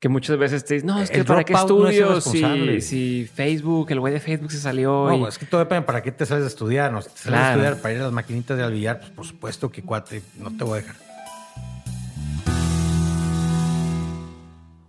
que 0.00 0.10
muchas 0.10 0.36
veces 0.36 0.66
te 0.66 0.74
dicen, 0.74 0.88
no, 0.88 1.00
es 1.00 1.10
que 1.10 1.24
para 1.24 1.44
qué 1.44 1.54
estudio 1.54 2.20
si, 2.20 2.80
si, 2.82 3.24
Facebook, 3.32 3.90
el 3.92 4.00
güey 4.00 4.12
de 4.12 4.20
Facebook 4.20 4.50
se 4.52 4.58
salió. 4.58 5.08
No, 5.08 5.28
es 5.28 5.38
que 5.38 5.46
todo 5.46 5.60
depende 5.60 5.86
para 5.86 6.02
qué 6.02 6.12
te 6.12 6.26
sales 6.26 6.44
a 6.44 6.48
estudiar. 6.48 6.92
No, 6.92 7.00
si 7.00 7.08
te 7.08 7.16
sales 7.16 7.40
a 7.40 7.50
estudiar 7.52 7.76
para 7.76 7.94
ir 7.94 8.00
a 8.00 8.04
las 8.04 8.12
maquinitas 8.12 8.58
de 8.58 8.64
alvillar, 8.64 8.98
pues 8.98 9.12
por 9.12 9.24
supuesto 9.24 9.70
que 9.70 9.82
cuate, 9.82 10.22
no 10.38 10.54
te 10.54 10.64
voy 10.64 10.80
a 10.80 10.82
dejar. 10.82 11.11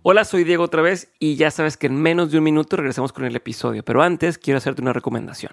Hola, 0.06 0.26
soy 0.26 0.44
Diego 0.44 0.62
otra 0.62 0.82
vez 0.82 1.08
y 1.18 1.36
ya 1.36 1.50
sabes 1.50 1.78
que 1.78 1.86
en 1.86 1.96
menos 1.96 2.30
de 2.30 2.36
un 2.36 2.44
minuto 2.44 2.76
regresamos 2.76 3.14
con 3.14 3.24
el 3.24 3.34
episodio, 3.36 3.82
pero 3.82 4.02
antes 4.02 4.36
quiero 4.36 4.58
hacerte 4.58 4.82
una 4.82 4.92
recomendación. 4.92 5.52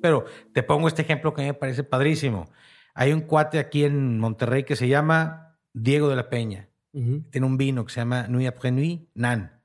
Pero 0.00 0.24
te 0.52 0.62
pongo 0.62 0.88
este 0.88 1.02
ejemplo 1.02 1.34
que 1.34 1.42
me 1.42 1.54
parece 1.54 1.84
padrísimo. 1.84 2.50
Hay 2.94 3.12
un 3.12 3.20
cuate 3.20 3.58
aquí 3.58 3.84
en 3.84 4.18
Monterrey 4.18 4.64
que 4.64 4.76
se 4.76 4.88
llama 4.88 5.56
Diego 5.72 6.08
de 6.08 6.16
la 6.16 6.28
Peña. 6.30 6.68
Tiene 6.92 7.46
un 7.46 7.56
vino 7.56 7.84
que 7.84 7.92
se 7.92 8.00
llama 8.00 8.26
Nuit 8.28 8.48
après 8.48 8.72
Nuit, 8.72 9.08
Nan. 9.14 9.58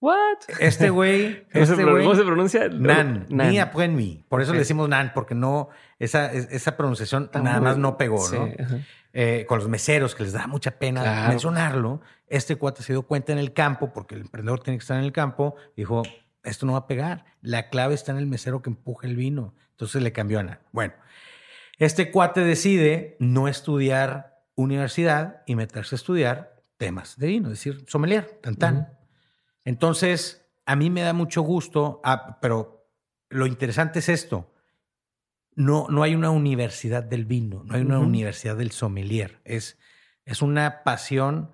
What? 0.00 0.38
Este 0.60 0.90
güey. 0.90 1.46
¿Cómo, 1.52 1.64
este 1.64 1.82
¿Cómo, 1.84 2.14
se 2.14 2.24
pronuncia? 2.24 2.68
Nan. 2.68 3.26
Ni 3.28 3.58
après 3.58 3.88
nuit. 3.88 4.24
Por 4.28 4.42
eso 4.42 4.52
le 4.52 4.60
decimos 4.60 4.88
nan, 4.88 5.12
porque 5.14 5.34
no. 5.34 5.68
Esa, 5.98 6.30
esa 6.32 6.76
pronunciación 6.76 7.30
nada 7.34 7.60
más 7.60 7.78
no 7.78 7.96
pegó, 7.96 8.28
¿no? 8.30 8.48
Eh, 9.12 9.46
con 9.48 9.58
los 9.58 9.68
meseros, 9.68 10.14
que 10.14 10.24
les 10.24 10.32
da 10.32 10.46
mucha 10.46 10.72
pena 10.72 11.26
mencionarlo. 11.28 12.02
Este 12.28 12.56
cuate 12.56 12.82
se 12.82 12.92
dio 12.92 13.02
cuenta 13.02 13.32
en 13.32 13.38
el 13.38 13.54
campo, 13.54 13.92
porque 13.92 14.14
el 14.14 14.22
emprendedor 14.22 14.60
tiene 14.60 14.78
que 14.78 14.82
estar 14.82 14.98
en 14.98 15.04
el 15.04 15.12
campo. 15.12 15.56
Dijo: 15.74 16.02
Esto 16.46 16.64
no 16.64 16.72
va 16.72 16.78
a 16.78 16.86
pegar. 16.86 17.24
La 17.42 17.68
clave 17.68 17.94
está 17.94 18.12
en 18.12 18.18
el 18.18 18.26
mesero 18.26 18.62
que 18.62 18.70
empuja 18.70 19.06
el 19.06 19.16
vino. 19.16 19.54
Entonces 19.72 20.02
le 20.02 20.12
cambió 20.12 20.38
a 20.38 20.42
nan. 20.42 20.58
Bueno, 20.72 20.94
este 21.78 22.10
cuate 22.10 22.40
decide 22.40 23.16
no 23.20 23.48
estudiar 23.48 24.44
universidad 24.54 25.42
y 25.46 25.54
meterse 25.54 25.94
a 25.94 25.98
estudiar 25.98 26.62
temas 26.78 27.18
de 27.18 27.26
vino, 27.26 27.48
es 27.48 27.58
decir, 27.58 27.84
sommelier, 27.88 28.40
tan 28.42 28.56
tan. 28.56 28.98
Entonces, 29.64 30.46
a 30.64 30.76
mí 30.76 30.90
me 30.90 31.02
da 31.02 31.12
mucho 31.12 31.42
gusto, 31.42 32.00
ah, 32.04 32.38
pero 32.40 32.88
lo 33.28 33.46
interesante 33.46 33.98
es 33.98 34.08
esto. 34.08 34.52
No, 35.54 35.86
no 35.88 36.02
hay 36.02 36.14
una 36.14 36.30
universidad 36.30 37.02
del 37.02 37.24
vino, 37.24 37.64
no 37.64 37.74
hay 37.74 37.82
una 37.82 37.98
universidad 37.98 38.56
del 38.56 38.72
sommelier. 38.72 39.40
Es, 39.44 39.78
es 40.24 40.42
una 40.42 40.82
pasión 40.84 41.52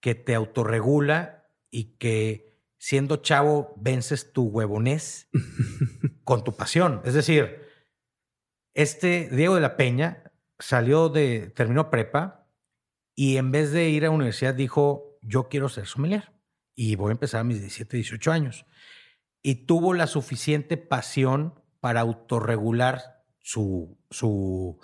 que 0.00 0.14
te 0.14 0.34
autorregula 0.34 1.46
y 1.70 1.96
que 1.98 2.51
siendo 2.82 3.18
chavo 3.18 3.74
vences 3.76 4.32
tu 4.32 4.42
huevonés 4.42 5.28
con 6.24 6.42
tu 6.42 6.56
pasión. 6.56 7.00
Es 7.04 7.14
decir, 7.14 7.62
este 8.74 9.28
Diego 9.30 9.54
de 9.54 9.60
la 9.60 9.76
Peña 9.76 10.32
salió 10.58 11.08
de, 11.08 11.52
terminó 11.54 11.90
prepa 11.90 12.48
y 13.14 13.36
en 13.36 13.52
vez 13.52 13.70
de 13.70 13.88
ir 13.88 14.02
a 14.02 14.08
la 14.08 14.10
universidad 14.10 14.52
dijo, 14.52 15.16
yo 15.22 15.48
quiero 15.48 15.68
ser 15.68 15.86
sommelier 15.86 16.32
y 16.74 16.96
voy 16.96 17.10
a 17.10 17.12
empezar 17.12 17.42
a 17.42 17.44
mis 17.44 17.60
17, 17.60 17.98
18 17.98 18.32
años. 18.32 18.66
Y 19.42 19.66
tuvo 19.66 19.94
la 19.94 20.08
suficiente 20.08 20.76
pasión 20.76 21.54
para 21.78 22.00
autorregular 22.00 23.22
su, 23.38 23.96
su, 24.10 24.80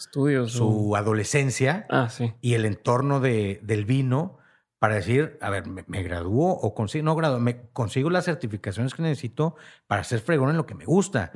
su 0.46 0.94
adolescencia 0.94 1.84
ah, 1.90 2.08
sí. 2.08 2.32
y 2.40 2.54
el 2.54 2.64
entorno 2.64 3.18
de, 3.18 3.58
del 3.64 3.86
vino 3.86 4.38
para 4.78 4.94
decir, 4.94 5.38
a 5.40 5.50
ver, 5.50 5.64
me, 5.66 6.02
gradúo 6.02 6.50
o 6.50 6.74
consigo, 6.74 7.04
no 7.04 7.16
gradúo, 7.16 7.40
me 7.40 7.68
consigo 7.72 8.10
las 8.10 8.24
certificaciones 8.24 8.94
que 8.94 9.02
necesito 9.02 9.56
para 9.86 10.04
ser 10.04 10.20
fregón 10.20 10.50
en 10.50 10.56
lo 10.56 10.66
que 10.66 10.74
me 10.74 10.84
gusta. 10.84 11.32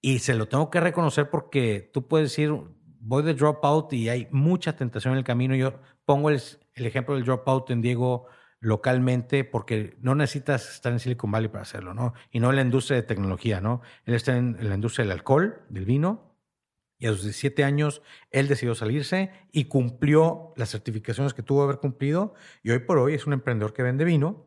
Y 0.00 0.20
se 0.20 0.34
lo 0.34 0.48
tengo 0.48 0.70
que 0.70 0.80
reconocer 0.80 1.30
porque 1.30 1.90
tú 1.92 2.06
puedes 2.06 2.30
decir, 2.30 2.52
voy 3.00 3.22
de 3.22 3.34
dropout 3.34 3.92
y 3.92 4.08
hay 4.08 4.28
mucha 4.30 4.76
tentación 4.76 5.12
en 5.12 5.18
el 5.18 5.24
camino. 5.24 5.54
Yo 5.54 5.80
pongo 6.04 6.30
el, 6.30 6.40
el 6.74 6.86
ejemplo 6.86 7.14
del 7.14 7.24
dropout 7.24 7.70
en 7.70 7.82
Diego 7.82 8.26
localmente 8.60 9.44
porque 9.44 9.96
no 10.00 10.14
necesitas 10.14 10.74
estar 10.74 10.92
en 10.92 10.98
Silicon 10.98 11.30
Valley 11.30 11.48
para 11.48 11.62
hacerlo, 11.62 11.94
¿no? 11.94 12.14
Y 12.30 12.40
no 12.40 12.50
en 12.50 12.56
la 12.56 12.62
industria 12.62 12.96
de 12.96 13.02
tecnología, 13.02 13.60
¿no? 13.60 13.82
Él 14.04 14.14
está 14.14 14.36
en, 14.36 14.56
la 14.60 14.74
industria 14.74 15.04
del 15.04 15.12
alcohol, 15.12 15.62
del 15.68 15.84
vino, 15.84 16.35
y 16.98 17.06
a 17.06 17.10
sus 17.10 17.22
17 17.22 17.64
años 17.64 18.02
él 18.30 18.48
decidió 18.48 18.74
salirse 18.74 19.30
y 19.52 19.64
cumplió 19.64 20.52
las 20.56 20.70
certificaciones 20.70 21.34
que 21.34 21.42
tuvo 21.42 21.60
que 21.60 21.64
haber 21.64 21.78
cumplido 21.78 22.34
y 22.62 22.70
hoy 22.70 22.80
por 22.80 22.98
hoy 22.98 23.14
es 23.14 23.26
un 23.26 23.32
emprendedor 23.32 23.72
que 23.72 23.82
vende 23.82 24.04
vino, 24.04 24.46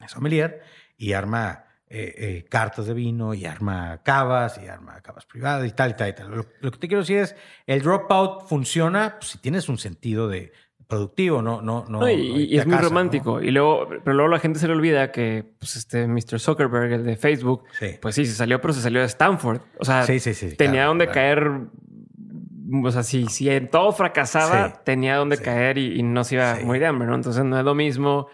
es 0.00 0.10
sommelier 0.10 0.62
y 0.96 1.12
arma 1.12 1.66
eh, 1.88 2.14
eh, 2.16 2.44
cartas 2.48 2.86
de 2.86 2.94
vino 2.94 3.34
y 3.34 3.44
arma 3.44 4.02
cavas 4.02 4.58
y 4.62 4.66
arma 4.66 5.00
cavas 5.00 5.26
privadas 5.26 5.68
y 5.68 5.72
tal 5.72 5.90
y 5.90 5.94
tal 5.94 6.08
y 6.08 6.12
tal. 6.14 6.30
Lo, 6.30 6.46
lo 6.60 6.70
que 6.70 6.78
te 6.78 6.88
quiero 6.88 7.02
decir 7.02 7.18
es, 7.18 7.36
el 7.66 7.82
dropout 7.82 8.48
funciona 8.48 9.16
pues, 9.18 9.32
si 9.32 9.38
tienes 9.38 9.68
un 9.68 9.78
sentido 9.78 10.28
de, 10.28 10.52
productivo, 10.86 11.42
no, 11.42 11.62
no, 11.62 11.84
no. 11.88 12.08
y, 12.08 12.56
es 12.56 12.66
muy 12.66 12.76
romántico. 12.76 13.40
Y 13.42 13.50
luego, 13.50 13.88
pero 13.88 14.14
luego 14.14 14.30
la 14.30 14.38
gente 14.38 14.58
se 14.58 14.66
le 14.66 14.74
olvida 14.74 15.10
que, 15.10 15.44
pues, 15.58 15.76
este 15.76 16.06
Mr. 16.06 16.38
Zuckerberg, 16.38 16.92
el 16.92 17.04
de 17.04 17.16
Facebook, 17.16 17.64
pues 18.00 18.14
sí, 18.14 18.26
se 18.26 18.34
salió, 18.34 18.60
pero 18.60 18.72
se 18.72 18.80
salió 18.80 19.00
de 19.00 19.06
Stanford. 19.06 19.60
O 19.78 19.84
sea, 19.84 20.06
tenía 20.56 20.86
donde 20.86 21.08
caer. 21.08 21.50
O 22.82 22.90
sea, 22.90 23.02
si, 23.02 23.26
si 23.26 23.48
en 23.50 23.68
todo 23.68 23.92
fracasaba, 23.92 24.82
tenía 24.84 25.16
donde 25.16 25.38
caer 25.38 25.78
y, 25.78 26.02
no 26.02 26.24
se 26.24 26.36
iba 26.36 26.56
muy 26.62 26.78
de 26.78 26.86
hambre, 26.86 27.06
¿no? 27.06 27.14
Entonces 27.14 27.44
no 27.44 27.58
es 27.58 27.64
lo 27.64 27.74
mismo 27.74 28.28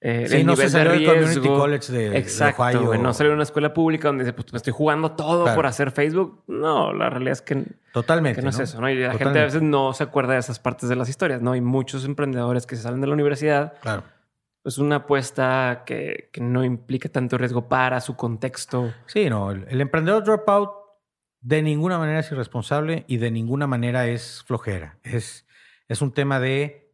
eh, 0.00 0.26
sí, 0.28 0.44
no 0.44 0.54
se 0.56 0.68
salió 0.68 0.92
del 0.92 1.06
Community 1.06 1.48
College 1.48 1.92
de, 1.92 2.18
Exacto, 2.18 2.96
no 2.98 3.14
salió 3.14 3.30
de 3.30 3.34
una 3.34 3.42
escuela 3.44 3.72
pública 3.72 4.08
donde 4.08 4.24
dice, 4.24 4.34
pues 4.34 4.52
me 4.52 4.58
estoy 4.58 4.72
jugando 4.72 5.12
todo 5.12 5.52
por 5.54 5.66
hacer 5.66 5.90
Facebook. 5.90 6.44
No, 6.46 6.92
la 6.92 7.08
realidad 7.08 7.32
es 7.32 7.42
que, 7.42 7.64
Totalmente, 7.92 8.42
no, 8.42 8.50
es 8.50 8.58
eso, 8.58 8.80
¿no? 8.80 8.90
Y 8.90 9.00
la 9.00 9.14
gente 9.14 9.40
a 9.40 9.44
veces 9.44 9.62
no 9.62 9.94
se 9.94 10.04
acuerda 10.04 10.34
de 10.34 10.40
esas 10.40 10.58
partes 10.58 10.88
de 10.88 10.96
las 10.96 11.08
historias, 11.08 11.40
¿no? 11.40 11.52
Hay 11.52 11.62
muchos 11.62 12.04
emprendedores 12.04 12.66
que 12.66 12.76
se 12.76 12.82
salen 12.82 13.00
de 13.00 13.06
la 13.06 13.14
universidad. 13.14 13.74
Claro. 13.80 14.02
es 14.64 14.78
una 14.78 14.96
apuesta 14.96 15.84
que, 15.86 16.30
no 16.40 16.62
implica 16.62 17.08
tanto 17.08 17.38
riesgo 17.38 17.68
para 17.68 18.00
su 18.00 18.16
contexto. 18.16 18.92
Sí, 19.06 19.30
no, 19.30 19.50
el, 19.50 19.80
emprendedor 19.80 20.22
dropout 20.22 20.70
de 21.46 21.62
ninguna 21.62 21.96
manera 21.96 22.18
es 22.18 22.32
irresponsable 22.32 23.04
y 23.06 23.18
de 23.18 23.30
ninguna 23.30 23.68
manera 23.68 24.08
es 24.08 24.42
flojera. 24.48 24.98
Es, 25.04 25.46
es 25.86 26.02
un 26.02 26.10
tema 26.12 26.40
de 26.40 26.90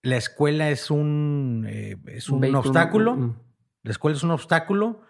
la 0.00 0.16
escuela 0.16 0.70
es 0.70 0.92
un, 0.92 1.66
eh, 1.68 1.96
es 2.06 2.28
un, 2.28 2.54
obstáculo. 2.54 3.16
Mm. 3.16 3.36
La 3.82 3.90
escuela 3.90 4.16
es 4.16 4.22
un 4.22 4.30
obstáculo 4.30 5.00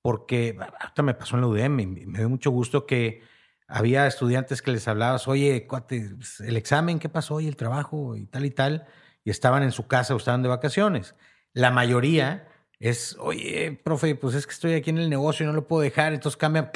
porque 0.00 0.56
ahorita 0.58 1.02
me 1.02 1.12
pasó 1.12 1.36
en 1.36 1.42
la 1.42 1.48
UDM 1.48 1.80
y 1.80 1.86
me 2.06 2.20
dio 2.20 2.30
mucho 2.30 2.50
gusto 2.50 2.86
que 2.86 3.20
había 3.66 4.06
estudiantes 4.06 4.62
que 4.62 4.70
les 4.70 4.88
hablabas, 4.88 5.28
oye, 5.28 5.66
cuate, 5.66 6.14
pues, 6.16 6.40
el 6.40 6.56
examen, 6.56 6.98
¿qué 6.98 7.10
pasó? 7.10 7.40
Y 7.40 7.48
el 7.48 7.56
trabajo 7.56 8.16
y 8.16 8.24
tal 8.24 8.46
y 8.46 8.50
tal. 8.50 8.86
Y 9.24 9.30
estaban 9.30 9.62
en 9.62 9.72
su 9.72 9.86
casa 9.86 10.14
o 10.14 10.16
estaban 10.16 10.40
de 10.42 10.48
vacaciones. 10.48 11.14
La 11.52 11.70
mayoría 11.70 12.48
es, 12.78 13.14
oye, 13.20 13.78
profe, 13.84 14.14
pues 14.14 14.34
es 14.34 14.46
que 14.46 14.54
estoy 14.54 14.72
aquí 14.72 14.88
en 14.88 14.96
el 14.96 15.10
negocio 15.10 15.44
y 15.44 15.46
no 15.48 15.52
lo 15.52 15.68
puedo 15.68 15.82
dejar, 15.82 16.14
entonces 16.14 16.38
cambia. 16.38 16.72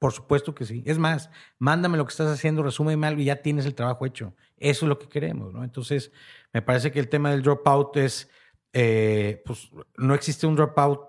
Por 0.00 0.12
supuesto 0.12 0.54
que 0.54 0.64
sí. 0.64 0.82
Es 0.86 0.98
más, 0.98 1.28
mándame 1.58 1.98
lo 1.98 2.06
que 2.06 2.10
estás 2.10 2.32
haciendo, 2.32 2.62
resúmeme 2.62 3.06
algo 3.06 3.20
y 3.20 3.26
ya 3.26 3.42
tienes 3.42 3.66
el 3.66 3.74
trabajo 3.74 4.06
hecho. 4.06 4.34
Eso 4.56 4.86
es 4.86 4.88
lo 4.88 4.98
que 4.98 5.10
queremos, 5.10 5.52
¿no? 5.52 5.62
Entonces, 5.62 6.10
me 6.54 6.62
parece 6.62 6.90
que 6.90 6.98
el 6.98 7.10
tema 7.10 7.30
del 7.30 7.42
dropout 7.42 7.98
es, 7.98 8.30
eh, 8.72 9.42
pues 9.44 9.70
no 9.98 10.14
existe 10.14 10.46
un 10.46 10.56
dropout 10.56 11.02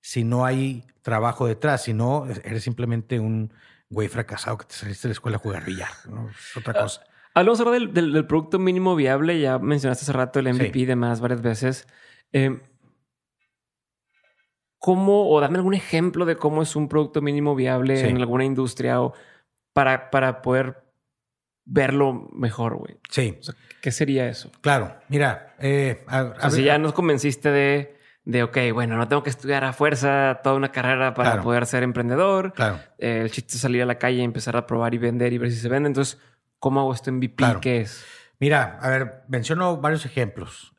si 0.00 0.24
no 0.24 0.46
hay 0.46 0.86
trabajo 1.02 1.46
detrás, 1.46 1.84
si 1.84 1.92
no, 1.92 2.26
eres 2.26 2.62
simplemente 2.62 3.20
un 3.20 3.52
güey 3.90 4.08
fracasado 4.08 4.56
que 4.56 4.64
te 4.64 4.74
saliste 4.74 5.08
de 5.08 5.10
la 5.10 5.12
escuela 5.12 5.36
a 5.36 5.40
jugar 5.40 5.66
billar. 5.66 5.90
¿no? 6.08 6.30
Es 6.30 6.56
otra 6.56 6.72
ah, 6.78 6.82
cosa. 6.84 7.02
hablamos 7.34 7.60
ahora 7.60 7.72
del, 7.72 8.26
producto 8.26 8.58
mínimo 8.58 8.96
viable. 8.96 9.38
Ya 9.38 9.58
mencionaste 9.58 10.04
hace 10.04 10.12
rato 10.14 10.38
el 10.38 10.54
MVP 10.54 10.78
y 10.78 10.84
demás 10.86 11.20
varias 11.20 11.42
veces. 11.42 11.86
Eh, 12.32 12.62
¿Cómo, 14.78 15.28
o 15.30 15.40
dame 15.40 15.58
algún 15.58 15.74
ejemplo 15.74 16.24
de 16.24 16.36
cómo 16.36 16.62
es 16.62 16.76
un 16.76 16.88
producto 16.88 17.20
mínimo 17.20 17.54
viable 17.54 18.08
en 18.08 18.16
alguna 18.18 18.44
industria 18.44 19.00
o 19.02 19.12
para, 19.72 20.10
para 20.10 20.40
poder 20.40 20.84
verlo 21.64 22.28
mejor, 22.32 22.76
güey? 22.76 22.96
Sí. 23.10 23.38
¿Qué 23.80 23.90
sería 23.90 24.28
eso? 24.28 24.50
Claro, 24.60 24.94
mira. 25.08 25.54
Eh, 25.58 26.04
si 26.50 26.62
ya 26.62 26.78
nos 26.78 26.92
convenciste 26.92 27.50
de 27.50 27.98
de, 28.28 28.42
ok, 28.42 28.58
bueno, 28.74 28.98
no 28.98 29.08
tengo 29.08 29.22
que 29.22 29.30
estudiar 29.30 29.64
a 29.64 29.72
fuerza 29.72 30.40
toda 30.44 30.54
una 30.54 30.70
carrera 30.70 31.14
para 31.14 31.40
poder 31.40 31.64
ser 31.64 31.82
emprendedor. 31.82 32.52
Claro. 32.52 32.78
Eh, 32.98 33.22
el 33.22 33.30
chiste 33.30 33.54
es 33.54 33.62
salir 33.62 33.80
a 33.80 33.86
la 33.86 33.94
calle 33.94 34.18
y 34.18 34.22
empezar 34.22 34.54
a 34.54 34.66
probar 34.66 34.92
y 34.92 34.98
vender 34.98 35.32
y 35.32 35.38
ver 35.38 35.50
si 35.50 35.56
se 35.56 35.66
vende. 35.70 35.86
Entonces, 35.86 36.20
¿cómo 36.58 36.80
hago 36.80 36.92
este 36.92 37.10
MVP? 37.10 37.42
¿Qué 37.62 37.80
es? 37.80 38.04
Mira, 38.40 38.78
a 38.80 38.88
ver, 38.90 39.24
menciono 39.28 39.78
varios 39.78 40.06
ejemplos. 40.06 40.72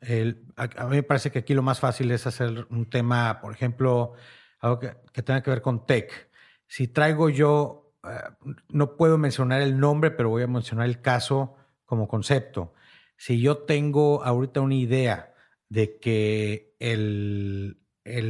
a, 0.56 0.84
mí 0.86 0.96
me 0.96 1.02
parece 1.02 1.30
que 1.30 1.40
aquí 1.40 1.52
lo 1.52 1.62
más 1.62 1.78
fácil 1.78 2.10
es 2.10 2.26
hacer 2.26 2.66
un 2.70 2.88
tema, 2.88 3.40
por 3.40 3.52
ejemplo, 3.52 4.14
algo 4.60 4.78
que, 4.78 5.22
tenga 5.22 5.42
que 5.42 5.50
ver 5.50 5.60
con 5.62 5.86
tech. 5.86 6.30
Si 6.66 6.88
traigo 6.88 7.28
yo, 7.28 7.92
eh, 8.04 8.48
no 8.70 8.96
puedo 8.96 9.18
mencionar 9.18 9.60
el 9.60 9.78
nombre, 9.78 10.10
pero 10.10 10.30
voy 10.30 10.42
a 10.42 10.46
mencionar 10.46 10.86
el 10.86 11.02
caso 11.02 11.56
como 11.84 12.08
concepto. 12.08 12.72
Si 13.16 13.40
yo 13.40 13.58
tengo 13.58 14.24
ahorita 14.24 14.62
una 14.62 14.74
idea 14.76 15.34
de 15.68 15.98
que 15.98 16.74
el, 16.78 17.76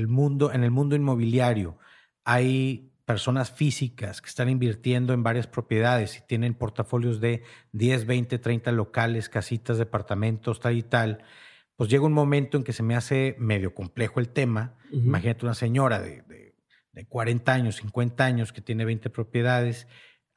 mundo, 0.08 0.52
en 0.52 0.64
el 0.64 0.70
mundo 0.72 0.96
inmobiliario 0.96 1.78
hay 2.24 2.89
personas 3.10 3.50
físicas 3.50 4.22
que 4.22 4.28
están 4.28 4.48
invirtiendo 4.48 5.12
en 5.12 5.24
varias 5.24 5.48
propiedades 5.48 6.16
y 6.16 6.20
tienen 6.20 6.54
portafolios 6.54 7.20
de 7.20 7.42
10, 7.72 8.06
20, 8.06 8.38
30 8.38 8.70
locales, 8.70 9.28
casitas, 9.28 9.78
departamentos, 9.78 10.60
tal 10.60 10.76
y 10.76 10.84
tal, 10.84 11.24
pues 11.74 11.90
llega 11.90 12.04
un 12.04 12.12
momento 12.12 12.56
en 12.56 12.62
que 12.62 12.72
se 12.72 12.84
me 12.84 12.94
hace 12.94 13.34
medio 13.38 13.74
complejo 13.74 14.20
el 14.20 14.28
tema. 14.28 14.76
Imagínate 14.92 15.44
una 15.44 15.54
señora 15.54 15.98
de, 15.98 16.22
de, 16.22 16.54
de 16.92 17.04
40 17.06 17.52
años, 17.52 17.76
50 17.76 18.24
años 18.24 18.52
que 18.52 18.60
tiene 18.60 18.84
20 18.84 19.10
propiedades 19.10 19.88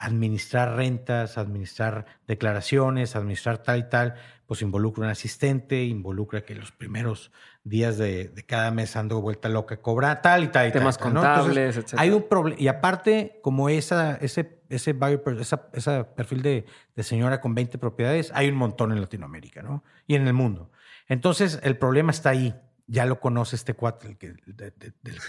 administrar 0.03 0.75
rentas, 0.75 1.37
administrar 1.37 2.05
declaraciones, 2.27 3.15
administrar 3.15 3.59
tal 3.59 3.79
y 3.79 3.89
tal, 3.89 4.15
pues 4.53 4.61
involucra 4.61 5.05
un 5.05 5.09
asistente, 5.09 5.83
involucra 5.83 6.45
que 6.45 6.53
los 6.53 6.71
primeros 6.71 7.31
días 7.63 7.97
de, 7.97 8.31
cada 8.45 8.69
mes 8.69 8.95
ando 8.95 9.19
vuelta 9.19 9.49
loca 9.49 9.81
cobra 9.81 10.21
tal 10.21 10.43
y 10.43 10.47
tal 10.49 10.67
y 10.67 10.71
Temas 10.71 10.99
contables, 10.99 11.75
etc. 11.75 11.95
Hay 11.97 12.11
un 12.11 12.29
problema. 12.29 12.61
Y 12.61 12.67
aparte, 12.67 13.39
como 13.41 13.67
esa, 13.67 14.15
ese, 14.17 14.61
ese, 14.69 14.95
esa, 15.73 16.13
perfil 16.13 16.43
de, 16.43 16.65
señora 16.97 17.41
con 17.41 17.55
20 17.55 17.79
propiedades, 17.79 18.31
hay 18.35 18.47
un 18.47 18.57
montón 18.57 18.91
en 18.91 19.01
Latinoamérica, 19.01 19.63
¿no? 19.63 19.83
Y 20.05 20.13
en 20.13 20.27
el 20.27 20.33
mundo. 20.33 20.69
Entonces, 21.07 21.59
el 21.63 21.75
problema 21.79 22.11
está 22.11 22.29
ahí. 22.29 22.53
Ya 22.85 23.07
lo 23.07 23.19
conoce 23.19 23.55
este 23.55 23.73
cuate 23.73 24.09
del 24.09 24.17
que, 24.19 24.35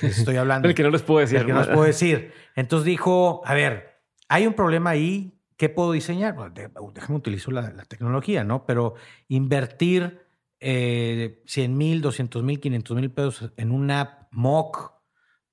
estoy 0.02 0.36
hablando. 0.36 0.68
el 0.68 0.74
que 0.74 0.82
no 0.82 0.90
les 0.90 1.00
puedo 1.00 1.20
decir. 1.20 1.38
El 1.38 1.46
que 1.46 1.52
no 1.54 1.60
les 1.60 1.68
puedo 1.68 1.84
decir. 1.84 2.34
Entonces 2.56 2.84
dijo, 2.84 3.40
a 3.46 3.54
ver, 3.54 4.02
hay 4.28 4.46
un 4.46 4.52
problema 4.52 4.90
ahí. 4.90 5.40
¿Qué 5.56 5.68
puedo 5.68 5.92
diseñar? 5.92 6.36
déjame 6.52 7.16
utilizar 7.16 7.54
la, 7.54 7.84
tecnología, 7.84 8.44
¿no? 8.44 8.66
Pero 8.66 8.94
invertir 9.28 10.20
eh, 10.60 11.42
100 11.46 11.76
mil, 11.76 12.00
200 12.00 12.42
mil, 12.42 12.60
500 12.60 12.96
mil 12.96 13.10
pesos 13.10 13.52
en 13.56 13.70
una 13.70 14.00
app 14.00 14.32
mock 14.32 14.94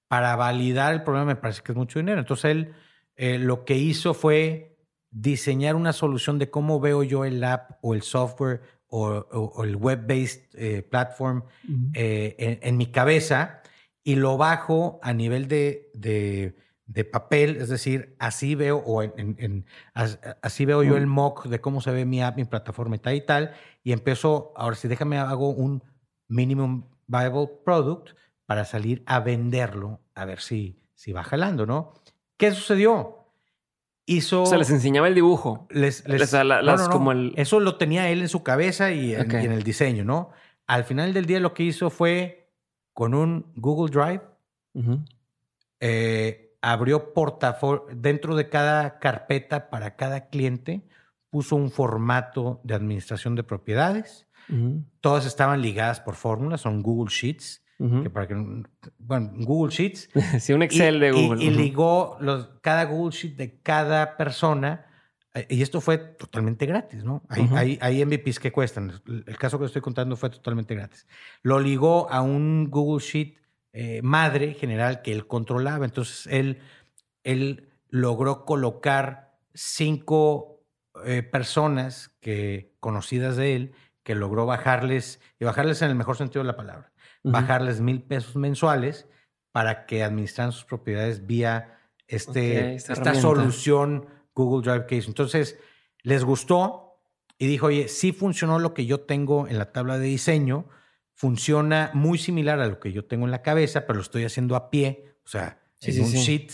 para 0.08 0.36
validar 0.36 0.94
el 0.94 1.04
problema 1.04 1.26
me 1.26 1.36
parece 1.36 1.62
que 1.62 1.72
es 1.72 1.78
mucho 1.78 2.00
dinero. 2.00 2.20
Entonces 2.20 2.52
él 2.52 2.74
eh, 3.16 3.38
lo 3.38 3.66
que 3.66 3.78
hizo 3.78 4.14
fue 4.14 4.78
diseñar 5.10 5.76
una 5.76 5.94
solución 5.94 6.40
de 6.40 6.50
cómo 6.50 6.80
veo 6.80 7.04
yo 7.04 7.26
el 7.26 7.44
app 7.44 7.78
o 7.82 7.94
el 7.94 8.02
software 8.02 8.62
o, 8.88 9.64
el 9.64 9.76
web-based 9.78 10.50
eh, 10.56 10.82
platform 10.84 11.44
eh, 11.94 12.60
en, 12.62 12.76
mi 12.76 12.88
cabeza 12.88 13.62
y 14.04 14.16
lo 14.16 14.36
bajo 14.36 15.00
a 15.02 15.14
nivel 15.14 15.48
de 15.48 15.92
de 15.94 16.56
papel, 17.12 17.58
es 17.58 17.70
decir, 17.70 18.16
así 18.20 18.56
veo, 18.56 18.78
o 18.78 19.02
en, 19.04 19.66
así 19.94 20.66
veo 20.66 20.84
yo 20.84 20.98
el 20.98 21.08
mock 21.08 21.46
de 21.46 21.62
cómo 21.62 21.82
se 21.82 21.92
ve 21.92 22.06
mi 22.06 22.22
app, 22.22 22.36
mi 22.38 22.46
plataforma 22.46 22.96
y 22.96 23.00
tal 23.00 23.16
y 23.16 23.26
tal, 23.26 23.54
y 23.84 23.92
empiezo, 23.92 24.54
ahora 24.56 24.76
sí, 24.76 24.88
déjame, 24.88 25.18
hago 25.18 25.50
un 25.50 25.84
minimum 26.28 26.86
viable 27.08 27.50
product 27.66 28.16
para 28.46 28.66
salir 28.66 29.04
a 29.06 29.20
venderlo, 29.20 30.02
a 30.16 30.26
ver 30.26 30.40
si, 30.40 30.80
si 30.94 31.14
va 31.14 31.24
jalando, 31.24 31.66
¿no? 31.66 31.94
¿Qué 32.38 32.52
sucedió? 32.52 33.18
Hizo... 34.06 34.44
O 34.44 34.46
sea, 34.46 34.58
les 34.58 34.70
enseñaba 34.70 35.08
el 35.08 35.16
dibujo. 35.16 35.68
Les, 35.70 36.04
Como 36.90 37.12
el... 37.12 37.34
Eso 37.38 37.60
lo 37.60 37.78
tenía 37.78 38.10
él 38.10 38.22
en 38.22 38.30
su 38.30 38.44
cabeza 38.44 38.92
y 38.92 39.14
en, 39.14 39.32
y 39.32 39.46
en 39.46 39.52
el 39.52 39.64
diseño, 39.64 40.04
¿no? 40.04 40.32
Al 40.68 40.84
final 40.84 41.14
del 41.14 41.26
día 41.26 41.40
lo 41.40 41.54
que 41.54 41.64
hizo 41.64 41.90
fue 41.90 42.42
con 42.94 43.14
un 43.14 43.52
Google 43.56 43.92
Drive, 43.92 44.22
eh, 45.80 46.51
abrió 46.62 47.14
portafolio, 47.14 47.86
dentro 47.94 48.36
de 48.36 48.50
cada 48.50 49.00
carpeta 49.00 49.70
para 49.70 49.96
cada 49.96 50.28
cliente, 50.28 50.84
puso 51.30 51.56
un 51.56 51.72
formato 51.72 52.62
de 52.64 52.76
administración 52.76 53.36
de 53.36 53.44
propiedades. 53.44 54.28
Todas 55.00 55.26
estaban 55.26 55.62
ligadas 55.62 56.02
por 56.02 56.16
fórmulas, 56.16 56.62
son 56.62 56.82
Google 56.82 57.10
Sheets. 57.10 57.64
que 57.78 58.10
para 58.10 58.28
que, 58.28 58.36
bueno, 59.00 59.32
Google 59.38 59.74
Sheets. 59.74 60.10
sí, 60.40 60.52
un 60.52 60.62
Excel 60.62 61.00
de 61.00 61.12
Google. 61.12 61.42
Y, 61.42 61.50
ligó 61.52 62.18
los, 62.20 62.50
cada 62.62 62.84
Google 62.84 63.16
Sheet 63.16 63.38
de 63.38 63.62
cada 63.62 64.18
persona. 64.18 64.86
Eh, 65.34 65.48
y 65.50 65.62
esto 65.62 65.80
fue 65.80 65.98
totalmente 65.98 66.66
gratis, 66.66 67.06
¿no? 67.06 67.24
Hay, 67.30 67.50
hay, 67.56 67.80
hay, 67.82 68.06
MVPs 68.06 68.40
que 68.40 68.52
cuestan. 68.52 68.92
El 69.08 69.38
caso 69.38 69.58
que 69.58 69.66
estoy 69.66 69.82
contando 69.82 70.18
fue 70.18 70.30
totalmente 70.30 70.76
gratis. 70.76 71.08
Lo 71.44 71.58
ligó 71.58 72.12
a 72.12 72.22
un 72.22 72.70
Google 72.70 73.02
Sheet 73.02 73.41
eh, 73.74 74.02
madre 74.04 74.54
general 74.54 75.02
que 75.02 75.12
él 75.12 75.28
controlaba. 75.28 75.86
Entonces 75.86 76.28
él, 76.28 76.60
él 77.24 77.70
logró 77.90 78.46
colocar 78.46 79.38
cinco 79.54 80.64
eh, 81.06 81.24
personas 81.24 82.10
que, 82.20 82.76
conocidas 82.80 83.38
de 83.38 83.56
él 83.56 83.74
que 84.04 84.16
logró 84.16 84.46
bajarles, 84.46 85.22
y 85.40 85.46
bajarles 85.46 85.82
en 85.82 85.90
el 85.90 85.96
mejor 85.96 86.18
sentido 86.18 86.44
de 86.44 86.48
la 86.48 86.58
palabra, 86.58 86.92
bajarles 87.24 87.82
mil 87.82 88.02
pesos 88.02 88.36
mensuales 88.36 89.08
para 89.52 89.86
que 89.86 90.04
administraran 90.04 90.52
sus 90.52 90.66
propiedades 90.66 91.28
vía 91.28 91.78
este, 92.08 92.76
esta, 92.76 93.14
solución 93.14 94.08
Google 94.34 94.70
Drive 94.70 94.86
Case. 94.88 95.08
Entonces, 95.08 95.60
les 96.02 96.24
gustó 96.24 97.00
y 97.38 97.48
dijo, 97.48 97.68
oye, 97.68 97.88
sí 97.88 98.12
funcionó 98.12 98.60
lo 98.60 98.74
que 98.74 98.86
yo 98.86 99.02
tengo 99.02 99.48
en 99.48 99.58
la 99.58 99.72
tabla 99.72 99.98
de 99.98 100.08
diseño, 100.08 100.66
funciona 101.22 101.92
muy 101.94 102.18
similar 102.18 102.60
a 102.60 102.66
lo 102.66 102.80
que 102.80 102.92
yo 102.92 103.06
tengo 103.06 103.26
en 103.26 103.32
la 103.32 103.44
cabeza, 103.44 103.86
pero 103.86 103.98
lo 103.98 104.02
estoy 104.02 104.24
haciendo 104.24 104.56
a 104.56 104.72
pie, 104.72 105.14
o 105.24 105.28
sea, 105.28 105.62
en 105.82 106.02
un 106.02 106.10
sheet, 106.10 106.52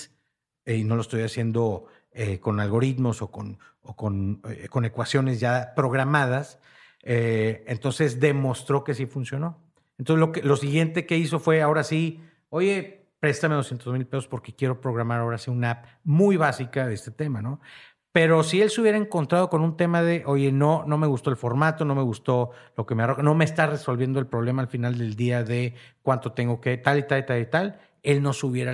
eh, 0.65 0.75
y 0.75 0.83
no 0.83 0.97
lo 0.97 1.03
estoy 1.03 1.21
haciendo 1.21 1.85
eh, 2.11 2.41
con 2.41 2.59
algoritmos 2.59 3.21
o 3.21 3.31
con, 3.31 3.59
o 3.79 3.95
con, 3.95 4.41
eh, 4.49 4.67
con 4.67 4.83
ecuaciones 4.83 5.39
ya 5.39 5.71
programadas. 5.73 6.59
entonces 7.01 8.19
demostró 8.19 8.83
que 8.83 8.93
sí 8.93 9.05
funcionó. 9.05 9.57
Entonces 9.97 10.19
lo, 10.19 10.33
que, 10.33 10.41
lo 10.41 10.57
siguiente 10.57 11.05
que 11.05 11.15
hizo 11.15 11.39
fue, 11.39 11.61
ahora 11.61 11.85
sí, 11.85 12.19
oye, 12.49 13.07
préstame 13.21 13.55
200 13.55 13.93
mil 13.93 14.05
pesos 14.05 14.27
porque 14.27 14.53
quiero 14.53 14.81
programar 14.81 15.21
ahora 15.21 15.37
sí 15.37 15.49
una 15.49 15.71
app 15.71 15.85
muy 16.03 16.35
básica 16.35 16.85
de 16.87 16.93
este 16.93 17.11
tema, 17.11 17.41
¿no? 17.41 17.61
Pero 18.11 18.41
si 18.43 18.61
él 18.61 18.69
se 18.69 18.81
hubiera 18.81 18.97
encontrado 18.97 19.49
con 19.49 19.61
un 19.61 19.77
tema 19.77 20.01
de, 20.01 20.23
oye, 20.25 20.51
no, 20.51 20.83
no 20.87 20.97
me 20.97 21.07
gustó 21.07 21.29
el 21.29 21.37
formato, 21.37 21.85
no 21.85 21.93
me 21.93 22.01
gustó 22.01 22.51
lo 22.75 22.85
que 22.85 22.95
me 22.95 23.03
arroja, 23.03 23.21
no 23.21 23.35
me 23.35 23.45
está 23.45 23.67
resolviendo 23.67 24.19
el 24.19 24.27
problema 24.27 24.61
al 24.61 24.67
final 24.67 24.97
del 24.97 25.15
día 25.15 25.43
de 25.43 25.75
cuánto 26.01 26.31
tengo 26.31 26.59
que, 26.59 26.77
tal 26.77 26.99
y 26.99 27.03
tal 27.03 27.19
y 27.19 27.25
tal 27.25 27.41
y 27.41 27.45
tal, 27.45 27.79
él 28.03 28.21
no 28.21 28.33
se 28.33 28.45
hubiera 28.45 28.73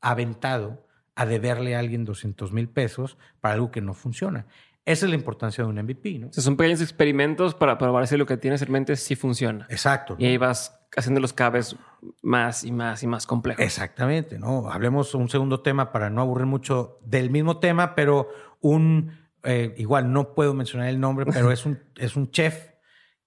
aventado 0.00 0.86
a 1.14 1.26
deberle 1.26 1.74
a 1.74 1.80
alguien 1.80 2.04
200 2.04 2.52
mil 2.52 2.68
pesos 2.68 3.16
para 3.40 3.54
algo 3.54 3.70
que 3.70 3.80
no 3.80 3.94
funciona. 3.94 4.46
Esa 4.84 5.06
es 5.06 5.10
la 5.10 5.16
importancia 5.16 5.64
de 5.64 5.70
un 5.70 5.82
MVP, 5.82 6.18
¿no? 6.20 6.32
son 6.32 6.56
pequeños 6.56 6.80
experimentos 6.80 7.56
para 7.56 7.76
probar 7.76 8.06
si 8.06 8.16
lo 8.16 8.24
que 8.24 8.36
tienes 8.36 8.62
en 8.62 8.70
mente 8.70 8.94
sí 8.94 9.16
funciona. 9.16 9.66
Exacto. 9.68 10.14
Y 10.16 10.26
ahí 10.26 10.36
vas 10.36 10.78
haciendo 10.96 11.20
los 11.20 11.32
cabes 11.32 11.74
más 12.22 12.64
y 12.64 12.72
más 12.72 13.02
y 13.02 13.06
más 13.06 13.26
complejos. 13.26 13.64
Exactamente, 13.64 14.38
¿no? 14.38 14.70
Hablemos 14.70 15.14
un 15.14 15.28
segundo 15.28 15.60
tema 15.60 15.92
para 15.92 16.10
no 16.10 16.20
aburrir 16.20 16.46
mucho 16.46 16.98
del 17.04 17.30
mismo 17.30 17.58
tema, 17.58 17.94
pero 17.94 18.28
un, 18.60 19.12
eh, 19.42 19.74
igual 19.78 20.12
no 20.12 20.34
puedo 20.34 20.54
mencionar 20.54 20.88
el 20.88 21.00
nombre, 21.00 21.26
pero 21.26 21.52
es 21.52 21.66
un, 21.66 21.78
es 21.96 22.16
un 22.16 22.30
chef 22.30 22.70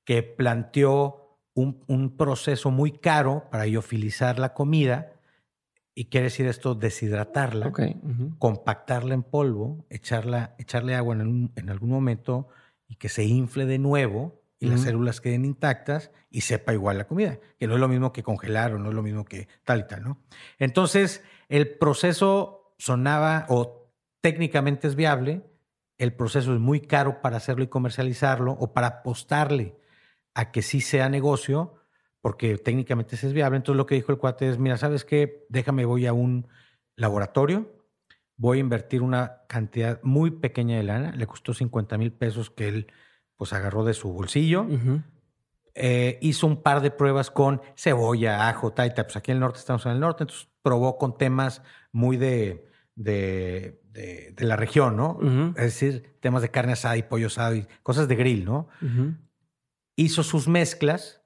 que 0.04 0.24
planteó 0.24 1.38
un, 1.54 1.84
un 1.88 2.18
proceso 2.18 2.72
muy 2.72 2.92
caro 2.92 3.48
para 3.52 3.68
iofilizar 3.68 4.40
la 4.40 4.54
comida 4.54 5.14
y 6.00 6.06
quiere 6.06 6.26
decir 6.26 6.48
esto, 6.48 6.76
deshidratarla, 6.76 7.74
compactarla 8.38 9.14
en 9.14 9.24
polvo, 9.24 9.86
echarla, 9.90 10.56
echarle 10.58 10.96
agua 10.96 11.14
en, 11.16 11.52
en, 11.54 11.70
algún 11.70 11.90
momento 11.90 12.48
y 12.88 12.96
que 12.96 13.10
se 13.10 13.26
infle 13.26 13.66
de 13.66 13.80
nuevo 13.80 14.39
y 14.60 14.68
las 14.68 14.82
células 14.82 15.22
queden 15.22 15.46
intactas 15.46 16.12
y 16.30 16.42
sepa 16.42 16.74
igual 16.74 16.98
la 16.98 17.08
comida, 17.08 17.40
que 17.58 17.66
no 17.66 17.76
es 17.76 17.80
lo 17.80 17.88
mismo 17.88 18.12
que 18.12 18.24
congelar 18.24 18.74
o 18.74 18.80
no 18.80 18.90
es 18.90 18.96
lo 18.96 19.02
mismo 19.02 19.24
que 19.24 19.48
tal 19.64 19.80
y 19.80 19.88
tal, 19.88 20.04
¿no? 20.04 20.22
Entonces, 20.58 21.24
el 21.48 21.78
proceso 21.78 22.74
sonaba 22.78 23.46
o 23.48 23.94
técnicamente 24.22 24.88
es 24.88 24.96
viable, 24.96 25.44
el 25.98 26.14
proceso 26.14 26.54
es 26.54 26.60
muy 26.60 26.82
caro 26.82 27.22
para 27.22 27.38
hacerlo 27.38 27.64
y 27.64 27.68
comercializarlo 27.68 28.52
o 28.52 28.74
para 28.74 28.88
apostarle 28.88 29.78
a 30.34 30.52
que 30.52 30.62
sí 30.62 30.82
sea 30.82 31.10
negocio, 31.10 31.76
porque 32.22 32.58
técnicamente 32.58 33.16
es 33.16 33.34
viable. 33.34 33.58
Entonces 33.58 33.78
lo 33.78 33.86
que 33.86 33.96
dijo 33.96 34.12
el 34.12 34.18
cuate 34.18 34.50
es, 34.50 34.58
mira, 34.58 34.78
¿sabes 34.78 35.06
qué? 35.06 35.46
Déjame, 35.50 35.86
voy 35.86 36.06
a 36.06 36.14
un 36.14 36.48
laboratorio, 36.96 37.70
voy 38.36 38.58
a 38.58 38.62
invertir 38.62 39.02
una 39.02 39.44
cantidad 39.48 40.00
muy 40.04 40.32
pequeña 40.32 40.78
de 40.78 40.84
lana, 40.84 41.12
le 41.12 41.28
costó 41.28 41.54
50 41.54 41.98
mil 41.98 42.12
pesos 42.12 42.50
que 42.50 42.68
él 42.68 42.88
pues 43.40 43.54
agarró 43.54 43.86
de 43.86 43.94
su 43.94 44.12
bolsillo, 44.12 44.68
eh, 45.74 46.20
hizo 46.22 46.46
un 46.46 46.62
par 46.62 46.82
de 46.82 46.92
pruebas 46.92 47.32
con 47.32 47.62
cebolla, 47.78 48.50
ajo, 48.50 48.74
taita, 48.74 49.04
pues 49.06 49.16
aquí 49.16 49.32
en 49.32 49.38
el 49.38 49.42
norte 49.42 49.60
estamos 49.60 49.86
en 49.86 49.94
el 49.94 50.02
norte, 50.02 50.24
entonces 50.24 50.50
probó 50.62 50.98
con 50.98 51.18
temas 51.18 51.62
muy 51.94 52.18
de, 52.18 52.68
de, 52.96 53.82
de, 53.94 54.46
la 54.46 54.58
región, 54.58 54.98
¿no? 54.98 55.20
Es 55.56 55.64
decir, 55.64 56.18
temas 56.20 56.42
de 56.42 56.52
carne 56.52 56.74
asada 56.74 56.98
y 56.98 57.04
pollo 57.04 57.28
asado 57.28 57.56
y 57.56 57.66
cosas 57.82 58.10
de 58.10 58.16
grill, 58.18 58.44
¿no? 58.44 58.68
Hizo 59.96 60.24
sus 60.24 60.50
mezclas 60.50 61.20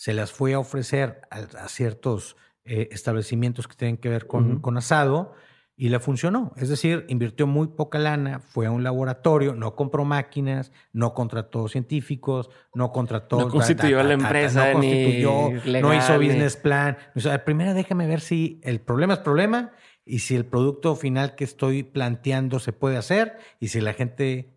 se 0.00 0.14
las 0.14 0.32
fue 0.32 0.54
a 0.54 0.58
ofrecer 0.58 1.20
a, 1.28 1.68
ciertos 1.68 2.34
eh, 2.64 2.88
establecimientos 2.90 3.68
que 3.68 3.76
tienen 3.76 3.98
que 3.98 4.08
ver 4.08 4.26
con, 4.26 4.60
con, 4.60 4.78
asado 4.78 5.34
y 5.80 5.88
le 5.88 5.98
funcionó. 5.98 6.52
Es 6.58 6.68
decir, 6.68 7.06
invirtió 7.08 7.46
muy 7.46 7.68
poca 7.68 7.98
lana, 7.98 8.40
fue 8.40 8.66
a 8.66 8.70
un 8.70 8.84
laboratorio, 8.84 9.54
no 9.54 9.74
compró 9.74 10.04
máquinas, 10.04 10.72
no 10.92 11.14
contrató 11.14 11.68
científicos, 11.68 12.50
no 12.74 12.92
contrató... 12.92 13.38
No 13.38 13.48
constituyó 13.48 14.02
la 14.02 14.12
empresa, 14.12 14.66
no 14.66 14.72
constituyó, 14.74 15.48
no 15.80 15.94
hizo 15.94 16.18
business 16.18 16.58
plan. 16.58 16.98
O 17.16 17.20
sea, 17.20 17.46
primero 17.46 17.72
déjame 17.72 18.06
ver 18.06 18.20
si 18.20 18.60
el 18.62 18.82
problema 18.82 19.14
es 19.14 19.20
problema 19.20 19.72
y 20.04 20.18
si 20.18 20.36
el 20.36 20.44
producto 20.44 20.96
final 20.96 21.34
que 21.34 21.44
estoy 21.44 21.82
planteando 21.82 22.58
se 22.58 22.74
puede 22.74 22.98
hacer 22.98 23.38
y 23.58 23.68
si 23.68 23.80
la 23.80 23.94
gente 23.94 24.52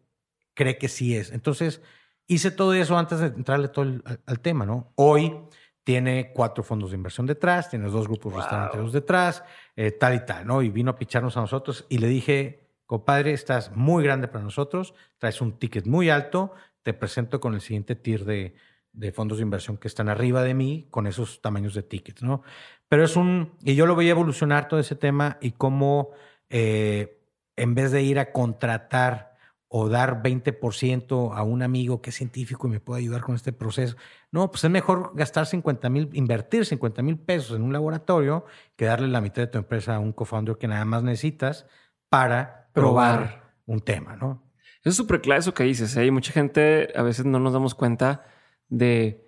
cree 0.53 0.77
que 0.77 0.89
sí 0.89 1.15
es. 1.15 1.31
Entonces, 1.31 1.79
Hice 2.25 2.51
todo 2.51 2.73
eso 2.73 2.97
antes 2.97 3.19
de 3.19 3.27
entrarle 3.27 3.67
todo 3.67 4.01
al, 4.25 4.39
tema, 4.39 4.65
¿no? 4.65 4.93
Hoy 4.95 5.35
tiene 5.83 6.31
cuatro 6.33 6.63
fondos 6.63 6.91
de 6.91 6.97
inversión 6.97 7.25
detrás, 7.25 7.69
tiene 7.69 7.89
dos 7.89 8.07
grupos 8.07 8.33
restauranteros 8.33 8.93
detrás, 8.93 9.43
eh, 9.75 9.91
tal 9.91 10.15
y 10.15 10.25
tal, 10.25 10.47
¿no? 10.47 10.61
Y 10.61 10.69
vino 10.69 10.91
a 10.91 10.95
picharnos 10.95 11.35
a 11.37 11.41
nosotros 11.41 11.85
y 11.89 11.97
le 11.97 12.07
dije, 12.07 12.67
compadre, 12.85 13.33
estás 13.33 13.75
muy 13.75 14.03
grande 14.03 14.27
para 14.27 14.43
nosotros, 14.43 14.93
traes 15.17 15.41
un 15.41 15.59
ticket 15.59 15.85
muy 15.85 16.09
alto, 16.09 16.53
te 16.83 16.93
presento 16.93 17.39
con 17.39 17.53
el 17.53 17.61
siguiente 17.61 17.95
tier 17.95 18.23
de, 18.23 18.55
de 18.93 19.11
fondos 19.11 19.39
de 19.39 19.43
inversión 19.43 19.77
que 19.77 19.87
están 19.87 20.07
arriba 20.07 20.43
de 20.43 20.53
mí 20.53 20.87
con 20.89 21.07
esos 21.07 21.41
tamaños 21.41 21.73
de 21.73 21.83
tickets, 21.83 22.23
¿no? 22.23 22.43
Pero 22.87 23.03
es 23.03 23.15
un, 23.15 23.53
y 23.63 23.75
yo 23.75 23.85
lo 23.85 23.95
voy 23.95 24.07
a 24.07 24.11
evolucionar 24.11 24.67
todo 24.67 24.79
ese 24.79 24.95
tema 24.95 25.37
y 25.41 25.51
cómo 25.51 26.11
eh, 26.49 27.19
en 27.55 27.75
vez 27.75 27.91
de 27.91 28.03
ir 28.03 28.19
a 28.19 28.31
contratar 28.31 29.32
o 29.75 29.89
dar 29.89 30.21
20% 30.21 31.33
a 31.33 31.41
un 31.41 31.63
amigo 31.63 31.99
que 31.99 32.11
es 32.11 32.15
científico 32.15 32.67
y 32.67 32.69
me 32.69 32.79
puede 32.79 33.01
ayudar 33.01 33.21
con 33.21 33.33
este 33.33 33.51
proceso. 33.51 33.97
No, 34.31 34.51
pues 34.51 34.63
es 34.63 34.69
mejor 34.69 35.13
gastar 35.15 35.47
50 35.47 35.89
mil, 35.89 36.09
invertir 36.13 36.63
50 36.63 37.01
mil 37.01 37.17
pesos 37.17 37.55
en 37.55 37.63
un 37.63 37.73
laboratorio 37.73 38.45
que 38.75 38.85
darle 38.85 39.07
la 39.07 39.19
mitad 39.19 39.41
de 39.41 39.47
tu 39.47 39.57
empresa 39.57 39.95
a 39.95 39.99
un 39.99 40.13
co-founder 40.13 40.59
que 40.59 40.67
nada 40.67 40.85
más 40.85 41.01
necesitas 41.01 41.65
para 42.07 42.69
probar, 42.71 43.55
un 43.65 43.79
tema, 43.79 44.15
¿no? 44.15 44.43
Eso 44.81 44.89
es 44.89 44.95
súper 44.95 45.21
claro 45.21 45.39
eso 45.39 45.55
que 45.55 45.63
dices. 45.63 45.97
¿eh? 45.97 46.01
Hay 46.01 46.11
mucha 46.11 46.31
gente, 46.33 46.93
a 46.95 47.01
veces 47.01 47.25
no 47.25 47.39
nos 47.39 47.53
damos 47.53 47.73
cuenta 47.73 48.27
de, 48.69 49.27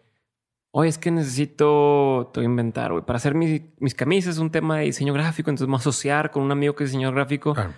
oye, 0.70 0.89
es 0.89 1.00
que 1.00 1.10
necesito, 1.10 2.30
te 2.32 2.41
voy 2.41 2.46
a 2.46 2.50
inventar, 2.50 2.91
güey, 2.91 3.04
para 3.04 3.18
hacer 3.18 3.34
mis, 3.34 3.64
mis 3.80 3.96
camisas, 3.96 4.38
un 4.38 4.52
tema 4.52 4.78
de 4.78 4.86
diseño 4.86 5.12
gráfico, 5.12 5.50
entonces 5.50 5.74
a 5.74 5.78
asociar 5.78 6.30
con 6.30 6.43
un 6.43 6.52
amigo 6.52 6.76
que 6.76 6.84
es 6.84 6.91
diseñador 6.91 7.16
gráfico. 7.16 7.56
Claro 7.56 7.74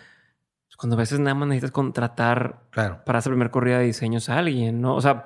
cuando 0.78 0.95
a 0.95 0.99
veces 0.99 1.19
nada 1.19 1.34
más 1.34 1.49
necesitas 1.49 1.71
contratar 1.71 2.61
para 2.71 3.19
hacer 3.19 3.32
primer 3.32 3.49
corrida 3.49 3.80
de 3.80 3.86
diseños 3.86 4.30
a 4.30 4.38
alguien, 4.38 4.80
¿no? 4.80 4.95
O 4.95 5.01
sea, 5.01 5.25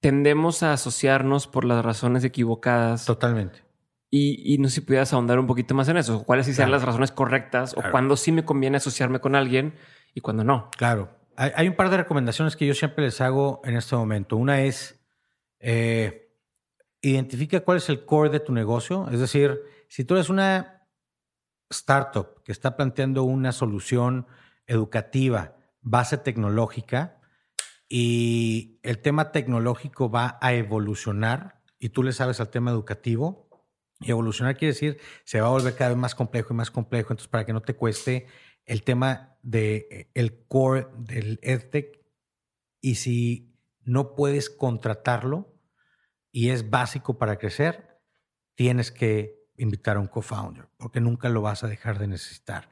tendemos 0.00 0.62
a 0.62 0.72
asociarnos 0.72 1.48
por 1.48 1.64
las 1.64 1.84
razones 1.84 2.22
equivocadas. 2.24 3.04
Totalmente. 3.04 3.64
Y, 4.10 4.56
no 4.58 4.68
sé 4.68 4.76
si 4.76 4.80
pudieras 4.80 5.12
ahondar 5.12 5.38
un 5.38 5.46
poquito 5.46 5.74
más 5.74 5.88
en 5.88 5.98
eso. 5.98 6.24
¿Cuáles 6.24 6.46
sí 6.46 6.54
sean 6.54 6.70
las 6.70 6.82
razones 6.82 7.12
correctas 7.12 7.74
o 7.76 7.82
cuándo 7.90 8.16
sí 8.16 8.32
me 8.32 8.44
conviene 8.44 8.78
asociarme 8.78 9.20
con 9.20 9.34
alguien 9.34 9.74
y 10.14 10.22
cuándo 10.22 10.44
no? 10.44 10.70
Claro. 10.78 11.10
Hay, 11.36 11.68
un 11.68 11.76
par 11.76 11.90
de 11.90 11.98
recomendaciones 11.98 12.56
que 12.56 12.66
yo 12.66 12.72
siempre 12.72 13.04
les 13.04 13.20
hago 13.20 13.60
en 13.64 13.76
este 13.76 13.96
momento. 13.96 14.36
Una 14.36 14.62
es, 14.62 14.98
eh, 15.60 16.32
identifica 17.02 17.60
cuál 17.60 17.76
es 17.76 17.88
el 17.90 18.06
core 18.06 18.30
de 18.30 18.40
tu 18.40 18.52
negocio. 18.52 19.08
Es 19.12 19.20
decir, 19.20 19.60
si 19.88 20.04
tú 20.04 20.14
eres 20.14 20.30
una 20.30 20.86
startup 21.68 22.42
que 22.44 22.52
está 22.52 22.76
planteando 22.76 23.24
una 23.24 23.52
solución 23.52 24.26
educativa, 24.68 25.56
base 25.80 26.18
tecnológica, 26.18 27.20
y 27.88 28.78
el 28.82 29.00
tema 29.00 29.32
tecnológico 29.32 30.10
va 30.10 30.38
a 30.40 30.52
evolucionar, 30.52 31.62
y 31.78 31.88
tú 31.88 32.02
le 32.02 32.12
sabes 32.12 32.38
al 32.38 32.50
tema 32.50 32.70
educativo, 32.70 33.48
y 34.00 34.10
evolucionar 34.10 34.56
quiere 34.56 34.74
decir, 34.74 35.00
se 35.24 35.40
va 35.40 35.48
a 35.48 35.50
volver 35.50 35.74
cada 35.74 35.90
vez 35.90 35.98
más 35.98 36.14
complejo 36.14 36.52
y 36.52 36.56
más 36.56 36.70
complejo, 36.70 37.12
entonces 37.12 37.28
para 37.28 37.44
que 37.44 37.52
no 37.52 37.62
te 37.62 37.74
cueste 37.74 38.26
el 38.64 38.84
tema 38.84 39.36
de 39.42 39.88
eh, 39.90 40.10
el 40.14 40.46
core 40.46 40.86
del 40.98 41.40
EdTech, 41.42 41.98
y 42.80 42.94
si 42.96 43.56
no 43.82 44.14
puedes 44.14 44.50
contratarlo 44.50 45.58
y 46.30 46.50
es 46.50 46.70
básico 46.70 47.18
para 47.18 47.38
crecer, 47.38 47.98
tienes 48.54 48.92
que 48.92 49.38
invitar 49.56 49.96
a 49.96 50.00
un 50.00 50.06
co-founder, 50.06 50.68
porque 50.76 51.00
nunca 51.00 51.28
lo 51.28 51.40
vas 51.40 51.64
a 51.64 51.68
dejar 51.68 51.98
de 51.98 52.06
necesitar. 52.06 52.68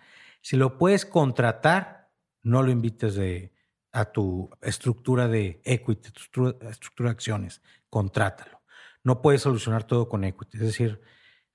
Si 0.47 0.57
lo 0.57 0.79
puedes 0.79 1.05
contratar, 1.05 2.09
no 2.45 2.63
lo 2.63 2.71
invites 2.71 3.17
de, 3.17 3.53
a 3.91 4.13
tu 4.13 4.49
estructura 4.63 5.27
de 5.27 5.61
equity, 5.65 6.13
tu 6.13 6.21
estructura, 6.69 7.09
de 7.09 7.11
acciones, 7.11 7.63
contrátalo. 7.91 8.63
No 9.03 9.23
puedes 9.23 9.43
solucionar 9.43 9.89
todo 9.89 10.09
con 10.09 10.23
equity. 10.23 10.59
Es 10.59 10.63
decir, 10.63 11.01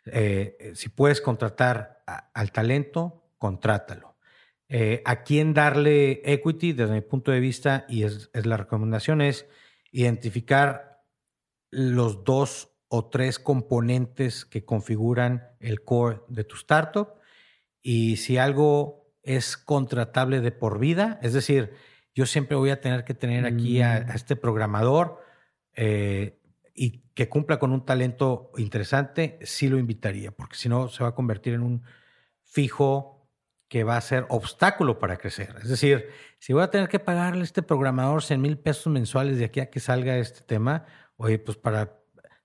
eh, 0.08 0.74
si 0.76 0.90
puedes 0.90 1.22
contratar 1.22 2.04
al 2.34 2.52
talento, 2.52 3.32
contrátalo. 3.38 4.18
Eh, 4.68 5.02
a 5.06 5.24
quién 5.24 5.54
darle 5.54 6.22
equity, 6.26 6.74
desde 6.74 6.96
mi 6.96 7.00
punto 7.00 7.32
de 7.32 7.40
vista, 7.40 7.86
y 7.88 8.04
es, 8.04 8.30
es 8.34 8.46
la 8.46 8.58
recomendación, 8.58 9.22
es 9.22 9.48
identificar 9.94 11.02
los 11.70 12.26
dos 12.26 12.74
o 12.90 13.10
tres 13.10 13.40
componentes 13.40 14.44
que 14.44 14.66
configuran 14.66 15.48
el 15.62 15.82
core 15.82 16.24
de 16.28 16.44
tu 16.44 16.58
startup 16.58 17.21
y 17.82 18.18
si 18.18 18.38
algo 18.38 19.02
es 19.24 19.58
contratable 19.58 20.42
de 20.42 20.52
por 20.52 20.80
vida, 20.80 21.20
es 21.22 21.34
decir, 21.34 21.74
yo 22.14 22.26
siempre 22.26 22.58
voy 22.58 22.72
a 22.72 22.82
tener 22.82 23.04
que 23.04 23.14
tener 23.14 23.46
aquí 23.46 23.82
a, 23.82 24.06
mm. 24.08 24.16
este 24.16 24.36
programador 24.36 25.20
eh, 25.74 26.40
y 26.74 27.04
que 27.14 27.30
cumpla 27.30 27.60
con 27.60 27.72
un 27.72 27.86
talento 27.86 28.52
interesante, 28.58 29.40
sí 29.44 29.68
lo 29.70 29.78
invitaría, 29.78 30.32
porque 30.32 30.58
si 30.58 30.70
no 30.70 30.90
se 30.90 31.04
va 31.04 31.10
a 31.10 31.16
convertir 31.16 31.54
en 31.54 31.62
un 31.62 31.84
fijo 32.44 33.30
que 33.68 33.84
va 33.86 33.96
a 33.96 34.02
ser 34.02 34.26
obstáculo 34.28 35.00
para 35.00 35.18
crecer. 35.18 35.56
Es 35.62 35.70
decir, 35.70 36.10
si 36.40 36.52
voy 36.52 36.64
a 36.64 36.70
tener 36.70 36.90
que 36.90 37.00
pagarle 37.00 37.42
a 37.42 37.44
este 37.46 37.64
programador 37.64 38.22
100 38.22 38.42
mil 38.42 38.58
pesos 38.58 38.92
mensuales 38.92 39.38
de 39.38 39.46
aquí 39.46 39.62
a 39.62 39.70
que 39.70 39.80
salga 39.80 40.18
este 40.18 40.42
tema, 40.42 40.86
oye, 41.16 41.40
pues 41.40 41.58
para, 41.58 42.02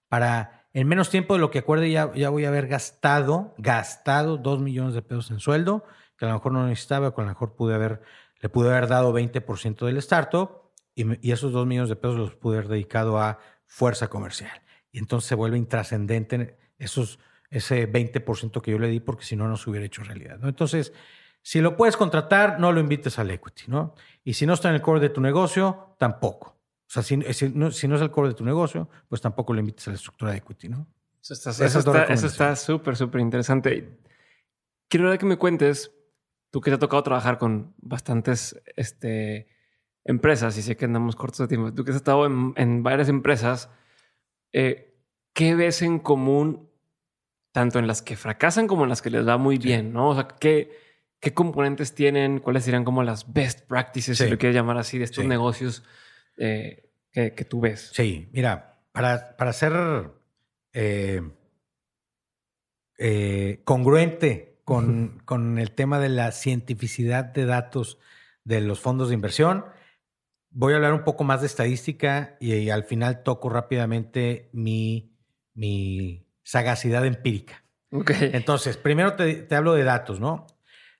para 0.09 0.55
en 0.76 0.86
menos 0.88 1.08
tiempo 1.08 1.32
de 1.32 1.40
lo 1.40 1.50
que 1.50 1.60
acuerde 1.60 1.90
ya, 1.90 2.04
voy 2.04 2.44
a 2.44 2.48
haber 2.48 2.66
gastado, 2.66 3.54
gastado 3.56 4.36
dos 4.36 4.60
millones 4.60 4.92
de 4.92 5.00
pesos 5.00 5.30
en 5.30 5.40
sueldo, 5.40 5.84
que 6.18 6.26
a 6.26 6.28
lo 6.28 6.34
mejor 6.34 6.52
no 6.52 6.66
necesitaba, 6.66 7.14
que 7.14 7.20
a 7.22 7.24
lo 7.24 7.30
mejor 7.30 7.54
pude 7.56 7.74
haber 7.74 8.02
Le 8.42 8.50
pude 8.50 8.68
haber 8.68 8.86
dado 8.86 9.14
20% 9.14 9.86
del 9.86 9.96
startup 9.96 10.50
y, 10.94 11.26
y 11.26 11.32
esos 11.32 11.52
2 11.52 11.66
millones 11.66 11.88
de 11.88 11.96
pesos 11.96 12.18
los 12.18 12.34
pude 12.34 12.58
haber 12.58 12.68
dedicado 12.68 13.18
a 13.18 13.38
fuerza 13.64 14.08
comercial. 14.08 14.60
Y 14.92 14.98
entonces 14.98 15.26
se 15.26 15.34
vuelve 15.34 15.56
intrascendente 15.56 16.58
esos, 16.78 17.20
ese 17.48 17.90
20% 17.90 18.60
que 18.60 18.70
yo 18.70 18.78
le 18.78 18.88
di 18.88 19.00
porque 19.00 19.24
si 19.24 19.34
no, 19.34 19.48
no 19.48 19.56
se 19.56 19.70
hubiera 19.70 19.86
hecho 19.86 20.04
realidad. 20.04 20.40
Entonces, 20.42 20.92
si 21.40 21.62
lo 21.62 21.78
puedes 21.78 21.96
contratar, 21.96 22.60
no 22.60 22.70
lo 22.70 22.80
invites 22.80 23.18
al 23.18 23.30
equity. 23.30 23.64
¿no? 23.68 23.94
Y 24.24 24.34
si 24.34 24.44
no 24.44 24.52
está 24.52 24.68
en 24.68 24.74
el 24.74 24.82
core 24.82 25.00
de 25.00 25.08
tu 25.08 25.22
negocio, 25.22 25.94
tampoco. 25.96 26.55
O 26.89 26.91
sea, 26.91 27.03
si, 27.03 27.16
no, 27.16 27.66
es 27.68 27.82
el 27.82 28.11
core 28.11 28.28
de 28.28 28.34
tu 28.34 28.45
negocio, 28.45 28.89
pues 29.09 29.20
tampoco 29.20 29.53
le 29.53 29.61
invites 29.61 29.89
a 29.89 29.91
la 29.91 29.97
estructura 29.97 30.30
de 30.30 30.39
equity, 30.39 30.68
¿no? 30.68 30.87
Eso 31.20 32.26
está 32.26 32.55
súper, 32.55 32.97
súper 32.97 33.20
interesante. 33.20 33.99
Quiero 34.89 35.16
que 35.18 35.26
me 35.26 35.37
cuentes, 35.37 35.93
tú 36.51 36.61
que 36.61 36.70
te 36.70 36.76
ha 36.76 36.78
tocado 36.78 37.03
trabajar 37.03 37.39
con 37.39 37.74
bastantes 37.78 38.62
este, 38.76 39.49
empresas 40.05 40.57
y 40.57 40.62
sé 40.62 40.76
que 40.76 40.84
andamos 40.84 41.16
cortos 41.16 41.39
de 41.41 41.49
tiempo, 41.49 41.74
tú 41.74 41.84
que 41.84 41.91
has 41.91 41.97
estado 41.97 42.24
en, 42.24 42.82
varias 42.84 43.09
empresas, 43.09 43.68
eh, 44.53 44.95
¿qué 45.32 45.57
ves 45.57 45.82
en 45.82 45.99
común 45.99 46.70
tanto 47.51 47.80
en 47.80 47.89
las 47.89 48.01
que 48.01 48.16
fracasan 48.16 48.68
como 48.68 48.84
en 48.84 48.91
las 48.91 49.03
que 49.03 49.11
les 49.11 49.26
va 49.26 49.39
muy 49.39 49.59
bien? 49.59 49.93
¿no? 49.93 50.11
O 50.11 50.14
sea, 50.14 50.28
¿qué, 50.28 50.70
¿qué 51.18 51.34
componentes 51.34 51.97
tienen? 51.97 52.39
¿Cuáles 52.39 52.62
serían 52.62 52.84
como 52.84 53.03
las 53.03 53.32
best 53.32 53.66
practices, 53.66 54.18
si 54.18 54.28
lo 54.28 54.39
quieres 54.39 54.55
llamar 54.55 54.78
así, 54.78 54.99
de 54.99 55.05
estos 55.05 55.24
negocios 55.24 55.82
eh, 56.37 56.91
que, 57.12 57.34
que, 57.34 57.45
tú 57.45 57.61
ves? 57.61 57.91
Sí, 57.93 58.28
mira, 58.32 58.80
para, 58.93 59.37
para 59.37 59.53
ser 59.53 59.72
eh, 60.72 61.22
eh, 62.99 63.61
congruente 63.64 64.61
con, 64.64 65.20
con, 65.24 65.59
el 65.59 65.72
tema 65.72 65.99
de 65.99 66.09
la 66.09 66.32
cientificidad 66.32 67.24
de 67.24 67.47
datos 67.47 67.99
de 68.45 68.61
los 68.61 68.80
fondos 68.80 69.09
de 69.09 69.14
inversión. 69.14 69.64
Voy 70.51 70.72
a 70.72 70.76
hablar 70.76 70.95
un 70.95 71.05
poco 71.05 71.24
más 71.24 71.41
de 71.41 71.47
estadística 71.47 72.37
y, 72.41 72.70
al 72.70 72.84
final 72.84 73.22
toco 73.22 73.51
rápidamente 73.51 74.49
mi, 74.53 75.14
mi 75.53 76.26
sagacidad 76.43 77.05
empírica. 77.05 77.64
Okay. 77.91 78.30
Entonces, 78.32 78.76
primero 78.76 79.14
te, 79.14 79.47
hablo 79.55 79.74
de 79.74 79.84
datos, 79.84 80.20
¿no? 80.20 80.47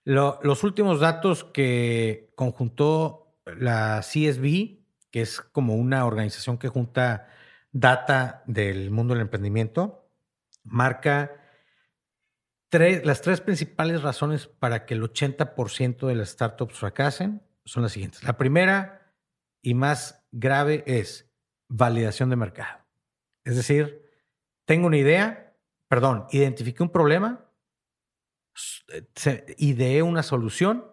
los 0.05 0.62
últimos 0.62 1.01
datos 1.01 1.43
que 1.43 2.30
conjuntó 2.37 3.41
la 3.45 4.03
CSB, 4.03 4.86
que 5.16 5.22
es 5.22 5.40
como 5.40 5.76
una 5.76 6.04
organización 6.04 6.58
que 6.58 6.68
junta 6.68 7.26
data 7.72 8.42
del 8.44 8.90
mundo 8.90 9.14
del 9.14 9.22
emprendimiento, 9.22 10.10
marca 10.62 11.40
las 12.70 13.22
tres 13.22 13.40
principales 13.40 14.02
razones 14.02 14.46
para 14.46 14.84
que 14.84 14.92
el 14.92 15.02
80% 15.02 16.06
de 16.06 16.14
las 16.16 16.28
startups 16.28 16.74
fracasen 16.74 17.40
son 17.64 17.84
las 17.84 17.92
siguientes. 17.92 18.24
La 18.24 18.36
primera 18.36 19.10
y 19.62 19.72
más 19.72 20.22
grave 20.32 20.84
es 20.86 21.32
validación 21.66 22.28
de 22.28 22.36
mercado. 22.36 22.84
Es 23.42 23.56
decir, 23.56 24.02
tengo 24.66 24.86
una 24.86 24.98
idea, 24.98 25.56
perdón, 25.88 26.26
identifiqué 26.30 26.82
un 26.82 26.90
problema, 26.90 27.48
ideé 29.56 30.02
una 30.02 30.22
solución, 30.22 30.84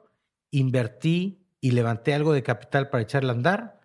invertí 0.49 1.45
y 1.59 1.71
levanté 1.71 2.13
algo 2.13 2.31
de 2.31 2.41
capital 2.41 2.89
para 2.89 3.03
echarla 3.03 3.33
a 3.33 3.35
andar 3.35 3.82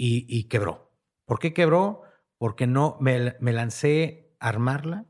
y, 0.00 0.44
quebró. 0.44 0.92
¿Por 1.26 1.40
qué 1.40 1.52
quebró? 1.52 2.02
Porque 2.38 2.66
no 2.66 2.96
me, 3.00 3.34
lancé 3.40 4.32
a 4.38 4.48
armarla 4.48 5.06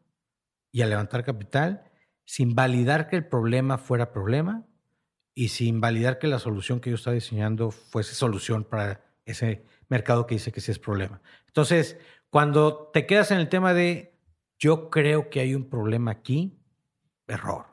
y 0.73 0.81
a 0.81 0.87
levantar 0.87 1.25
capital 1.25 1.85
sin 2.25 2.55
validar 2.55 3.09
que 3.09 3.17
el 3.17 3.27
problema 3.27 3.79
fuera 3.79 4.13
problema 4.13 4.67
y 5.35 5.49
sin 5.49 5.81
validar 5.81 6.19
que 6.19 6.27
la 6.27 6.39
solución 6.39 6.81
que 6.81 6.91
yo 6.91 6.97
estaba 6.97 7.15
diseñando 7.15 7.71
fuese 7.71 8.15
solución 8.15 8.65
para 8.65 9.05
ese 9.25 9.65
mercado 9.89 10.27
que 10.27 10.37
dice 10.37 10.53
que 10.53 10.61
sí 10.61 10.71
es 10.71 10.79
problema. 10.79 11.21
Entonces, 11.47 11.99
cuando 12.31 12.91
te 12.93 13.07
quedas 13.07 13.31
en 13.31 13.39
el 13.39 13.49
tema 13.49 13.75
de 13.75 14.19
yo 14.59 14.89
creo 14.91 15.29
que 15.29 15.41
hay 15.41 15.55
un 15.55 15.69
problema 15.69 16.11
aquí, 16.11 16.59
error. 17.27 17.67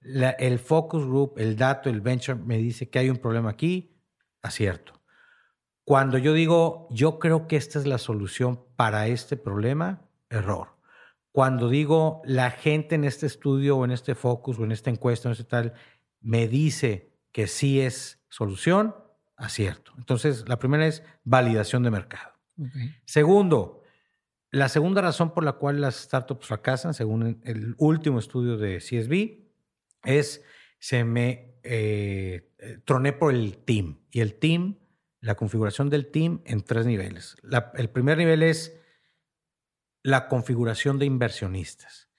el 0.00 0.58
focus 0.58 1.04
group, 1.04 1.34
el 1.36 1.56
dato, 1.56 1.90
el 1.90 2.00
venture 2.00 2.38
me 2.38 2.56
dice 2.56 2.88
que 2.88 2.98
hay 2.98 3.10
un 3.10 3.18
problema 3.18 3.50
aquí, 3.50 3.94
acierto. 4.40 5.01
Cuando 5.84 6.18
yo 6.18 6.32
digo, 6.32 6.88
yo 6.90 7.18
creo 7.18 7.48
que 7.48 7.56
esta 7.56 7.78
es 7.78 7.86
la 7.86 7.98
solución 7.98 8.60
para 8.76 9.08
este 9.08 9.36
problema, 9.36 10.08
error. 10.30 10.68
Cuando 11.32 11.68
digo, 11.68 12.22
la 12.24 12.50
gente 12.50 12.94
en 12.94 13.04
este 13.04 13.26
estudio 13.26 13.78
o 13.78 13.84
en 13.84 13.90
este 13.90 14.14
focus 14.14 14.58
o 14.58 14.64
en 14.64 14.72
esta 14.72 14.90
encuesta 14.90 15.28
o 15.28 15.30
en 15.30 15.32
este 15.32 15.44
tal, 15.44 15.72
me 16.20 16.46
dice 16.46 17.12
que 17.32 17.46
sí 17.46 17.80
es 17.80 18.22
solución, 18.28 18.94
acierto. 19.36 19.92
Entonces, 19.98 20.48
la 20.48 20.58
primera 20.58 20.86
es 20.86 21.02
validación 21.24 21.82
de 21.82 21.90
mercado. 21.90 22.32
Segundo, 23.04 23.82
la 24.50 24.68
segunda 24.68 25.00
razón 25.00 25.32
por 25.32 25.42
la 25.42 25.54
cual 25.54 25.80
las 25.80 25.96
startups 25.96 26.46
fracasan, 26.46 26.94
según 26.94 27.40
el 27.44 27.74
último 27.78 28.18
estudio 28.18 28.56
de 28.58 28.76
CSB, 28.76 29.48
es 30.04 30.44
se 30.78 31.04
me 31.04 31.56
eh, 31.62 32.50
eh, 32.58 32.78
troné 32.84 33.12
por 33.12 33.32
el 33.32 33.58
team. 33.58 34.00
Y 34.10 34.20
el 34.20 34.34
team 34.34 34.78
la 35.22 35.36
configuración 35.36 35.88
del 35.88 36.10
team 36.10 36.42
en 36.44 36.60
tres 36.62 36.84
niveles. 36.84 37.36
el 37.74 37.88
primer 37.88 38.18
nivel 38.18 38.42
es 38.42 38.76
la 40.02 40.28
configuración 40.28 40.98
de 40.98 41.06
inversionistas. 41.06 42.10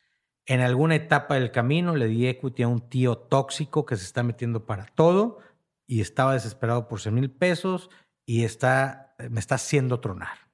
En 0.45 0.61
alguna 0.61 0.95
etapa 0.95 1.35
del 1.35 1.51
camino 1.51 1.95
le 1.95 2.07
di 2.07 2.27
equity 2.27 2.63
a 2.63 2.67
un 2.69 2.89
tío 2.89 3.17
tóxico 3.17 3.85
que 3.85 3.97
se 3.97 4.05
está 4.05 4.23
metiendo 4.23 4.65
para 4.65 4.85
todo 4.85 5.39
y 5.85 5.99
estaba 5.99 6.33
desesperado 6.33 6.87
por 6.87 7.01
100 7.01 7.13
mil 7.13 7.29
pesos 7.29 7.89
y 8.25 8.45
está, 8.45 9.15
me 9.29 9.41
está 9.41 9.55
haciendo 9.55 9.99
tronar. 9.99 10.49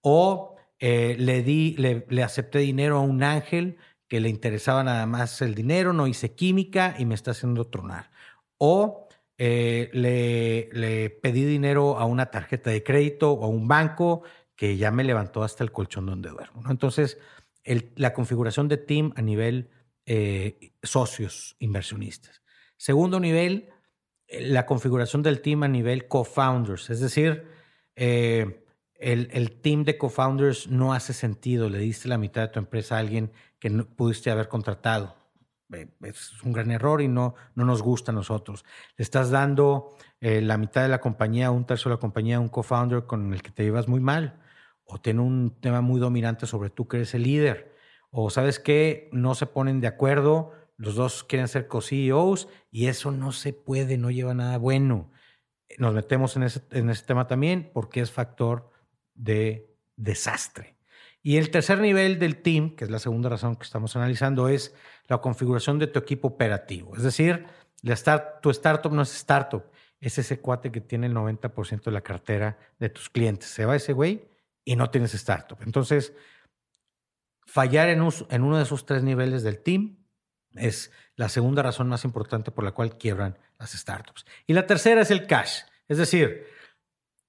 O 0.00 0.56
eh, 0.80 1.14
le, 1.18 1.42
di, 1.42 1.76
le, 1.78 2.04
le 2.08 2.22
acepté 2.24 2.58
dinero 2.58 2.98
a 2.98 3.00
un 3.00 3.22
ángel 3.22 3.78
que 4.08 4.20
le 4.20 4.28
interesaba 4.28 4.82
nada 4.82 5.06
más 5.06 5.40
el 5.40 5.54
dinero, 5.54 5.92
no 5.92 6.08
hice 6.08 6.34
química 6.34 6.96
y 6.98 7.06
me 7.06 7.14
está 7.14 7.30
haciendo 7.30 7.64
tronar. 7.64 8.10
O 8.58 9.05
eh, 9.38 9.90
le, 9.92 11.10
pedí 11.10 11.44
dinero 11.44 11.98
a 11.98 12.06
una 12.06 12.26
tarjeta 12.26 12.70
de 12.70 12.82
crédito 12.82 13.32
o 13.32 13.44
a 13.44 13.48
un 13.48 13.68
banco 13.68 14.22
que 14.54 14.76
ya 14.76 14.90
me 14.90 15.04
levantó 15.04 15.42
hasta 15.42 15.62
el 15.62 15.72
colchón 15.72 16.06
donde 16.06 16.30
duermo. 16.30 16.62
Entonces, 16.70 17.18
la 17.96 18.14
configuración 18.14 18.68
de 18.68 18.78
team 18.78 19.12
a 19.16 19.22
nivel 19.22 19.70
eh, 20.06 20.72
socios 20.82 21.56
inversionistas. 21.58 22.42
Segundo 22.76 23.20
nivel, 23.20 23.68
eh, 24.26 24.40
la 24.48 24.64
configuración 24.64 25.22
del 25.22 25.42
team 25.42 25.64
a 25.64 25.68
nivel 25.68 26.08
co-founders, 26.08 26.88
es 26.90 27.00
decir, 27.00 27.44
el, 27.96 29.60
team 29.60 29.84
de 29.84 29.98
co-founders 29.98 30.68
no 30.68 30.94
hace 30.94 31.12
sentido, 31.12 31.68
le 31.68 31.78
diste 31.78 32.08
la 32.08 32.18
mitad 32.18 32.42
de 32.42 32.48
tu 32.48 32.58
empresa 32.58 32.96
a 32.96 33.00
alguien 33.00 33.32
que 33.58 33.68
no 33.68 33.84
pudiste 33.84 34.30
haber 34.30 34.48
contratado 34.48 35.25
es 35.70 36.42
un 36.42 36.52
gran 36.52 36.70
error 36.70 37.02
y 37.02 37.08
no, 37.08 37.34
no 37.54 37.64
nos 37.64 37.82
gusta 37.82 38.12
a 38.12 38.14
nosotros. 38.14 38.64
Le 38.96 39.02
estás 39.02 39.30
dando 39.30 39.96
eh, 40.20 40.40
la 40.40 40.58
mitad 40.58 40.82
de 40.82 40.88
la 40.88 41.00
compañía, 41.00 41.50
un 41.50 41.66
tercio 41.66 41.88
de 41.88 41.96
la 41.96 42.00
compañía 42.00 42.36
a 42.36 42.40
un 42.40 42.48
co-founder 42.48 43.04
con 43.04 43.32
el 43.32 43.42
que 43.42 43.50
te 43.50 43.64
llevas 43.64 43.88
muy 43.88 44.00
mal, 44.00 44.40
o 44.84 44.98
tiene 44.98 45.20
un 45.20 45.58
tema 45.60 45.80
muy 45.80 46.00
dominante 46.00 46.46
sobre 46.46 46.70
tú 46.70 46.86
que 46.86 46.98
eres 46.98 47.14
el 47.14 47.24
líder, 47.24 47.74
o 48.10 48.30
sabes 48.30 48.58
que 48.58 49.08
no 49.12 49.34
se 49.34 49.46
ponen 49.46 49.80
de 49.80 49.88
acuerdo, 49.88 50.52
los 50.76 50.94
dos 50.94 51.24
quieren 51.24 51.48
ser 51.48 51.68
co-CEOs 51.68 52.48
y 52.70 52.86
eso 52.86 53.10
no 53.10 53.32
se 53.32 53.52
puede, 53.52 53.98
no 53.98 54.10
lleva 54.10 54.34
nada 54.34 54.58
bueno. 54.58 55.10
Nos 55.78 55.94
metemos 55.94 56.36
en 56.36 56.44
ese, 56.44 56.62
en 56.70 56.90
ese 56.90 57.04
tema 57.04 57.26
también 57.26 57.70
porque 57.72 58.00
es 58.00 58.12
factor 58.12 58.70
de 59.14 59.74
desastre. 59.96 60.75
Y 61.26 61.38
el 61.38 61.50
tercer 61.50 61.80
nivel 61.80 62.20
del 62.20 62.36
team, 62.36 62.76
que 62.76 62.84
es 62.84 62.90
la 62.92 63.00
segunda 63.00 63.28
razón 63.28 63.56
que 63.56 63.64
estamos 63.64 63.96
analizando, 63.96 64.46
es 64.46 64.72
la 65.08 65.18
configuración 65.18 65.76
de 65.76 65.88
tu 65.88 65.98
equipo 65.98 66.28
operativo. 66.28 66.94
Es 66.94 67.02
decir, 67.02 67.46
la 67.82 68.40
tu 68.40 68.48
startup 68.50 68.92
no 68.92 69.02
es 69.02 69.12
startup, 69.12 69.64
es 69.98 70.18
ese 70.18 70.38
cuate 70.38 70.70
que 70.70 70.80
tiene 70.80 71.08
el 71.08 71.14
90% 71.14 71.82
de 71.82 71.90
la 71.90 72.02
cartera 72.02 72.56
de 72.78 72.90
tus 72.90 73.10
clientes. 73.10 73.48
Se 73.48 73.64
va 73.64 73.74
ese 73.74 73.92
güey 73.92 74.28
y 74.64 74.76
no 74.76 74.88
tienes 74.90 75.14
startup. 75.14 75.58
Entonces, 75.62 76.12
fallar 77.44 77.88
en, 77.88 78.08
en 78.30 78.42
uno 78.44 78.56
de 78.58 78.62
esos 78.62 78.86
tres 78.86 79.02
niveles 79.02 79.42
del 79.42 79.58
team 79.58 79.96
es 80.54 80.92
la 81.16 81.28
segunda 81.28 81.60
razón 81.60 81.88
más 81.88 82.04
importante 82.04 82.52
por 82.52 82.62
la 82.62 82.70
cual 82.70 82.98
quiebran 82.98 83.36
las 83.58 83.72
startups. 83.72 84.26
Y 84.46 84.52
la 84.52 84.68
tercera 84.68 85.00
es 85.00 85.10
el 85.10 85.26
cash. 85.26 85.62
Es 85.88 85.98
decir, 85.98 86.46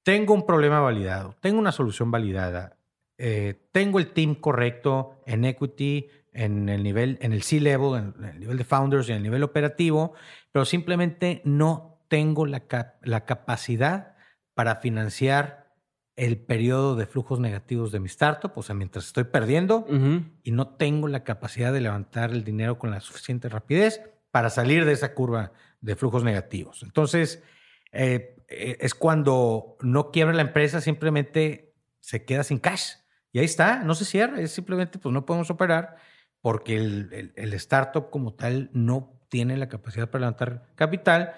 tengo 0.04 0.36
un 0.36 0.46
problema 0.46 0.82
validado, 0.82 1.36
tengo 1.42 1.58
una 1.58 1.72
solución 1.72 2.12
validada, 2.12 2.77
eh, 3.18 3.56
tengo 3.72 4.00
el 4.00 4.14
team 4.14 4.36
correcto 4.36 5.22
en 5.26 5.46
equity, 5.46 6.08
en 6.34 6.70
el 6.70 6.84
nivel, 6.84 7.18
en 7.22 7.34
el 7.34 7.42
C-level, 7.42 8.14
en 8.18 8.26
el 8.26 8.40
nivel 8.40 8.58
de 8.58 8.64
founders 8.64 9.10
y 9.10 9.12
en 9.12 9.18
el 9.18 9.24
nivel 9.24 9.44
operativo, 9.44 10.14
pero 10.52 10.66
simplemente 10.66 11.42
no 11.44 12.00
tengo 12.08 12.46
la, 12.46 12.64
la 13.02 13.26
capacidad 13.26 14.16
para 14.54 14.76
financiar 14.78 15.68
el 16.16 16.38
periodo 16.40 16.96
de 16.96 17.06
flujos 17.06 17.40
negativos 17.40 17.92
de 17.92 18.00
mi 18.00 18.08
startup, 18.08 18.52
o 18.56 18.64
sea, 18.64 18.74
mientras 18.74 19.06
estoy 19.06 19.26
perdiendo 19.26 19.86
y 20.44 20.52
no 20.52 20.70
tengo 20.70 21.08
la 21.08 21.24
capacidad 21.24 21.72
de 21.72 21.80
levantar 21.80 22.32
el 22.32 22.44
dinero 22.44 22.80
con 22.80 22.90
la 22.90 23.00
suficiente 23.00 23.50
rapidez 23.50 24.02
para 24.32 24.50
salir 24.50 24.86
de 24.86 24.94
esa 24.94 25.14
curva 25.14 25.52
de 25.80 25.96
flujos 25.96 26.24
negativos. 26.24 26.82
Entonces, 26.82 27.44
eh, 27.92 28.36
eh, 28.48 28.78
es 28.80 28.96
cuando 28.96 29.78
no 29.82 30.10
quiebra 30.10 30.34
la 30.34 30.42
empresa, 30.42 30.82
simplemente 30.82 31.76
se 32.00 32.26
queda 32.26 32.44
sin 32.44 32.58
cash. 32.58 32.94
Y 33.32 33.40
ahí 33.40 33.46
está, 33.46 33.84
no 33.84 33.96
se 33.96 34.06
cierra, 34.06 34.40
es 34.40 34.52
simplemente 34.52 35.00
pues 35.00 35.14
no 35.14 35.26
podemos 35.26 35.50
operar 35.50 35.98
porque 36.42 36.78
el, 36.78 37.54
startup 37.54 38.10
como 38.10 38.34
tal 38.34 38.70
no 38.74 39.20
tiene 39.30 39.58
la 39.58 39.68
capacidad 39.68 40.10
para 40.10 40.22
levantar 40.22 40.70
capital 40.76 41.34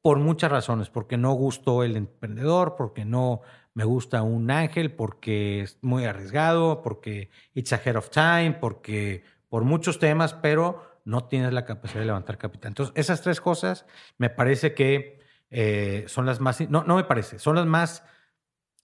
por 0.00 0.18
muchas 0.18 0.50
razones, 0.50 0.88
porque 0.88 1.16
no 1.16 1.32
gustó 1.32 1.82
el 1.82 1.96
emprendedor, 1.96 2.76
porque 2.76 3.04
no 3.04 3.42
me 3.74 3.84
gusta 3.84 4.22
un 4.22 4.50
ángel, 4.50 4.92
porque 4.92 5.60
es 5.60 5.78
muy 5.82 6.04
arriesgado, 6.04 6.80
porque 6.80 7.30
it's 7.54 7.72
ahead 7.72 7.96
of 7.96 8.10
time, 8.10 8.56
porque 8.60 9.24
por 9.48 9.64
muchos 9.64 9.98
temas, 9.98 10.32
pero 10.32 11.00
no 11.04 11.24
tienes 11.24 11.52
la 11.52 11.64
capacidad 11.64 12.00
de 12.00 12.06
levantar 12.06 12.38
capital. 12.38 12.70
Entonces, 12.70 12.94
esas 12.96 13.20
tres 13.20 13.40
cosas 13.40 13.84
me 14.16 14.30
parece 14.30 14.74
que 14.74 15.20
eh, 15.50 16.04
son 16.08 16.24
las 16.24 16.40
más, 16.40 16.60
no, 16.70 16.84
no 16.84 16.96
me 16.96 17.04
parece, 17.04 17.38
son 17.38 17.56
las 17.56 17.66
más 17.66 18.04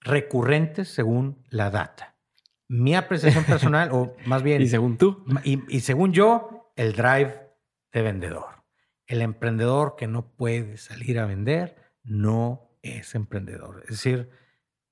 recurrentes 0.00 0.88
según 0.88 1.44
la 1.50 1.70
data. 1.70 2.12
Mi 2.69 2.95
apreciación 2.95 3.45
personal, 3.45 3.91
o 3.93 4.17
más 4.27 4.43
bien... 4.45 4.63
Y 4.63 4.69
según 4.69 4.97
tú. 4.99 5.25
Y, 5.45 5.81
según 5.81 6.13
yo, 6.13 6.73
el 6.77 6.93
drive 6.93 7.51
de 7.93 8.03
vendedor. 8.03 8.63
El 9.07 9.23
emprendedor 9.23 9.97
que 9.97 10.07
no 10.07 10.27
puede 10.27 10.77
salir 10.79 11.19
a 11.19 11.27
vender 11.27 11.77
no 12.03 12.71
es 12.83 13.15
emprendedor. 13.15 13.83
Es 13.85 13.91
decir, 13.91 14.31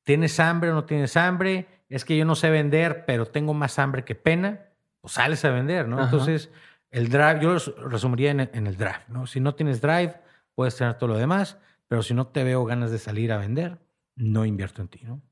¿tienes 0.02 0.38
hambre 0.40 0.70
o 0.70 0.74
no 0.74 0.84
tienes 0.84 1.16
hambre? 1.16 1.66
Es 1.88 2.04
que 2.04 2.16
yo 2.16 2.24
no 2.24 2.34
sé 2.34 2.50
vender, 2.50 3.04
pero 3.06 3.26
tengo 3.26 3.54
más 3.54 3.78
hambre 3.78 4.04
que 4.04 4.14
pena. 4.14 4.66
Pues 5.00 5.14
sales 5.14 5.44
a 5.44 5.50
vender, 5.50 5.88
¿no? 5.88 6.02
Entonces, 6.02 6.50
el 6.90 7.08
drive, 7.08 7.40
yo 7.40 7.54
lo 7.54 7.88
resumiría 7.88 8.30
en, 8.32 8.40
en 8.40 8.66
el 8.66 8.76
drive, 8.76 9.04
¿no? 9.08 9.26
Si 9.26 9.40
no 9.40 9.54
tienes 9.54 9.80
drive, 9.80 10.20
puedes 10.54 10.76
tener 10.76 10.94
todo 10.98 11.08
lo 11.08 11.16
demás, 11.16 11.56
pero 11.88 12.02
si 12.02 12.12
no 12.12 12.26
te 12.26 12.44
veo 12.44 12.64
ganas 12.66 12.90
de 12.90 12.98
salir 12.98 13.32
a 13.32 13.38
vender, 13.38 13.78
no 14.14 14.44
invierto 14.44 14.82
en 14.82 14.88
ti, 14.88 15.00
¿no? 15.04 15.22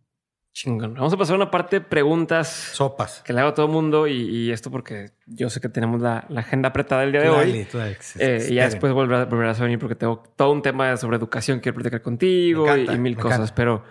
Chingón. 0.59 0.94
Vamos 0.94 1.12
a 1.12 1.16
pasar 1.16 1.34
a 1.34 1.36
una 1.36 1.50
parte 1.52 1.78
de 1.78 1.86
preguntas. 1.86 2.48
Sopas. 2.48 3.22
Que 3.22 3.32
le 3.32 3.38
hago 3.38 3.50
a 3.50 3.54
todo 3.54 3.66
el 3.66 3.72
mundo 3.72 4.09
y, 4.09 4.50
esto 4.50 4.72
porque 4.72 5.12
yo 5.26 5.50
sé 5.50 5.61
que 5.61 5.68
tenemos 5.68 6.00
la, 6.00 6.26
agenda 6.34 6.70
apretada 6.70 7.04
el 7.04 7.12
día 7.12 7.20
de 7.20 7.28
hoy. 7.28 7.68
Eh, 8.18 8.48
y 8.50 8.54
ya 8.54 8.64
después 8.64 8.92
volverás, 8.92 9.61
a 9.61 9.62
venir 9.62 9.78
porque 9.78 9.94
tengo 9.94 10.24
todo 10.34 10.50
un 10.50 10.61
tema 10.61 10.96
sobre 10.96 11.16
educación 11.16 11.59
que 11.59 11.62
quiero 11.62 11.76
platicar 11.76 12.02
contigo 12.02 12.76
y, 12.76 12.98
mil 12.98 13.16
cosas. 13.16 13.52
Pero 13.52 13.84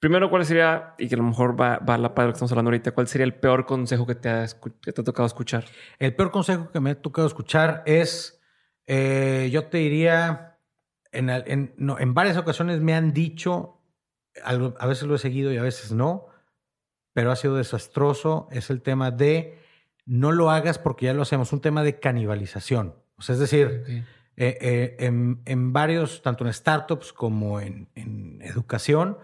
primero, 0.00 0.28
¿cuál 0.28 0.44
sería, 0.44 0.94
y 0.98 1.06
que 1.06 1.14
a 1.14 1.18
lo 1.18 1.24
mejor 1.24 1.60
va, 1.60 1.78
va 1.78 1.94
a 1.94 1.98
la 1.98 2.16
par 2.16 2.24
de 2.24 2.26
lo 2.26 2.32
que 2.32 2.38
estamos 2.38 2.50
hablando 2.50 2.70
ahorita, 2.70 2.90
cuál 2.90 3.06
sería 3.06 3.26
el 3.26 3.34
peor 3.34 3.64
consejo 3.64 4.08
que 4.08 4.16
te 4.16 4.28
ha, 4.28 4.46
que 4.82 4.90
te 4.90 5.02
ha 5.02 5.04
tocado 5.04 5.26
escuchar? 5.26 5.66
El 6.00 6.16
peor 6.16 6.32
consejo 6.32 6.72
que 6.72 6.80
me 6.80 6.90
ha 6.90 7.00
tocado 7.00 7.28
escuchar 7.28 7.84
es, 7.86 8.42
eh, 8.88 9.48
yo 9.52 9.66
te 9.66 9.78
diría, 9.78 10.58
en, 11.12 12.14
varias 12.14 12.36
ocasiones 12.36 12.80
me 12.80 12.94
han 12.94 13.12
dicho, 13.12 13.79
a 14.44 14.86
veces 14.86 15.04
lo 15.04 15.14
he 15.14 15.18
seguido 15.18 15.52
y 15.52 15.56
a 15.56 15.62
veces 15.62 15.92
no, 15.92 16.26
pero 17.12 17.32
ha 17.32 17.36
sido 17.36 17.56
desastroso, 17.56 18.48
es 18.50 18.70
el 18.70 18.82
tema 18.82 19.10
de 19.10 19.58
no 20.06 20.32
lo 20.32 20.50
hagas 20.50 20.78
porque 20.78 21.06
ya 21.06 21.14
lo 21.14 21.22
hacemos, 21.22 21.52
un 21.52 21.60
tema 21.60 21.82
de 21.82 22.00
canibalización. 22.00 22.94
O 23.16 23.22
sea, 23.22 23.34
es 23.34 23.40
decir, 23.40 23.84
eh, 24.36 24.58
eh, 24.60 24.96
en, 24.98 25.72
varios, 25.72 26.22
tanto 26.22 26.46
en 26.46 26.52
startups 26.52 27.12
como 27.12 27.60
en, 27.60 27.88
en, 27.94 28.40
educación, 28.42 29.18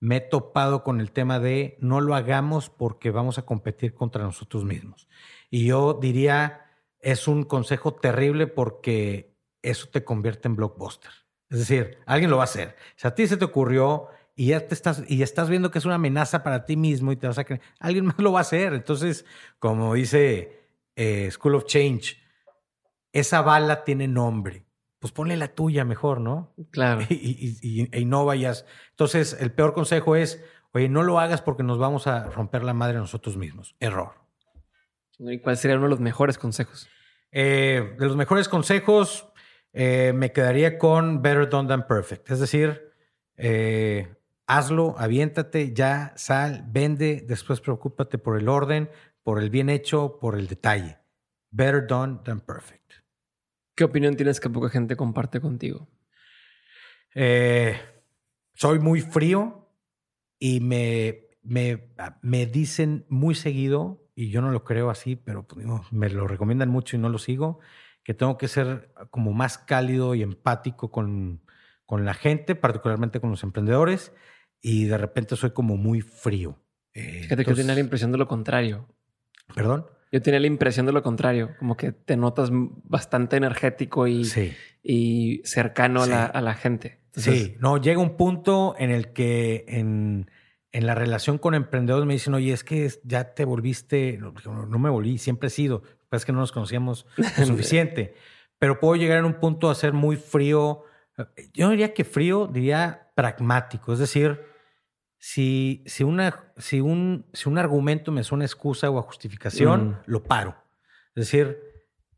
me 0.00 0.16
he 0.16 0.20
topado 0.20 0.82
con 0.82 1.00
el 1.00 1.12
tema 1.12 1.38
de 1.38 1.76
no 1.80 2.00
lo 2.00 2.14
hagamos 2.14 2.70
porque 2.70 3.10
vamos 3.10 3.38
a 3.38 3.44
competir 3.44 3.94
contra 3.94 4.24
nosotros 4.24 4.64
mismos. 4.64 5.08
Y 5.50 5.66
yo 5.66 5.94
diría, 5.94 6.66
es 6.98 7.28
un 7.28 7.44
consejo 7.44 7.94
terrible 7.94 8.46
porque 8.46 9.36
eso 9.60 9.88
te 9.90 10.04
convierte 10.04 10.48
en 10.48 10.56
blockbuster. 10.56 11.12
Es 11.50 11.58
decir, 11.58 11.98
alguien 12.06 12.30
lo 12.30 12.38
va 12.38 12.44
a 12.44 12.44
hacer. 12.44 12.76
Si 12.96 13.06
a 13.06 13.14
ti 13.14 13.26
se 13.26 13.36
te 13.36 13.44
ocurrió 13.44 14.08
y 14.34 14.46
ya 14.48 14.66
te 14.66 14.74
estás 14.74 15.04
y 15.08 15.22
estás 15.22 15.50
viendo 15.50 15.70
que 15.70 15.78
es 15.78 15.84
una 15.84 15.96
amenaza 15.96 16.42
para 16.42 16.64
ti 16.64 16.76
mismo 16.76 17.12
y 17.12 17.16
te 17.16 17.26
vas 17.26 17.38
a 17.38 17.44
creer, 17.44 17.60
alguien 17.78 18.06
más 18.06 18.18
lo 18.18 18.32
va 18.32 18.40
a 18.40 18.42
hacer. 18.42 18.72
Entonces, 18.74 19.24
como 19.58 19.94
dice 19.94 20.60
eh, 20.96 21.30
School 21.30 21.54
of 21.54 21.66
Change, 21.66 22.18
esa 23.12 23.42
bala 23.42 23.84
tiene 23.84 24.08
nombre. 24.08 24.66
Pues 24.98 25.12
ponle 25.12 25.36
la 25.36 25.48
tuya 25.48 25.84
mejor, 25.84 26.20
¿no? 26.20 26.54
Claro. 26.70 27.02
Y, 27.10 27.88
y, 27.92 28.04
no 28.04 28.24
vayas. 28.24 28.66
Entonces, 28.90 29.36
el 29.40 29.50
peor 29.52 29.74
consejo 29.74 30.16
es, 30.16 30.42
oye, 30.72 30.88
no 30.88 31.02
lo 31.02 31.18
hagas 31.18 31.42
porque 31.42 31.64
nos 31.64 31.78
vamos 31.78 32.06
a 32.06 32.30
romper 32.30 32.62
la 32.62 32.72
madre 32.72 32.98
nosotros 32.98 33.36
mismos. 33.36 33.74
Error. 33.80 34.12
¿Y 35.18 35.38
cuál 35.40 35.56
sería 35.56 35.76
uno 35.76 35.86
de 35.86 35.90
los 35.90 36.00
mejores 36.00 36.38
consejos? 36.38 36.88
Eh, 37.32 37.96
de 37.98 38.06
los 38.06 38.16
mejores 38.16 38.48
consejos, 38.48 39.28
eh, 39.72 40.12
me 40.14 40.32
quedaría 40.32 40.78
con 40.78 41.22
Better 41.22 41.48
Done 41.48 41.68
Than 41.68 41.86
Perfect. 41.86 42.30
Es 42.30 42.40
decir, 42.40 42.92
eh, 43.36 44.14
hazlo, 44.56 44.94
aviéntate, 44.98 45.72
ya, 45.72 46.12
sal, 46.16 46.64
vende, 46.68 47.24
después 47.26 47.60
preocúpate 47.60 48.18
por 48.18 48.38
el 48.38 48.48
orden, 48.48 48.90
por 49.22 49.40
el 49.40 49.50
bien 49.50 49.68
hecho, 49.68 50.18
por 50.20 50.38
el 50.38 50.48
detalle. 50.48 50.98
Better 51.50 51.86
Done 51.86 52.20
Than 52.24 52.40
Perfect. 52.40 52.92
¿Qué 53.74 53.84
opinión 53.84 54.16
tienes 54.16 54.40
que 54.40 54.50
poca 54.50 54.68
gente 54.68 54.96
comparte 54.96 55.40
contigo? 55.40 55.88
Eh, 57.14 57.78
soy 58.54 58.78
muy 58.78 59.00
frío 59.00 59.68
y 60.38 60.60
me, 60.60 61.28
me, 61.42 61.90
me, 62.20 62.46
dicen 62.46 63.06
muy 63.08 63.34
seguido, 63.34 64.06
y 64.14 64.30
yo 64.30 64.42
no 64.42 64.50
lo 64.50 64.64
creo 64.64 64.90
así, 64.90 65.16
pero 65.16 65.46
pues, 65.46 65.66
me 65.90 66.08
lo 66.10 66.26
recomiendan 66.26 66.68
mucho 66.68 66.96
y 66.96 66.98
no 66.98 67.08
lo 67.08 67.18
sigo 67.18 67.60
que 68.02 68.14
tengo 68.14 68.36
que 68.38 68.48
ser 68.48 68.92
como 69.10 69.32
más 69.32 69.58
cálido 69.58 70.14
y 70.14 70.22
empático 70.22 70.90
con, 70.90 71.42
con 71.86 72.04
la 72.04 72.14
gente, 72.14 72.54
particularmente 72.54 73.20
con 73.20 73.30
los 73.30 73.42
emprendedores, 73.42 74.12
y 74.62 74.84
de 74.84 74.96
repente 74.96 75.36
soy 75.36 75.50
como 75.50 75.76
muy 75.76 76.00
frío. 76.00 76.58
Eh, 76.94 77.20
Fíjate 77.24 77.44
que 77.44 77.50
yo 77.50 77.56
tenía 77.56 77.74
la 77.74 77.80
impresión 77.80 78.12
de 78.12 78.18
lo 78.18 78.28
contrario. 78.28 78.88
¿Perdón? 79.54 79.86
Yo 80.10 80.22
tenía 80.22 80.40
la 80.40 80.46
impresión 80.46 80.86
de 80.86 80.92
lo 80.92 81.02
contrario, 81.02 81.50
como 81.58 81.76
que 81.76 81.92
te 81.92 82.16
notas 82.16 82.50
bastante 82.52 83.36
energético 83.36 84.06
y, 84.06 84.30
y 84.82 85.40
cercano 85.44 86.02
a, 86.02 86.06
la, 86.06 86.26
a, 86.26 86.40
la, 86.42 86.54
gente. 86.54 87.00
sí, 87.12 87.56
no, 87.60 87.78
llega 87.78 87.98
un 87.98 88.16
punto 88.18 88.74
en 88.78 88.90
el 88.90 89.14
que 89.14 89.64
en, 89.68 90.30
en, 90.70 90.86
la 90.86 90.94
relación 90.94 91.38
con 91.38 91.54
emprendedores 91.54 92.06
me 92.06 92.12
dicen, 92.12 92.34
oye, 92.34 92.52
es 92.52 92.62
que 92.62 92.90
ya 93.04 93.32
te 93.32 93.46
volviste, 93.46 94.18
no, 94.18 94.34
no 94.66 94.78
me 94.78 94.90
volví, 94.90 95.16
siempre 95.16 95.46
he 95.46 95.50
sido, 95.50 95.82
es 96.16 96.24
que 96.24 96.32
no 96.32 96.40
nos 96.40 96.52
conocíamos 96.52 97.06
lo 97.16 97.46
suficiente. 97.46 98.14
Pero 98.58 98.78
puedo 98.78 98.96
llegar 98.96 99.18
en 99.18 99.24
un 99.24 99.40
punto 99.40 99.70
a 99.70 99.74
ser 99.74 99.92
muy 99.92 100.16
frío. 100.16 100.84
Yo 101.52 101.66
no 101.66 101.70
diría 101.70 101.94
que 101.94 102.04
frío, 102.04 102.46
diría 102.46 103.10
pragmático. 103.14 103.92
Es 103.92 103.98
decir, 103.98 104.40
si, 105.24 105.84
si, 105.86 106.02
una, 106.02 106.52
si, 106.56 106.80
un, 106.80 107.26
si 107.32 107.48
un 107.48 107.58
argumento 107.58 108.10
me 108.10 108.24
suena 108.24 108.44
excusa 108.44 108.90
o 108.90 108.98
a 108.98 109.02
justificación, 109.02 109.90
mm. 109.90 109.98
lo 110.06 110.24
paro. 110.24 110.56
Es 111.14 111.26
decir, 111.26 111.60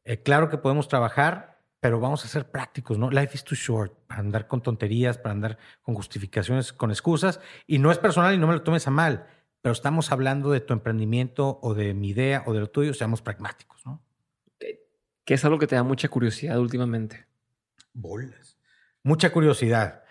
eh, 0.05 0.23
claro 0.23 0.49
que 0.49 0.57
podemos 0.57 0.89
trabajar, 0.89 1.61
pero 1.81 2.01
vamos 2.01 2.25
a 2.25 2.29
ser 2.29 2.51
prácticos, 2.51 2.97
¿no? 2.97 3.11
Life 3.11 3.35
is 3.35 3.45
too 3.45 3.57
short 3.57 3.93
para 4.07 4.21
andar 4.21 4.47
con 4.47 4.63
tonterías, 4.63 5.19
para 5.19 5.33
andar 5.33 5.59
con 5.83 5.95
justificaciones, 5.95 6.73
con 6.73 6.91
excusas. 6.91 7.41
Y 7.67 7.79
no 7.79 7.91
es 7.91 7.99
personal 7.99 8.33
y 8.35 8.39
no 8.39 8.47
me 8.47 8.55
lo 8.55 8.63
tomes 8.63 8.87
a 8.87 8.91
mal 8.91 9.27
pero 9.65 9.73
estamos 9.73 10.13
hablando 10.13 10.51
de 10.51 10.61
tu 10.61 10.75
emprendimiento 10.75 11.59
o 11.63 11.73
de 11.73 11.95
mi 11.95 12.11
idea 12.11 12.43
o 12.45 12.53
de 12.53 12.61
lo 12.61 12.69
tuyo, 12.69 12.93
seamos 12.93 13.23
pragmáticos, 13.23 13.81
¿no? 13.87 14.05
Que 15.25 15.33
es 15.33 15.43
algo 15.47 15.59
que 15.59 15.67
te 15.67 15.75
da 15.75 15.83
mucha 15.83 16.07
curiosidad 16.11 16.59
últimamente. 16.59 17.25
Bolas. 17.95 18.59
Mucha 19.03 19.33
curiosidad. 19.33 20.04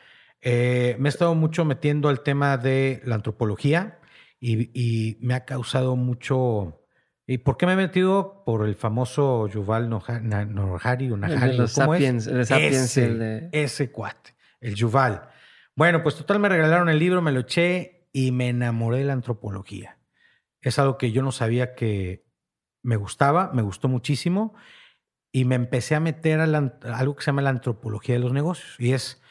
Eh, 0.46 0.98
me 1.00 1.08
he 1.08 1.12
estado 1.12 1.36
mucho 1.36 1.64
metiendo 1.64 2.10
al 2.10 2.22
tema 2.22 2.58
de 2.58 3.02
la 3.06 3.16
antropología 3.16 4.00
y, 4.40 5.18
me 5.22 5.34
ha 5.36 5.46
causado 5.46 5.96
mucho... 5.96 6.82
¿Y 7.26 7.38
por 7.38 7.56
qué 7.56 7.66
me 7.66 7.74
he 7.74 7.78
metido? 7.78 8.44
Por 8.46 8.68
el 8.68 8.76
famoso 8.76 9.48
Yuval 9.48 9.90
Nohari 9.90 11.10
o 11.12 11.16
Nahari. 11.16 11.56
El 11.58 11.70
Sapiens, 11.70 12.28
el 12.28 12.46
Sapiens. 12.46 12.76
Ese, 12.76 13.06
el 13.06 13.50
ese 13.54 13.92
cuate, 13.92 14.36
el 14.60 14.76
Yuval. 14.76 15.30
Bueno, 15.74 16.04
pues 16.04 16.16
total 16.16 16.40
me 16.40 16.50
regalaron 16.50 16.90
el 16.90 17.00
libro, 17.00 17.22
me 17.22 17.32
lo 17.32 17.40
eché 17.40 18.10
y 18.12 18.34
me 18.34 18.50
enamoré 18.50 18.98
de 18.98 19.06
la 19.06 19.14
antropología. 19.14 19.98
Es 20.60 20.78
algo 20.78 20.98
que 20.98 21.14
yo 21.14 21.22
no 21.24 21.32
sabía 21.32 21.74
que 21.76 22.26
me 22.82 22.98
gustaba, 22.98 23.52
me 23.54 23.62
gustó 23.62 23.88
muchísimo 23.88 24.54
y 25.32 25.46
me 25.46 25.56
empecé 25.56 25.96
a 25.96 26.02
meter 26.02 26.42
a, 26.42 26.44
algo 26.44 27.16
que 27.16 27.24
se 27.24 27.28
llama 27.28 27.42
la 27.42 27.50
antropología 27.50 28.16
de 28.16 28.20
los 28.20 28.34
negocios 28.34 28.76
y 28.78 28.92
es 28.92 29.23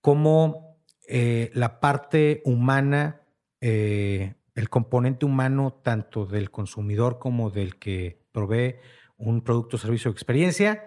cómo 0.00 0.78
eh, 1.08 1.50
la 1.54 1.80
parte 1.80 2.42
humana, 2.44 3.22
eh, 3.60 4.34
el 4.54 4.68
componente 4.68 5.26
humano 5.26 5.80
tanto 5.82 6.26
del 6.26 6.50
consumidor 6.50 7.18
como 7.18 7.50
del 7.50 7.78
que 7.78 8.22
provee 8.32 8.76
un 9.16 9.42
producto, 9.42 9.76
servicio 9.76 10.10
o 10.10 10.14
experiencia, 10.14 10.84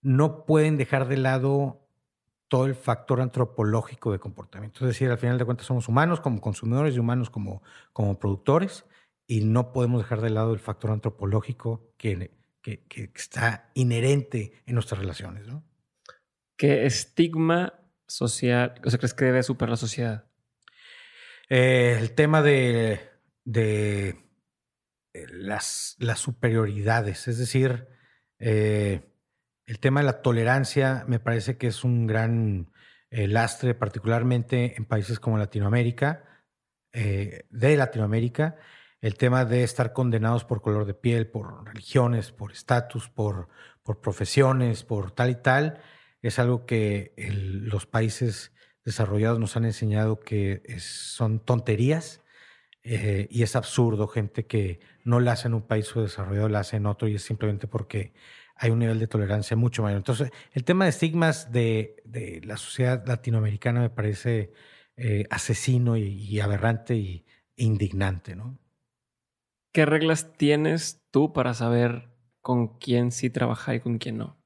no 0.00 0.44
pueden 0.44 0.76
dejar 0.76 1.08
de 1.08 1.16
lado 1.16 1.88
todo 2.48 2.66
el 2.66 2.74
factor 2.74 3.20
antropológico 3.20 4.12
de 4.12 4.18
comportamiento. 4.18 4.80
Es 4.80 4.88
decir, 4.88 5.10
al 5.10 5.18
final 5.18 5.38
de 5.38 5.44
cuentas 5.44 5.66
somos 5.66 5.88
humanos 5.88 6.20
como 6.20 6.40
consumidores 6.40 6.96
y 6.96 6.98
humanos 6.98 7.30
como, 7.30 7.62
como 7.92 8.18
productores 8.18 8.84
y 9.26 9.42
no 9.42 9.72
podemos 9.72 10.00
dejar 10.00 10.22
de 10.22 10.30
lado 10.30 10.54
el 10.54 10.58
factor 10.58 10.90
antropológico 10.90 11.92
que, 11.98 12.32
que, 12.62 13.10
está 13.14 13.70
inherente 13.74 14.62
en 14.66 14.74
nuestras 14.74 15.00
relaciones. 15.00 15.46
¿no? 15.46 15.62
¿Qué 16.56 16.86
estigma 16.86 17.74
social, 18.08 18.74
o 18.84 18.90
sea, 18.90 18.98
crees 18.98 19.14
que 19.14 19.26
debe 19.26 19.42
superar 19.42 19.70
la 19.70 19.76
sociedad? 19.76 20.24
Eh, 21.48 21.96
el 21.98 22.14
tema 22.14 22.42
de, 22.42 23.00
de 23.44 24.08
eh, 25.12 25.26
las, 25.30 25.96
las, 25.98 26.18
superioridades, 26.18 27.28
es 27.28 27.38
decir, 27.38 27.88
eh, 28.38 29.02
el 29.66 29.78
tema 29.78 30.00
de 30.00 30.06
la 30.06 30.22
tolerancia 30.22 31.04
me 31.06 31.20
parece 31.20 31.56
que 31.56 31.68
es 31.68 31.84
un 31.84 32.06
gran 32.06 32.72
lastre, 33.10 33.74
particularmente 33.74 34.76
en 34.76 34.84
países 34.84 35.18
como 35.18 35.38
Latinoamérica, 35.38 36.24
de 36.92 37.76
Latinoamérica, 37.76 38.56
el 39.00 39.14
tema 39.14 39.44
de 39.44 39.62
estar 39.62 39.92
condenados 39.94 40.44
por 40.44 40.60
color 40.60 40.84
de 40.84 40.94
piel, 40.94 41.26
por 41.30 41.66
religiones, 41.66 42.32
por 42.32 42.52
estatus, 42.52 43.08
por, 43.08 43.48
por 43.82 44.00
profesiones, 44.00 44.84
por 44.84 45.12
tal 45.12 45.30
y 45.30 45.36
tal, 45.36 45.80
es 46.22 46.38
algo 46.38 46.66
que 46.66 47.14
los 47.16 47.86
países 47.86 48.52
desarrollados 48.84 49.38
nos 49.38 49.56
han 49.56 49.64
enseñado 49.64 50.20
que 50.20 50.62
son 50.78 51.40
tonterías 51.40 52.22
eh, 52.82 53.28
y 53.30 53.42
es 53.42 53.54
absurdo 53.56 54.08
gente 54.08 54.46
que 54.46 54.80
no 55.04 55.20
la 55.20 55.32
hace 55.32 55.48
en 55.48 55.54
un 55.54 55.66
país 55.66 55.92
desarrollado, 55.94 56.48
la 56.48 56.60
hace 56.60 56.76
en 56.76 56.86
otro 56.86 57.06
y 57.08 57.16
es 57.16 57.22
simplemente 57.22 57.66
porque 57.66 58.14
hay 58.56 58.70
un 58.70 58.78
nivel 58.78 58.98
de 58.98 59.06
tolerancia 59.06 59.56
mucho 59.56 59.82
mayor. 59.82 59.98
Entonces, 59.98 60.30
el 60.52 60.64
tema 60.64 60.84
de 60.84 60.90
estigmas 60.90 61.52
de, 61.52 62.42
la 62.44 62.56
sociedad 62.56 63.06
latinoamericana 63.06 63.80
me 63.80 63.90
parece 63.90 64.52
eh, 64.96 65.26
asesino 65.30 65.96
y, 65.96 66.40
aberrante 66.40 66.96
y, 66.96 67.24
e 67.56 67.64
indignante, 67.64 68.34
¿no? 68.34 68.58
¿Qué 69.72 69.86
reglas 69.86 70.32
tienes 70.36 71.02
tú 71.10 71.32
para 71.32 71.54
saber 71.54 72.08
con 72.40 72.78
quién 72.78 73.12
sí 73.12 73.30
trabajar 73.30 73.76
y 73.76 73.80
con 73.80 73.98
quién 73.98 74.18
no? 74.18 74.38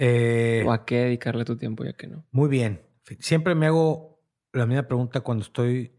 Eh, 0.00 0.62
¿O 0.64 0.72
a 0.72 0.84
qué 0.84 1.00
dedicarle 1.00 1.44
tu 1.44 1.56
tiempo 1.56 1.84
y 1.84 1.88
a 1.88 1.92
qué 1.92 2.06
no? 2.06 2.24
Muy 2.30 2.48
bien. 2.48 2.82
Siempre 3.18 3.56
me 3.56 3.66
hago 3.66 4.22
la 4.52 4.64
misma 4.64 4.84
pregunta 4.84 5.20
cuando 5.20 5.42
estoy 5.42 5.92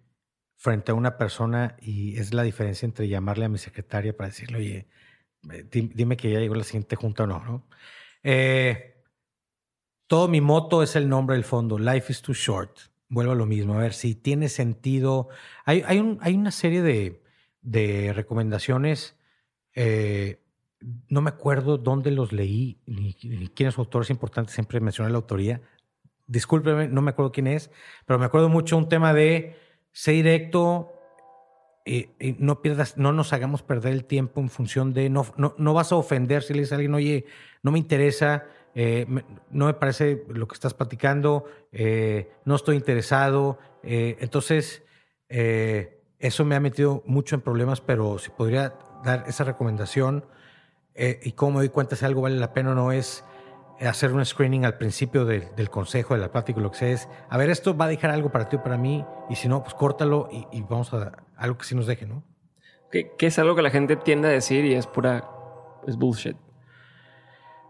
frente 0.56 0.92
a 0.92 0.96
una 0.96 1.18
persona 1.18 1.76
y 1.82 2.18
es 2.18 2.34
la 2.34 2.44
diferencia 2.44 2.86
entre 2.86 3.10
llamarle 3.10 3.46
a 3.46 3.50
mi 3.50 3.58
secretaria 3.58 4.16
para 4.16 4.30
decirle, 4.30 4.58
oye, 4.58 4.88
dime 5.72 6.16
que 6.16 6.32
ya 6.32 6.40
llegó 6.40 6.56
la 6.56 6.64
siguiente 6.64 6.96
junta 6.96 7.24
o 7.24 7.28
no, 7.28 7.44
¿no? 7.44 7.68
Eh, 8.24 9.04
todo 10.08 10.30
mi 10.30 10.40
moto 10.40 10.82
es 10.82 10.96
el 10.96 11.10
nombre 11.10 11.36
del 11.36 11.44
fondo, 11.44 11.78
Life 11.78 12.12
is 12.12 12.22
too 12.22 12.34
short. 12.34 12.80
Vuelvo 13.10 13.34
a 13.34 13.36
lo 13.36 13.46
mismo, 13.46 13.74
a 13.74 13.80
ver 13.80 13.94
si 13.94 14.16
tiene 14.16 14.50
sentido. 14.50 15.30
Hay, 15.66 15.84
hay, 15.86 16.00
un, 16.00 16.20
hay 16.22 16.36
una 16.36 16.52
serie 16.52 16.82
de, 16.82 17.22
de 17.62 18.14
recomendaciones 18.14 19.18
eh, 19.74 20.42
no 21.08 21.22
me 21.22 21.30
acuerdo 21.30 21.78
dónde 21.78 22.12
los 22.12 22.32
leí, 22.32 22.82
ni, 22.86 23.14
quién 23.14 23.70
es 23.70 23.76
su 23.76 23.82
autor, 23.82 24.04
es 24.04 24.10
importante 24.10 24.52
siempre 24.52 24.80
mencionar 24.80 25.12
la 25.12 25.18
autoría. 25.18 25.62
Discúlpeme, 26.28 26.88
no 26.88 27.02
me 27.02 27.12
acuerdo 27.12 27.32
quién 27.32 27.48
es, 27.48 27.72
pero 28.06 28.20
me 28.20 28.26
acuerdo 28.26 28.50
mucho 28.50 28.78
un 28.78 28.88
tema 28.88 29.14
de 29.14 29.58
ser 29.92 30.16
directo, 30.16 30.94
y, 31.86 32.10
no 32.38 32.62
pierdas, 32.62 32.98
no 32.98 33.14
nos 33.14 33.34
hagamos 33.34 33.64
perder 33.64 33.94
el 33.94 34.06
tiempo 34.06 34.42
en 34.42 34.50
función 34.50 34.94
de, 34.94 35.10
no, 35.10 35.26
no, 35.36 35.74
vas 35.74 35.92
a 35.92 35.96
ofender 35.96 36.44
si 36.44 36.54
le 36.54 36.60
dices 36.60 36.74
a 36.74 36.76
alguien, 36.76 36.94
oye, 36.94 37.26
no 37.64 37.72
me 37.72 37.80
interesa, 37.80 38.46
eh, 38.76 39.08
no 39.50 39.66
me 39.66 39.74
parece 39.74 40.24
lo 40.30 40.48
que 40.48 40.54
estás 40.54 40.74
platicando, 40.74 41.46
eh, 41.72 42.32
no 42.46 42.56
estoy 42.56 42.76
interesado. 42.76 43.58
Eh, 43.84 44.18
entonces, 44.20 44.84
eso 45.28 46.46
me 46.46 46.56
ha 46.56 46.60
metido 46.60 47.04
mucho 47.06 47.36
en 47.36 47.42
problemas, 47.42 47.82
pero 47.82 48.18
si 48.20 48.30
podría 48.30 48.74
dar 49.04 49.26
esa 49.28 49.44
recomendación, 49.44 50.26
eh, 51.02 51.18
y 51.24 51.32
cómo 51.32 51.54
me 51.54 51.58
doy 51.60 51.70
cuenta 51.70 51.96
si 51.96 52.04
algo 52.04 52.22
vale 52.22 52.36
la 52.36 52.52
pena 52.52 52.72
o 52.72 52.76
no 52.76 52.92
es 52.92 53.24
hacer 53.80 54.12
un 54.12 54.26
screening 54.26 54.66
al 54.66 54.78
principio 54.78 55.24
del 55.24 55.70
consejo, 55.70 56.14
de 56.14 56.20
la 56.20 56.30
plática, 56.30 56.60
lo 56.60 56.72
que 56.72 56.78
sea, 56.78 56.90
es, 56.90 57.08
a 57.30 57.38
ver, 57.38 57.50
esto 57.50 57.78
va 57.78 57.86
a 57.86 57.88
dejar 57.88 58.12
algo 58.12 58.30
para 58.30 58.50
ti 58.50 58.58
o 58.58 58.64
para 58.64 58.78
mí, 58.78 59.06
y 59.30 59.36
si 59.36 59.48
no, 59.48 59.64
pues 59.64 59.74
córtalo 59.74 60.28
y, 60.30 60.62
vamos 60.64 60.94
a, 60.94 61.14
algo 61.38 61.58
que 61.58 61.64
sí 61.64 61.76
nos 61.76 61.88
deje, 61.88 62.06
¿no? 62.06 62.26
Que, 62.92 63.16
es 63.18 63.40
algo 63.40 63.56
que 63.56 63.62
la 63.62 63.70
gente 63.70 63.96
tiende 63.96 64.28
a 64.28 64.32
decir 64.32 64.66
y 64.66 64.74
es 64.74 64.88
pura, 64.88 65.30
es 65.88 65.96
bullshit. 65.96 66.36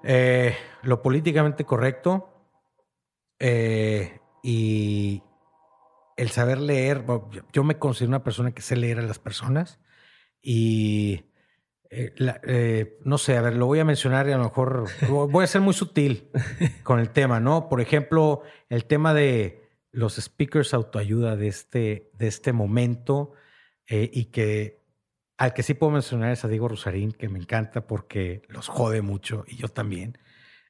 Eh, 0.04 0.56
lo 0.82 1.04
políticamente 1.04 1.64
correcto 1.64 2.34
eh, 3.38 4.20
y 4.42 5.22
el 6.18 6.30
saber 6.32 6.60
leer, 6.60 7.06
yo 7.54 7.64
me 7.64 7.78
considero 7.78 8.10
una 8.10 8.24
persona 8.24 8.52
que 8.52 8.64
sé 8.64 8.76
leer 8.76 8.98
a 8.98 9.04
las 9.04 9.20
personas 9.20 9.80
y 10.42 11.29
eh, 11.92 12.14
eh, 12.44 13.00
no 13.04 13.18
sé, 13.18 13.36
a 13.36 13.42
ver, 13.42 13.56
lo 13.56 13.66
voy 13.66 13.80
a 13.80 13.86
mencionar 13.86 14.28
y 14.28 14.32
a 14.32 14.38
lo 14.38 14.44
mejor 14.44 14.86
voy 15.10 15.44
a 15.44 15.48
ser 15.48 15.62
muy 15.62 15.74
sutil 15.74 16.30
con 16.84 17.00
el 17.00 17.10
tema, 17.10 17.40
¿no? 17.40 17.68
Por 17.68 17.82
ejemplo, 17.82 18.44
el 18.70 18.86
tema 18.86 19.14
de 19.16 19.68
los 19.92 20.18
speakers 20.18 20.76
autoayuda 20.76 21.36
de 21.36 21.48
este, 21.48 22.12
de 22.14 22.28
este 22.28 22.54
momento 22.54 23.34
eh, 23.88 24.10
y 24.14 24.26
que 24.26 24.84
al 25.38 25.54
que 25.54 25.64
sí 25.64 25.74
puedo 25.74 25.92
mencionar 25.92 26.32
es 26.32 26.46
a 26.46 26.48
Diego 26.48 26.68
Rosarín, 26.68 27.12
que 27.12 27.28
me 27.28 27.40
encanta 27.40 27.88
porque 27.88 28.44
los 28.50 28.68
jode 28.68 29.02
mucho 29.02 29.46
y 29.48 29.56
yo 29.56 29.70
también. 29.70 30.18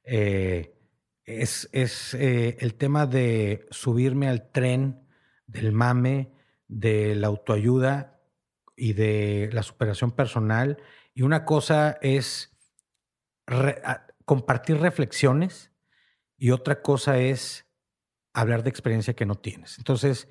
es 0.04 1.70
es 1.74 2.14
el 2.14 2.76
tema 2.76 3.08
de 3.08 3.68
subirme 3.72 4.30
al 4.30 4.52
tren 4.52 5.02
del 5.48 5.72
mame, 5.72 6.32
de 6.68 7.16
la 7.16 7.28
autoayuda 7.28 8.22
y 8.78 8.94
de 8.94 9.50
la 9.52 9.64
superación 9.64 10.12
personal 10.12 10.78
y 11.20 11.22
una 11.22 11.44
cosa 11.44 11.98
es 12.02 12.58
compartir 14.24 14.78
reflexiones 14.78 15.70
y 16.38 16.52
otra 16.52 16.82
cosa 16.82 17.20
es 17.20 17.66
hablar 18.32 18.64
de 18.64 18.70
experiencia 18.70 19.16
que 19.16 19.26
no 19.26 19.36
tienes. 19.36 19.80
Entonces, 19.80 20.30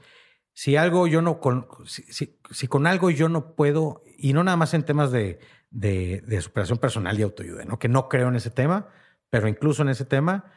si 0.55 0.77
algo 0.77 1.07
yo 1.07 1.21
no 1.21 1.41
con, 1.41 1.69
si, 1.85 2.69
con 2.69 2.87
algo 2.87 3.11
yo 3.11 3.29
no 3.29 3.55
puedo, 3.55 4.03
y 4.17 4.33
no 4.33 4.43
nada 4.43 4.57
más 4.57 4.73
en 4.73 4.83
temas 4.83 5.13
de, 5.13 5.41
de, 5.71 6.41
superación 6.41 6.79
personal 6.79 7.19
y 7.19 7.23
autoayuda, 7.23 7.67
¿no? 7.67 7.79
que 7.79 7.91
no 7.91 8.09
creo 8.09 8.29
en 8.29 8.37
ese 8.37 8.49
tema, 8.49 8.89
pero 9.29 9.47
incluso 9.47 9.83
en 9.83 9.91
ese 9.91 10.07
tema 10.07 10.51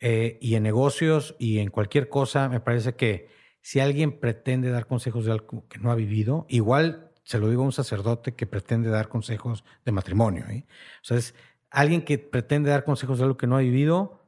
eh, 0.00 0.36
y 0.40 0.56
en 0.56 0.64
negocios 0.64 1.36
y 1.38 1.60
en 1.60 1.70
cualquier 1.70 2.08
cosa, 2.08 2.48
me 2.48 2.58
parece 2.58 2.96
que 2.96 3.28
si 3.60 3.78
alguien 3.78 4.18
pretende 4.18 4.68
dar 4.70 4.88
consejos 4.88 5.26
de 5.26 5.30
algo 5.30 5.68
que 5.68 5.78
no 5.78 5.92
ha 5.92 5.94
vivido, 5.94 6.44
igual 6.48 7.05
se 7.26 7.40
lo 7.40 7.50
digo 7.50 7.62
a 7.62 7.66
un 7.66 7.72
sacerdote 7.72 8.34
que 8.36 8.46
pretende 8.46 8.88
dar 8.88 9.08
consejos 9.08 9.64
de 9.84 9.90
matrimonio. 9.90 10.46
¿eh? 10.48 10.64
O 11.02 11.04
sea, 11.04 11.16
es 11.16 11.34
alguien 11.70 12.02
que 12.02 12.18
pretende 12.18 12.70
dar 12.70 12.84
consejos 12.84 13.18
de 13.18 13.24
algo 13.24 13.36
que 13.36 13.48
no 13.48 13.56
ha 13.56 13.60
vivido 13.60 14.22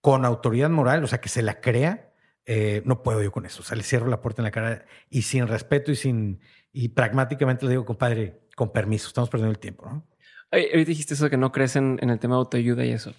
con 0.00 0.24
autoridad 0.24 0.68
moral, 0.68 1.04
o 1.04 1.06
sea, 1.06 1.20
que 1.20 1.28
se 1.28 1.40
la 1.40 1.60
crea, 1.60 2.12
eh, 2.44 2.82
no 2.84 3.04
puedo 3.04 3.22
yo 3.22 3.30
con 3.30 3.46
eso. 3.46 3.62
O 3.62 3.64
sea, 3.64 3.76
le 3.76 3.84
cierro 3.84 4.08
la 4.08 4.20
puerta 4.20 4.42
en 4.42 4.44
la 4.44 4.50
cara 4.50 4.84
y 5.08 5.22
sin 5.22 5.46
respeto 5.46 5.92
y 5.92 5.96
sin 5.96 6.40
y 6.72 6.88
pragmáticamente 6.88 7.64
le 7.64 7.70
digo, 7.70 7.84
compadre, 7.84 8.48
con 8.56 8.72
permiso, 8.72 9.06
estamos 9.06 9.30
perdiendo 9.30 9.52
el 9.52 9.60
tiempo, 9.60 9.86
¿no? 9.86 10.04
ahorita 10.50 10.88
dijiste 10.88 11.14
eso 11.14 11.24
de 11.24 11.30
que 11.30 11.38
no 11.38 11.52
crees 11.52 11.76
en, 11.76 11.98
en 12.02 12.10
el 12.10 12.18
tema 12.18 12.34
de 12.34 12.40
autoayuda 12.40 12.84
y 12.84 12.90
eso. 12.90 13.14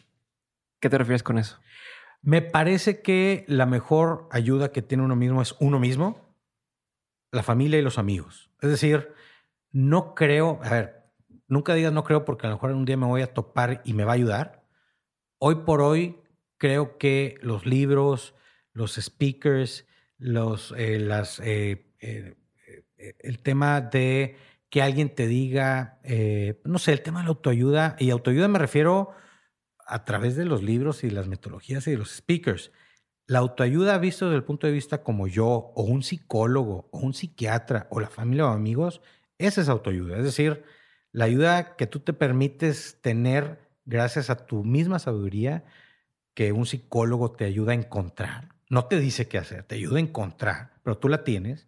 ¿Qué 0.82 0.89
te 0.89 0.97
refieres 0.97 1.24
con 1.24 1.38
eso? 1.38 1.59
Me 2.21 2.41
parece 2.41 3.01
que 3.01 3.45
la 3.47 3.65
mejor 3.65 4.28
ayuda 4.32 4.74
que 4.74 4.82
tiene 4.82 5.03
uno 5.03 5.15
mismo 5.15 5.41
es 5.41 5.55
uno 5.59 5.80
mismo, 5.80 6.36
la 7.32 7.41
familia 7.41 7.80
y 7.80 7.82
los 7.82 7.97
amigos. 7.97 8.53
Es 8.64 8.70
decir, 8.70 9.14
no 9.74 10.16
creo, 10.16 10.61
a 10.64 10.70
ver, 10.70 11.03
nunca 11.49 11.74
digas 11.74 11.91
no 11.91 12.05
creo 12.05 12.24
porque 12.24 12.47
a 12.47 12.49
lo 12.49 12.55
mejor 12.55 12.72
un 12.72 12.86
día 12.86 12.95
me 12.95 13.05
voy 13.05 13.22
a 13.22 13.34
topar 13.34 13.82
y 13.84 13.93
me 13.93 14.05
va 14.05 14.14
a 14.14 14.16
ayudar. 14.16 14.64
Hoy 15.38 15.55
por 15.66 15.82
hoy 15.82 16.22
creo 16.57 16.97
que 16.97 17.36
los 17.41 17.66
libros, 17.66 18.36
los 18.72 18.93
speakers, 18.93 19.86
los, 20.18 20.74
eh, 20.78 20.97
las, 20.97 21.41
eh, 21.41 21.91
eh, 21.99 22.36
el 23.20 23.39
tema 23.39 23.82
de 23.82 24.38
que 24.70 24.82
alguien 24.82 25.14
te 25.14 25.28
diga, 25.28 25.99
no 26.64 26.80
sé, 26.80 26.93
el 26.93 27.01
tema 27.01 27.20
de 27.20 27.26
la 27.26 27.30
autoayuda, 27.32 27.97
y 27.99 28.11
autoayuda 28.11 28.47
me 28.47 28.59
refiero 28.59 29.11
a 29.86 30.05
través 30.05 30.38
de 30.38 30.45
los 30.45 30.64
libros 30.64 31.03
y 31.03 31.09
las 31.09 31.28
metodologías 31.28 31.86
y 31.88 31.97
los 31.97 32.16
speakers. 32.16 32.72
La 33.34 33.39
autoayuda 33.39 33.97
visto 33.97 34.25
desde 34.25 34.38
el 34.38 34.43
punto 34.43 34.67
de 34.67 34.73
vista 34.73 35.01
como 35.01 35.27
yo, 35.27 35.47
o 35.47 35.81
un 35.81 36.03
psicólogo, 36.03 36.88
o 36.91 36.99
un 36.99 37.15
psiquiatra, 37.15 37.88
o 37.89 37.99
la 37.99 38.07
familia 38.07 38.45
o 38.45 38.49
amigos, 38.49 39.01
esa 39.39 39.59
es 39.59 39.69
autoayuda. 39.69 40.17
Es 40.17 40.23
decir, 40.23 40.63
la 41.11 41.25
ayuda 41.25 41.75
que 41.75 41.88
tú 41.88 41.99
te 41.99 42.13
permites 42.13 43.01
tener 43.01 43.71
gracias 43.86 44.29
a 44.29 44.45
tu 44.45 44.63
misma 44.63 44.99
sabiduría 44.99 45.65
que 46.36 46.51
un 46.51 46.67
psicólogo 46.67 47.31
te 47.31 47.45
ayuda 47.45 47.71
a 47.71 47.75
encontrar. 47.75 48.49
No 48.69 48.86
te 48.86 48.99
dice 48.99 49.27
qué 49.27 49.39
hacer, 49.39 49.63
te 49.63 49.73
ayuda 49.73 49.97
a 49.97 50.01
encontrar, 50.01 50.73
pero 50.84 50.99
tú 50.99 51.09
la 51.09 51.23
tienes. 51.23 51.67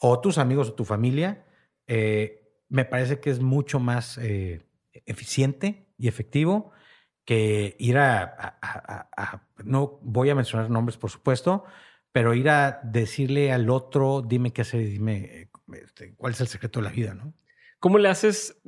O 0.00 0.18
tus 0.18 0.38
amigos 0.38 0.70
o 0.70 0.72
tu 0.72 0.86
familia, 0.86 1.44
eh, 1.88 2.56
me 2.70 2.86
parece 2.86 3.20
que 3.20 3.28
es 3.28 3.40
mucho 3.40 3.80
más 3.80 4.16
eh, 4.16 4.62
eficiente 5.04 5.92
y 5.98 6.08
efectivo 6.08 6.72
que 7.24 7.76
ir 7.78 7.98
a, 7.98 8.58
no 9.64 9.98
voy 10.02 10.30
a 10.30 10.34
mencionar 10.34 10.70
nombres, 10.70 10.96
por 10.96 11.10
supuesto, 11.10 11.64
pero 12.10 12.34
ir 12.34 12.50
a 12.50 12.80
decirle 12.82 13.52
al 13.52 13.70
otro, 13.70 14.22
dime 14.22 14.52
qué 14.52 14.62
hacer, 14.62 14.80
dime 14.80 15.50
este, 15.74 16.14
cuál 16.16 16.32
es 16.32 16.40
el 16.40 16.48
secreto 16.48 16.80
de 16.80 16.84
la 16.84 16.92
vida, 16.92 17.14
¿no? 17.14 17.34
¿Cómo 17.78 17.98
le 17.98 18.08
haces? 18.08 18.60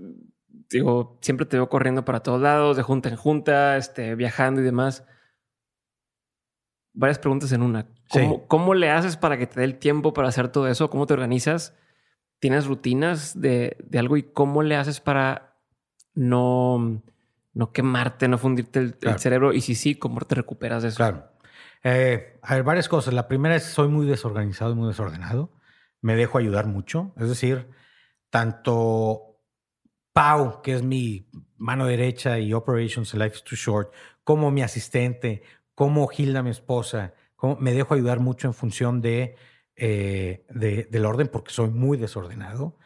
Digo, 0.71 1.19
siempre 1.21 1.47
te 1.47 1.57
veo 1.57 1.69
corriendo 1.69 2.05
para 2.05 2.21
todos 2.21 2.41
lados, 2.41 2.77
de 2.77 2.83
junta 2.83 3.09
en 3.09 3.17
junta, 3.17 3.77
este, 3.77 4.15
viajando 4.15 4.61
y 4.61 4.65
demás. 4.65 5.05
varias 6.93 7.19
preguntas 7.19 7.53
en 7.53 7.63
una. 7.63 7.89
¿Cómo, 8.49 8.75
le 8.75 8.91
haces 8.91 9.17
para 9.17 9.37
que 9.37 9.47
te 9.47 9.61
dé 9.61 9.65
el 9.65 9.79
tiempo 9.79 10.13
para 10.13 10.29
hacer 10.29 10.49
todo 10.49 10.69
eso? 10.69 10.91
¿Cómo 10.91 11.07
te 11.07 11.15
organizas? 11.15 11.77
¿Tienes 12.39 12.67
rutinas 12.67 13.41
de, 13.41 13.77
algo 13.97 14.17
y 14.17 14.23
cómo 14.23 14.63
le 14.63 14.77
haces 14.77 15.01
para 15.01 15.61
no, 16.15 17.03
no 17.55 17.73
quemarte, 17.73 18.29
no 18.29 18.39
fundirte 18.39 18.81
el, 18.81 19.19
cerebro? 19.19 19.53
Y 19.53 19.61
si 19.61 19.75
sí, 19.75 19.95
¿cómo 19.95 20.21
te 20.21 20.35
recuperas 20.35 20.83
de 20.83 20.91
eso? 20.91 20.97
Claro. 20.97 21.31
Eh, 21.83 22.39
a 22.43 22.55
ver, 22.55 22.65
varias 22.65 22.89
cosas. 22.89 23.15
La 23.15 23.29
primera 23.29 23.57
es 23.57 23.65
soy 23.65 23.89
muy 23.89 24.07
desorganizado 24.07 24.73
y 24.73 24.75
muy 24.75 24.89
desordenado. 24.89 25.53
Me 26.01 26.17
dejo 26.17 26.39
ayudar 26.39 26.67
mucho. 26.67 27.15
Es 27.17 27.29
decir, 27.29 27.69
tanto 28.31 29.35
Pau, 30.13 30.63
que 30.63 30.75
es 30.75 30.83
mi 30.83 31.29
mano 31.57 31.87
derecha 31.87 32.39
y 32.39 32.53
Operations 32.53 33.15
Life 33.15 33.37
is 33.37 33.45
Too 33.45 33.57
Short, 33.57 33.93
como 34.23 34.51
mi 34.51 34.63
asistente, 34.63 35.43
como 35.75 36.09
Hilda, 36.17 36.43
mi 36.43 36.51
esposa, 36.51 37.15
como 37.37 37.57
me 37.57 37.73
dejo 37.73 37.95
ayudar 37.95 38.21
mucho 38.21 38.47
en 38.47 38.55
función 38.55 39.01
de, 39.01 39.37
eh, 39.77 40.47
del 40.49 41.05
orden 41.05 41.29
porque 41.29 41.53
soy 41.53 41.71
muy 41.71 41.99
desordenado. 41.99 42.79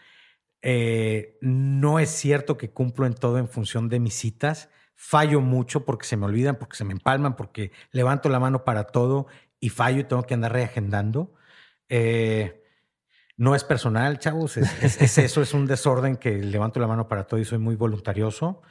Eh, 0.63 1.39
no 1.41 1.99
es 1.99 2.11
cierto 2.11 2.59
que 2.59 2.71
cumplo 2.71 3.07
en 3.07 3.15
todo 3.15 3.39
en 3.39 3.49
función 3.49 3.89
de 3.89 4.01
mis 4.01 4.15
citas. 4.15 4.71
Fallo 4.95 5.41
mucho 5.41 5.85
porque 5.85 6.07
se 6.07 6.17
me 6.17 6.27
olvidan, 6.27 6.57
porque 6.57 6.77
se 6.77 6.85
me 6.85 6.93
empalman, 6.93 7.37
porque 7.37 7.73
levanto 7.93 8.29
la 8.29 8.41
mano 8.41 8.65
para 8.65 8.85
todo 8.85 9.27
y 9.61 9.69
fallo 9.71 10.01
y 10.01 10.05
tengo 10.05 10.25
que 10.25 10.35
andar 10.35 10.53
reagendando. 10.53 11.35
Eh, 11.89 12.65
no 13.37 13.55
es 13.55 13.63
personal, 13.63 14.19
chavos, 14.19 14.57
es, 14.57 15.19
eso, 15.19 15.43
es 15.43 15.55
un 15.55 15.67
desorden 15.67 16.17
que 16.17 16.33
levanto 16.39 16.81
la 16.81 16.89
mano 16.89 17.07
para 17.09 17.27
todo 17.27 17.39
y 17.39 17.45
soy 17.45 17.59
muy 17.59 17.77
voluntarioso. 17.77 18.63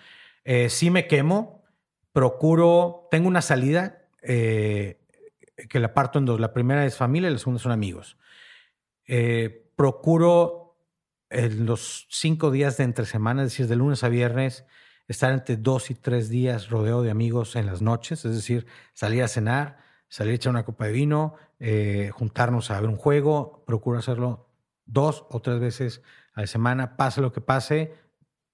sí 0.70 0.90
me 0.90 1.08
quemo, 1.08 1.64
procuro, 2.12 3.08
tengo 3.12 3.28
una 3.28 3.42
salida 3.42 4.08
eh, 4.24 5.00
que 5.70 5.80
la 5.80 5.94
parto 5.94 6.20
en 6.20 6.26
dos. 6.26 6.40
La 6.40 6.54
primera 6.54 6.86
es 6.86 6.98
familia 6.98 7.30
y 7.30 7.34
la 7.34 7.40
segunda 7.40 7.62
son 7.62 7.72
amigos. 7.72 8.18
Eh, 9.06 9.72
procuro 9.76 10.67
en 11.30 11.66
los 11.66 12.08
cinco 12.10 12.52
días 12.52 12.78
de 12.78 12.84
entre 12.84 13.06
semana, 13.06 13.44
es 13.44 13.52
decir, 13.52 13.68
de 13.68 13.76
lunes 13.76 14.04
a 14.04 14.10
viernes, 14.10 14.66
estar 15.08 15.32
entre 15.32 15.58
dos 15.58 15.90
y 15.90 15.96
tres 15.96 16.30
días 16.30 16.70
rodeado 16.70 17.02
de 17.02 17.12
amigos 17.12 17.56
en 17.56 17.66
las 17.66 17.82
noches, 17.82 18.26
es 18.26 18.36
decir, 18.36 18.68
salir 18.94 19.24
a 19.24 19.28
cenar, 19.28 19.78
salir 20.10 20.34
a 20.34 20.36
echar 20.36 20.52
una 20.52 20.66
copa 20.66 20.86
de 20.86 20.92
vino, 20.92 21.36
eh, 21.60 22.12
juntarnos 22.14 22.72
a 22.72 22.80
ver 22.80 22.90
un 22.90 22.98
juego. 22.98 23.64
Procuro 23.66 24.00
hacerlo 24.00 24.50
dos 24.86 25.26
o 25.30 25.42
tres 25.42 25.60
veces 25.60 26.02
a 26.34 26.42
la 26.42 26.48
semana, 26.48 26.98
pase 26.98 27.22
lo 27.22 27.32
que 27.32 27.42
pase, 27.42 27.94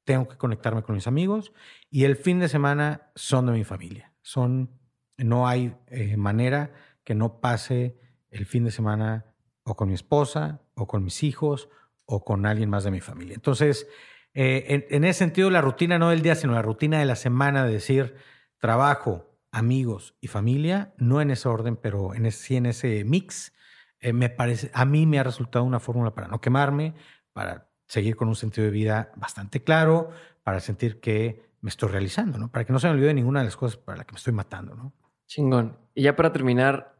tengo 0.04 0.28
que 0.28 0.38
conectarme 0.38 0.84
con 0.84 0.96
mis 0.96 1.08
amigos 1.08 1.54
y 1.90 2.04
el 2.04 2.16
fin 2.16 2.40
de 2.40 2.50
semana 2.50 3.12
son 3.16 3.46
de 3.46 3.54
mi 3.54 3.64
familia. 3.64 4.14
Son 4.22 4.80
no 5.18 5.48
hay 5.48 5.76
eh, 5.88 6.18
manera 6.18 6.74
que 7.04 7.16
no 7.16 7.40
pase 7.40 8.00
el 8.30 8.46
fin 8.46 8.64
de 8.64 8.72
semana 8.72 9.26
o 9.64 9.76
con 9.76 9.88
mi 9.88 9.94
esposa 9.94 10.62
o 10.76 10.88
con 10.88 11.04
mis 11.04 11.24
hijos 11.24 11.70
o 12.06 12.24
con 12.24 12.46
alguien 12.46 12.70
más 12.70 12.84
de 12.84 12.92
mi 12.92 13.02
familia. 13.02 13.36
Entonces, 13.36 13.88
eh, 14.34 14.88
en, 14.90 15.04
ese 15.04 15.20
sentido, 15.20 15.50
la 15.50 15.62
rutina 15.62 16.00
no 16.00 16.10
del 16.10 16.22
día, 16.22 16.36
sino 16.36 16.54
la 16.54 16.62
rutina 16.62 17.00
de 17.00 17.06
la 17.06 17.16
semana 17.16 17.66
de 17.66 17.74
decir 17.74 18.16
trabajo, 18.58 19.38
amigos 19.52 20.16
y 20.20 20.28
familia, 20.28 20.94
no 20.98 21.22
en 21.22 21.32
ese 21.32 21.48
orden, 21.48 21.76
pero 21.76 22.16
en 22.16 22.26
ese, 22.26 22.44
sí 22.44 22.56
en 22.56 22.66
ese 22.66 23.04
mix, 23.04 23.54
eh, 24.00 24.14
me 24.14 24.30
parece, 24.30 24.72
a 24.74 24.86
mí 24.86 25.06
me 25.06 25.20
ha 25.20 25.24
resultado 25.24 25.64
una 25.64 25.80
fórmula 25.80 26.16
para 26.16 26.28
no 26.28 26.42
quemarme, 26.42 26.96
para 27.32 27.70
seguir 27.88 28.16
con 28.16 28.28
un 28.28 28.36
sentido 28.36 28.66
de 28.66 28.72
vida 28.72 29.12
bastante 29.16 29.64
claro, 29.64 30.10
para 30.44 30.60
sentir 30.60 31.00
que 31.00 31.54
me 31.62 31.70
estoy 31.70 31.90
realizando, 31.90 32.38
¿no? 32.38 32.52
Para 32.52 32.66
que 32.66 32.74
no 32.74 32.80
se 32.80 32.88
me 32.88 32.94
olvide 32.94 33.14
ninguna 33.14 33.40
de 33.40 33.46
las 33.46 33.56
cosas 33.56 33.78
para 33.78 33.98
las 33.98 34.06
que 34.08 34.14
me 34.14 34.18
estoy 34.18 34.34
matando, 34.34 34.76
¿no? 34.76 34.94
Chingón. 35.28 35.78
Y 35.94 36.04
ya 36.04 36.16
para 36.16 36.34
terminar, 36.34 36.93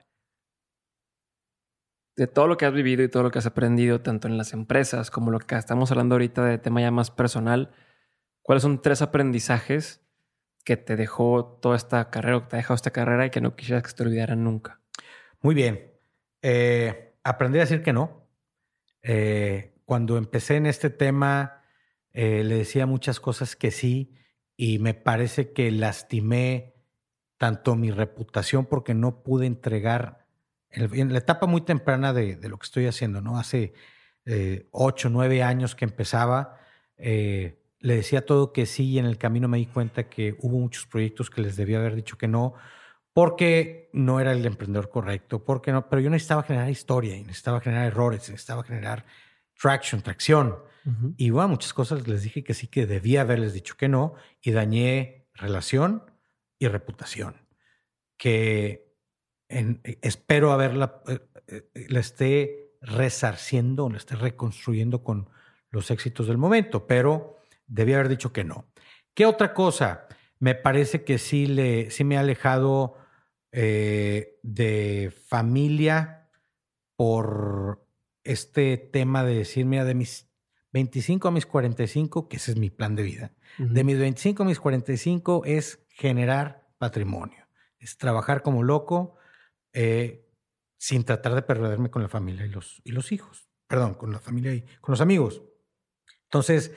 de 2.16 2.28
todo 2.28 2.48
lo 2.48 2.58
que 2.58 2.66
has 2.66 2.74
vivido 2.74 3.04
y 3.04 3.10
todo 3.10 3.24
lo 3.24 3.32
que 3.32 3.40
has 3.40 3.46
aprendido, 3.46 4.02
tanto 4.02 4.28
en 4.28 4.38
las 4.38 4.54
empresas 4.54 5.10
como 5.10 5.32
lo 5.32 5.40
que 5.40 5.56
estamos 5.56 5.92
hablando 5.92 6.16
ahorita 6.16 6.46
de 6.46 6.58
tema 6.58 6.82
ya 6.82 6.92
más 6.92 7.12
personal, 7.12 7.72
¿cuáles 8.42 8.62
son 8.62 8.82
tres 8.82 9.02
aprendizajes 9.02 10.02
que 10.64 10.78
te 10.78 10.96
dejó 10.96 11.60
toda 11.62 11.76
esta 11.76 12.10
carrera 12.10 12.38
o 12.38 12.42
que 12.44 12.50
te 12.50 12.56
ha 12.56 12.58
dejado 12.58 12.76
esta 12.76 12.92
carrera 12.92 13.26
y 13.26 13.30
que 13.30 13.42
no 13.42 13.56
quisieras 13.56 13.84
que 13.84 13.94
te 13.94 14.04
olvidaran 14.04 14.44
nunca? 14.44 14.80
Muy 15.42 15.56
bien. 15.56 15.92
Eh, 16.42 17.16
aprendí 17.24 17.58
a 17.58 17.62
decir 17.62 17.82
que 17.82 17.94
no. 17.94 18.28
Eh, 19.02 19.74
cuando 19.86 20.18
empecé 20.18 20.56
en 20.56 20.66
este 20.66 20.90
tema, 20.90 21.64
eh, 22.12 22.44
le 22.44 22.56
decía 22.56 22.86
muchas 22.86 23.20
cosas 23.20 23.56
que 23.56 23.72
sí 23.72 24.16
y 24.56 24.80
me 24.80 24.94
parece 24.94 25.52
que 25.52 25.72
lastimé 25.72 26.76
tanto 27.38 27.76
mi 27.76 27.92
reputación 27.92 28.66
porque 28.66 28.94
no 28.94 29.24
pude 29.24 29.48
entregar 29.48 30.23
en, 30.74 31.14
la 31.14 31.20
etapa 31.20 31.46
muy 31.46 31.62
temprana 31.62 32.14
de, 32.14 32.38
lo 32.48 32.58
que 32.58 32.66
estoy 32.66 32.86
haciendo, 32.88 33.22
¿no? 33.22 33.38
Hace 33.38 33.74
eh, 34.26 34.68
ocho, 34.72 35.10
nueve 35.10 35.44
años 35.44 35.76
que 35.76 35.86
empezaba, 35.86 36.60
eh, 36.98 37.60
le 37.80 37.96
decía 37.96 38.26
todo 38.26 38.54
que 38.54 38.66
sí 38.66 38.92
y 38.92 39.00
en 39.00 39.06
el 39.06 39.18
camino 39.18 39.48
me 39.48 39.58
di 39.58 39.66
cuenta 39.66 40.10
que 40.10 40.36
hubo 40.40 40.60
muchos 40.60 40.86
proyectos 40.86 41.30
que 41.30 41.42
les 41.42 41.56
debía 41.56 41.80
haber 41.80 41.96
dicho 41.96 42.18
que 42.18 42.28
no 42.28 42.54
porque 43.12 43.90
no 43.94 44.20
era 44.20 44.32
el 44.32 44.44
emprendedor 44.46 44.90
correcto, 44.90 45.44
porque 45.44 45.72
no, 45.72 45.88
pero 45.88 46.02
yo 46.02 46.10
necesitaba 46.10 46.44
generar 46.44 46.70
historia 46.70 47.16
necesitaba 47.18 47.62
generar 47.62 47.86
errores, 47.86 48.28
necesitaba 48.30 48.64
generar 48.64 49.06
traction, 49.60 50.02
tracción. 50.02 50.58
Y 51.16 51.30
bueno, 51.30 51.50
muchas 51.50 51.74
cosas 51.74 52.06
les 52.08 52.24
dije 52.24 52.44
que 52.44 52.54
sí 52.54 52.68
que 52.68 52.86
debía 52.86 53.22
haberles 53.22 53.54
dicho 53.54 53.76
que 53.78 53.88
no 53.88 54.16
y 54.42 54.52
dañé 54.52 55.30
relación, 55.34 56.04
y 56.64 56.68
reputación, 56.68 57.36
que 58.18 58.93
eh, 59.50 60.00
espero 60.02 60.52
haberla, 60.52 61.02
eh, 61.08 61.20
eh, 61.48 61.88
la 61.90 62.00
esté 62.00 62.78
resarciendo, 62.82 63.90
la 63.90 63.98
esté 63.98 64.16
reconstruyendo 64.16 65.04
con 65.04 65.30
los 65.70 65.92
éxitos 65.92 66.28
del 66.28 66.38
momento, 66.38 66.88
pero 66.88 67.38
debía 67.68 67.96
haber 67.96 68.10
dicho 68.10 68.34
que 68.34 68.44
no. 68.44 68.68
¿Qué 69.14 69.26
otra 69.26 69.54
cosa? 69.54 70.08
Me 70.40 70.56
parece 70.56 71.04
que 71.04 71.18
sí, 71.18 71.46
le, 71.48 71.92
sí 71.92 72.04
me 72.04 72.18
ha 72.18 72.22
alejado 72.22 72.98
de 73.52 75.14
familia 75.28 76.28
por 76.96 77.86
este 78.24 78.78
tema 78.78 79.24
de 79.24 79.36
decir, 79.36 79.68
mira, 79.68 79.86
de 79.86 79.94
mis 79.94 80.28
25 80.72 81.28
a 81.28 81.32
mis 81.32 81.46
45, 81.46 82.28
que 82.28 82.38
ese 82.38 82.52
es 82.52 82.58
mi 82.58 82.72
plan 82.72 82.96
de 82.96 83.04
vida. 83.04 83.32
De 83.60 83.84
mis 83.84 84.00
25 84.00 84.42
a 84.42 84.46
mis 84.48 84.60
45 84.60 85.44
es 85.46 85.86
generar 85.90 86.68
patrimonio, 86.80 87.48
es 87.78 87.98
trabajar 87.98 88.42
como 88.42 88.64
loco 88.64 89.18
eh, 89.74 90.30
sin 90.78 91.04
tratar 91.04 91.36
de 91.36 91.42
perderme 91.42 91.90
con 91.90 92.02
la 92.02 92.10
familia 92.10 92.46
y 92.46 92.50
los, 92.50 92.82
y 92.84 92.92
los 92.92 93.12
hijos, 93.12 93.48
perdón, 93.68 93.96
con 93.96 94.12
la 94.12 94.20
familia 94.20 94.54
y 94.54 94.62
con 94.82 94.94
los 94.94 95.02
amigos. 95.02 95.42
Entonces, 96.26 96.74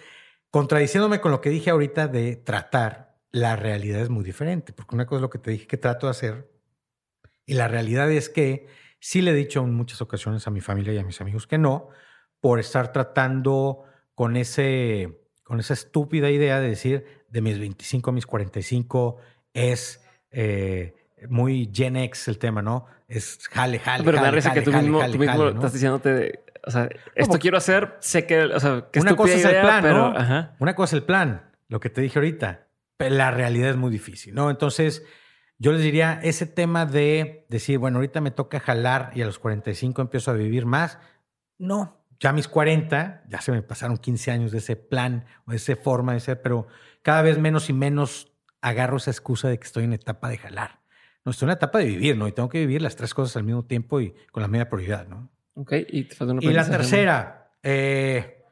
contradiciéndome 0.51 1.20
con 1.20 1.32
lo 1.32 1.40
que 1.40 1.51
dije 1.51 1.70
ahorita 1.70 2.09
de 2.09 2.36
tratar, 2.36 3.18
la 3.32 3.57
realidad 3.57 4.01
es 4.01 4.09
muy 4.09 4.24
diferente, 4.24 4.72
porque 4.72 4.94
una 4.94 5.07
cosa 5.07 5.16
es 5.16 5.22
lo 5.22 5.30
que 5.30 5.38
te 5.38 5.51
dije 5.51 5.66
que 5.66 5.76
trato 5.76 6.07
de 6.07 6.12
hacer 6.12 6.51
y 7.47 7.55
la 7.55 7.68
realidad 7.68 8.11
es 8.11 8.28
que 8.28 8.66
sí 8.99 9.22
le 9.22 9.30
he 9.30 9.34
dicho 9.34 9.62
en 9.62 9.74
muchas 9.74 10.03
ocasiones 10.03 10.47
a 10.47 10.51
mi 10.51 10.61
familia 10.61 10.92
y 10.92 10.99
a 10.99 11.05
mis 11.05 11.20
amigos 11.20 11.47
que 11.47 11.59
no, 11.59 11.88
por 12.40 12.59
estar 12.59 12.92
tratando 12.92 13.84
con 14.14 14.37
ese 14.37 15.22
con 15.42 15.61
esa 15.61 15.75
estúpida 15.75 16.29
idea 16.29 16.61
de 16.61 16.68
decir 16.68 17.25
de 17.29 17.41
mis 17.41 17.58
25 17.58 18.11
a 18.11 18.12
mis 18.12 18.26
45 18.26 19.18
es 19.54 20.04
eh, 20.30 21.05
muy 21.29 21.71
Gen 21.72 21.97
X 21.97 22.29
el 22.29 22.38
tema, 22.38 22.63
¿no? 22.63 22.87
Es 23.09 23.38
jale, 23.51 23.79
jale. 23.79 24.05
Pero 24.05 24.18
me 24.18 24.25
parece 24.25 24.53
que 24.53 24.63
tú 24.63 24.72
mismo, 24.72 25.01
tú 25.11 25.18
mismo 25.18 25.49
estás 25.49 25.72
diciéndote, 25.72 26.45
o 26.64 26.71
sea, 26.71 26.88
esto 27.14 27.38
quiero 27.38 27.57
hacer, 27.57 27.97
sé 28.01 28.26
que, 28.26 28.43
o 28.43 28.61
sea, 28.61 28.87
que 28.93 29.01
una 29.01 29.17
cosa 29.17 29.34
es 29.34 29.45
el 29.45 29.61
plan, 29.61 29.84
¿no? 29.84 30.14
Una 30.59 30.75
cosa 30.75 30.97
es 30.97 31.01
el 31.01 31.07
plan, 31.07 31.51
lo 31.68 31.80
que 31.80 31.91
te 31.91 32.01
dije 32.01 32.18
ahorita. 32.18 32.67
Pero 32.97 33.14
la 33.14 33.30
realidad 33.30 33.71
es 33.71 33.76
muy 33.76 33.91
difícil, 33.91 34.34
¿no? 34.34 34.51
Entonces, 34.51 35.05
yo 35.59 35.72
les 35.72 35.83
diría, 35.83 36.18
ese 36.22 36.47
tema 36.47 36.87
de 36.87 37.47
decir, 37.49 37.79
bueno, 37.79 37.99
ahorita 37.99 38.21
me 38.21 38.30
toca 38.30 38.59
jalar 38.59 39.11
y 39.14 39.22
a 39.22 39.26
los 39.26 39.38
45 39.38 40.01
empiezo 40.03 40.30
a 40.30 40.34
vivir 40.34 40.67
más, 40.67 40.99
no, 41.59 42.05
ya 42.18 42.30
a 42.30 42.33
mis 42.33 42.49
40, 42.49 43.25
ya 43.29 43.41
se 43.41 43.53
me 43.53 43.63
pasaron 43.63 43.99
15 43.99 44.30
años 44.30 44.53
de 44.53 44.59
ese 44.59 44.76
plan 44.76 45.26
o 45.47 45.51
de 45.51 45.59
esa 45.59 45.76
forma 45.76 46.14
de 46.14 46.21
ser, 46.21 46.43
pero 46.43 46.67
cada 47.03 47.22
vez 47.22 47.38
menos 47.38 47.68
y 47.68 47.72
menos 47.72 48.33
agarro 48.61 48.97
esa 48.97 49.11
excusa 49.11 49.49
de 49.49 49.59
que 49.59 49.67
estoy 49.67 49.84
en 49.84 49.93
etapa 49.93 50.29
de 50.29 50.38
jalar. 50.38 50.80
No, 51.26 51.32
estoy 51.32 51.46
en 51.46 51.53
etapa 51.53 51.80
de 51.80 51.86
vivir, 51.86 52.16
¿no? 52.16 52.28
Y 52.28 52.32
tengo 52.32 52.48
que 52.48 52.61
vivir 52.61 52.80
las 52.80 52.94
tres 52.94 53.12
cosas 53.12 53.36
al 53.36 53.42
mismo 53.42 53.64
tiempo 53.64 54.00
y 54.00 54.14
con 54.30 54.42
la 54.42 54.48
misma 54.48 54.70
prioridad, 54.70 55.08
¿no? 55.08 55.28
Ok, 55.54 55.72
y, 55.88 56.04
te 56.04 56.14
falta 56.14 56.32
una 56.32 56.44
y 56.44 56.53
la 56.53 56.70
tercera, 56.70 57.50
eh, 57.64 58.44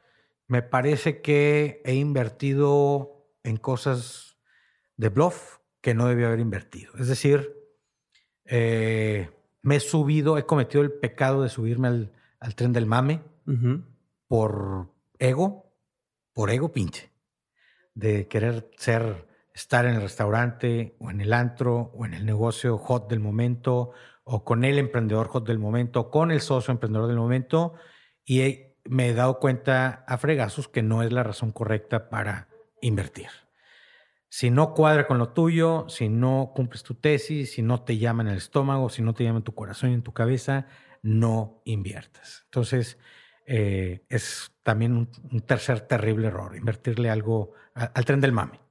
me 0.47 0.61
parece 0.61 1.21
que 1.21 1.81
he 1.85 1.93
invertido 1.93 3.31
en 3.43 3.55
cosas 3.57 4.37
de 4.97 5.07
bluff 5.07 5.59
que 5.79 5.93
no 5.93 6.07
debía 6.07 6.27
haber 6.27 6.41
invertido. 6.41 6.91
Es 6.99 7.07
decir, 7.07 7.55
eh, 8.43 9.29
me 9.61 9.77
he 9.77 9.79
subido, 9.79 10.37
he 10.37 10.45
cometido 10.45 10.83
el 10.83 10.91
pecado 10.91 11.43
de 11.43 11.49
subirme 11.49 11.87
al, 11.87 12.11
al 12.39 12.55
tren 12.55 12.73
del 12.73 12.85
mame 12.85 13.21
por 14.27 14.91
ego, 15.17 15.71
por 16.33 16.49
ego 16.49 16.71
pinche, 16.71 17.11
de 17.93 18.27
querer 18.27 18.69
ser, 18.77 19.27
estar 19.55 19.85
en 19.85 19.95
el 19.95 20.01
restaurante 20.01 20.95
o 20.99 21.09
en 21.09 21.21
el 21.21 21.33
antro 21.33 21.91
o 21.95 22.05
en 22.05 22.13
el 22.13 22.25
negocio 22.25 22.77
hot 22.77 23.09
del 23.09 23.21
momento 23.21 23.91
o 24.25 24.43
con 24.43 24.65
el 24.65 24.77
emprendedor 24.77 25.43
del 25.43 25.59
momento, 25.59 26.11
con 26.11 26.31
el 26.31 26.41
socio 26.41 26.71
emprendedor 26.71 27.07
del 27.07 27.17
momento, 27.17 27.73
y 28.25 28.73
me 28.83 29.09
he 29.09 29.13
dado 29.13 29.39
cuenta 29.39 30.03
a 30.07 30.17
fregazos 30.17 30.67
que 30.67 30.83
no 30.83 31.03
es 31.03 31.11
la 31.11 31.23
razón 31.23 31.51
correcta 31.51 32.09
para 32.09 32.49
invertir. 32.81 33.29
Si 34.27 34.49
no 34.49 34.73
cuadra 34.73 35.07
con 35.07 35.19
lo 35.19 35.29
tuyo, 35.29 35.87
si 35.87 36.09
no 36.09 36.51
cumples 36.55 36.83
tu 36.83 36.95
tesis, 36.95 37.53
si 37.53 37.61
no 37.61 37.83
te 37.83 37.97
llama 37.97 38.23
en 38.23 38.29
el 38.29 38.37
estómago, 38.37 38.89
si 38.89 39.01
no 39.01 39.13
te 39.13 39.23
llama 39.23 39.37
en 39.37 39.43
tu 39.43 39.55
corazón 39.55 39.91
y 39.91 39.93
en 39.93 40.01
tu 40.01 40.11
cabeza, 40.11 40.67
no 41.01 41.61
inviertas. 41.63 42.41
Entonces, 42.45 42.97
eh, 43.45 44.03
es 44.09 44.51
también 44.63 44.97
un, 44.97 45.41
tercer 45.41 45.81
terrible 45.81 46.27
error, 46.27 46.57
invertirle 46.57 47.09
algo 47.09 47.53
al 47.75 48.05
tren 48.05 48.19
del 48.19 48.31
mame. 48.31 48.64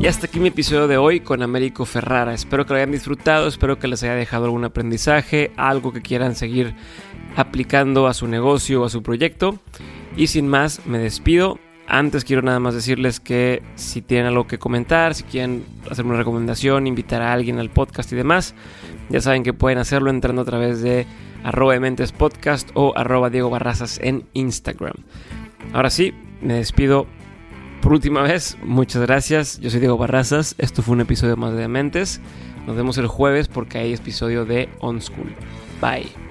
Y 0.00 0.06
hasta 0.06 0.26
aquí 0.26 0.38
mi 0.38 0.48
episodio 0.48 0.86
de 0.86 0.96
hoy 0.96 1.18
con 1.18 1.42
Américo 1.42 1.84
Ferrara. 1.84 2.32
Espero 2.32 2.64
que 2.64 2.72
lo 2.72 2.76
hayan 2.76 2.92
disfrutado, 2.92 3.48
espero 3.48 3.80
que 3.80 3.88
les 3.88 4.04
haya 4.04 4.14
dejado 4.14 4.44
algún 4.44 4.64
aprendizaje, 4.64 5.50
algo 5.56 5.92
que 5.92 6.02
quieran 6.02 6.36
seguir 6.36 6.76
aplicando 7.34 8.06
a 8.06 8.14
su 8.14 8.28
negocio 8.28 8.82
o 8.82 8.84
a 8.84 8.90
su 8.90 9.02
proyecto. 9.02 9.58
Y 10.16 10.28
sin 10.28 10.46
más, 10.46 10.86
me 10.86 10.98
despido. 10.98 11.58
Antes 11.88 12.24
quiero 12.24 12.42
nada 12.42 12.60
más 12.60 12.74
decirles 12.74 13.18
que 13.18 13.60
si 13.74 14.00
tienen 14.00 14.26
algo 14.26 14.46
que 14.46 14.58
comentar, 14.58 15.16
si 15.16 15.24
quieren 15.24 15.64
hacer 15.90 16.06
una 16.06 16.16
recomendación, 16.16 16.86
invitar 16.86 17.20
a 17.20 17.32
alguien 17.32 17.58
al 17.58 17.70
podcast 17.70 18.12
y 18.12 18.16
demás, 18.16 18.54
ya 19.08 19.20
saben 19.20 19.42
que 19.42 19.52
pueden 19.52 19.78
hacerlo 19.78 20.10
entrando 20.10 20.42
a 20.42 20.44
través 20.44 20.80
de 20.80 21.06
arroba 21.42 21.74
podcast 22.16 22.70
o 22.74 22.92
arroba 22.96 23.30
Diego 23.30 23.50
Barrazas 23.50 23.98
en 24.00 24.26
Instagram. 24.32 24.94
Ahora 25.72 25.90
sí, 25.90 26.14
me 26.40 26.54
despido 26.54 27.08
por 27.80 27.92
última 27.92 28.22
vez, 28.22 28.56
muchas 28.62 29.02
gracias. 29.02 29.60
Yo 29.60 29.70
soy 29.70 29.80
Diego 29.80 29.96
Barrazas. 29.96 30.54
Esto 30.58 30.82
fue 30.82 30.94
un 30.94 31.00
episodio 31.00 31.36
más 31.36 31.52
de 31.52 31.60
Dementes. 31.60 32.20
Nos 32.66 32.76
vemos 32.76 32.98
el 32.98 33.06
jueves 33.06 33.48
porque 33.48 33.78
hay 33.78 33.94
episodio 33.94 34.44
de 34.44 34.68
On 34.80 35.00
School. 35.00 35.34
Bye. 35.80 36.27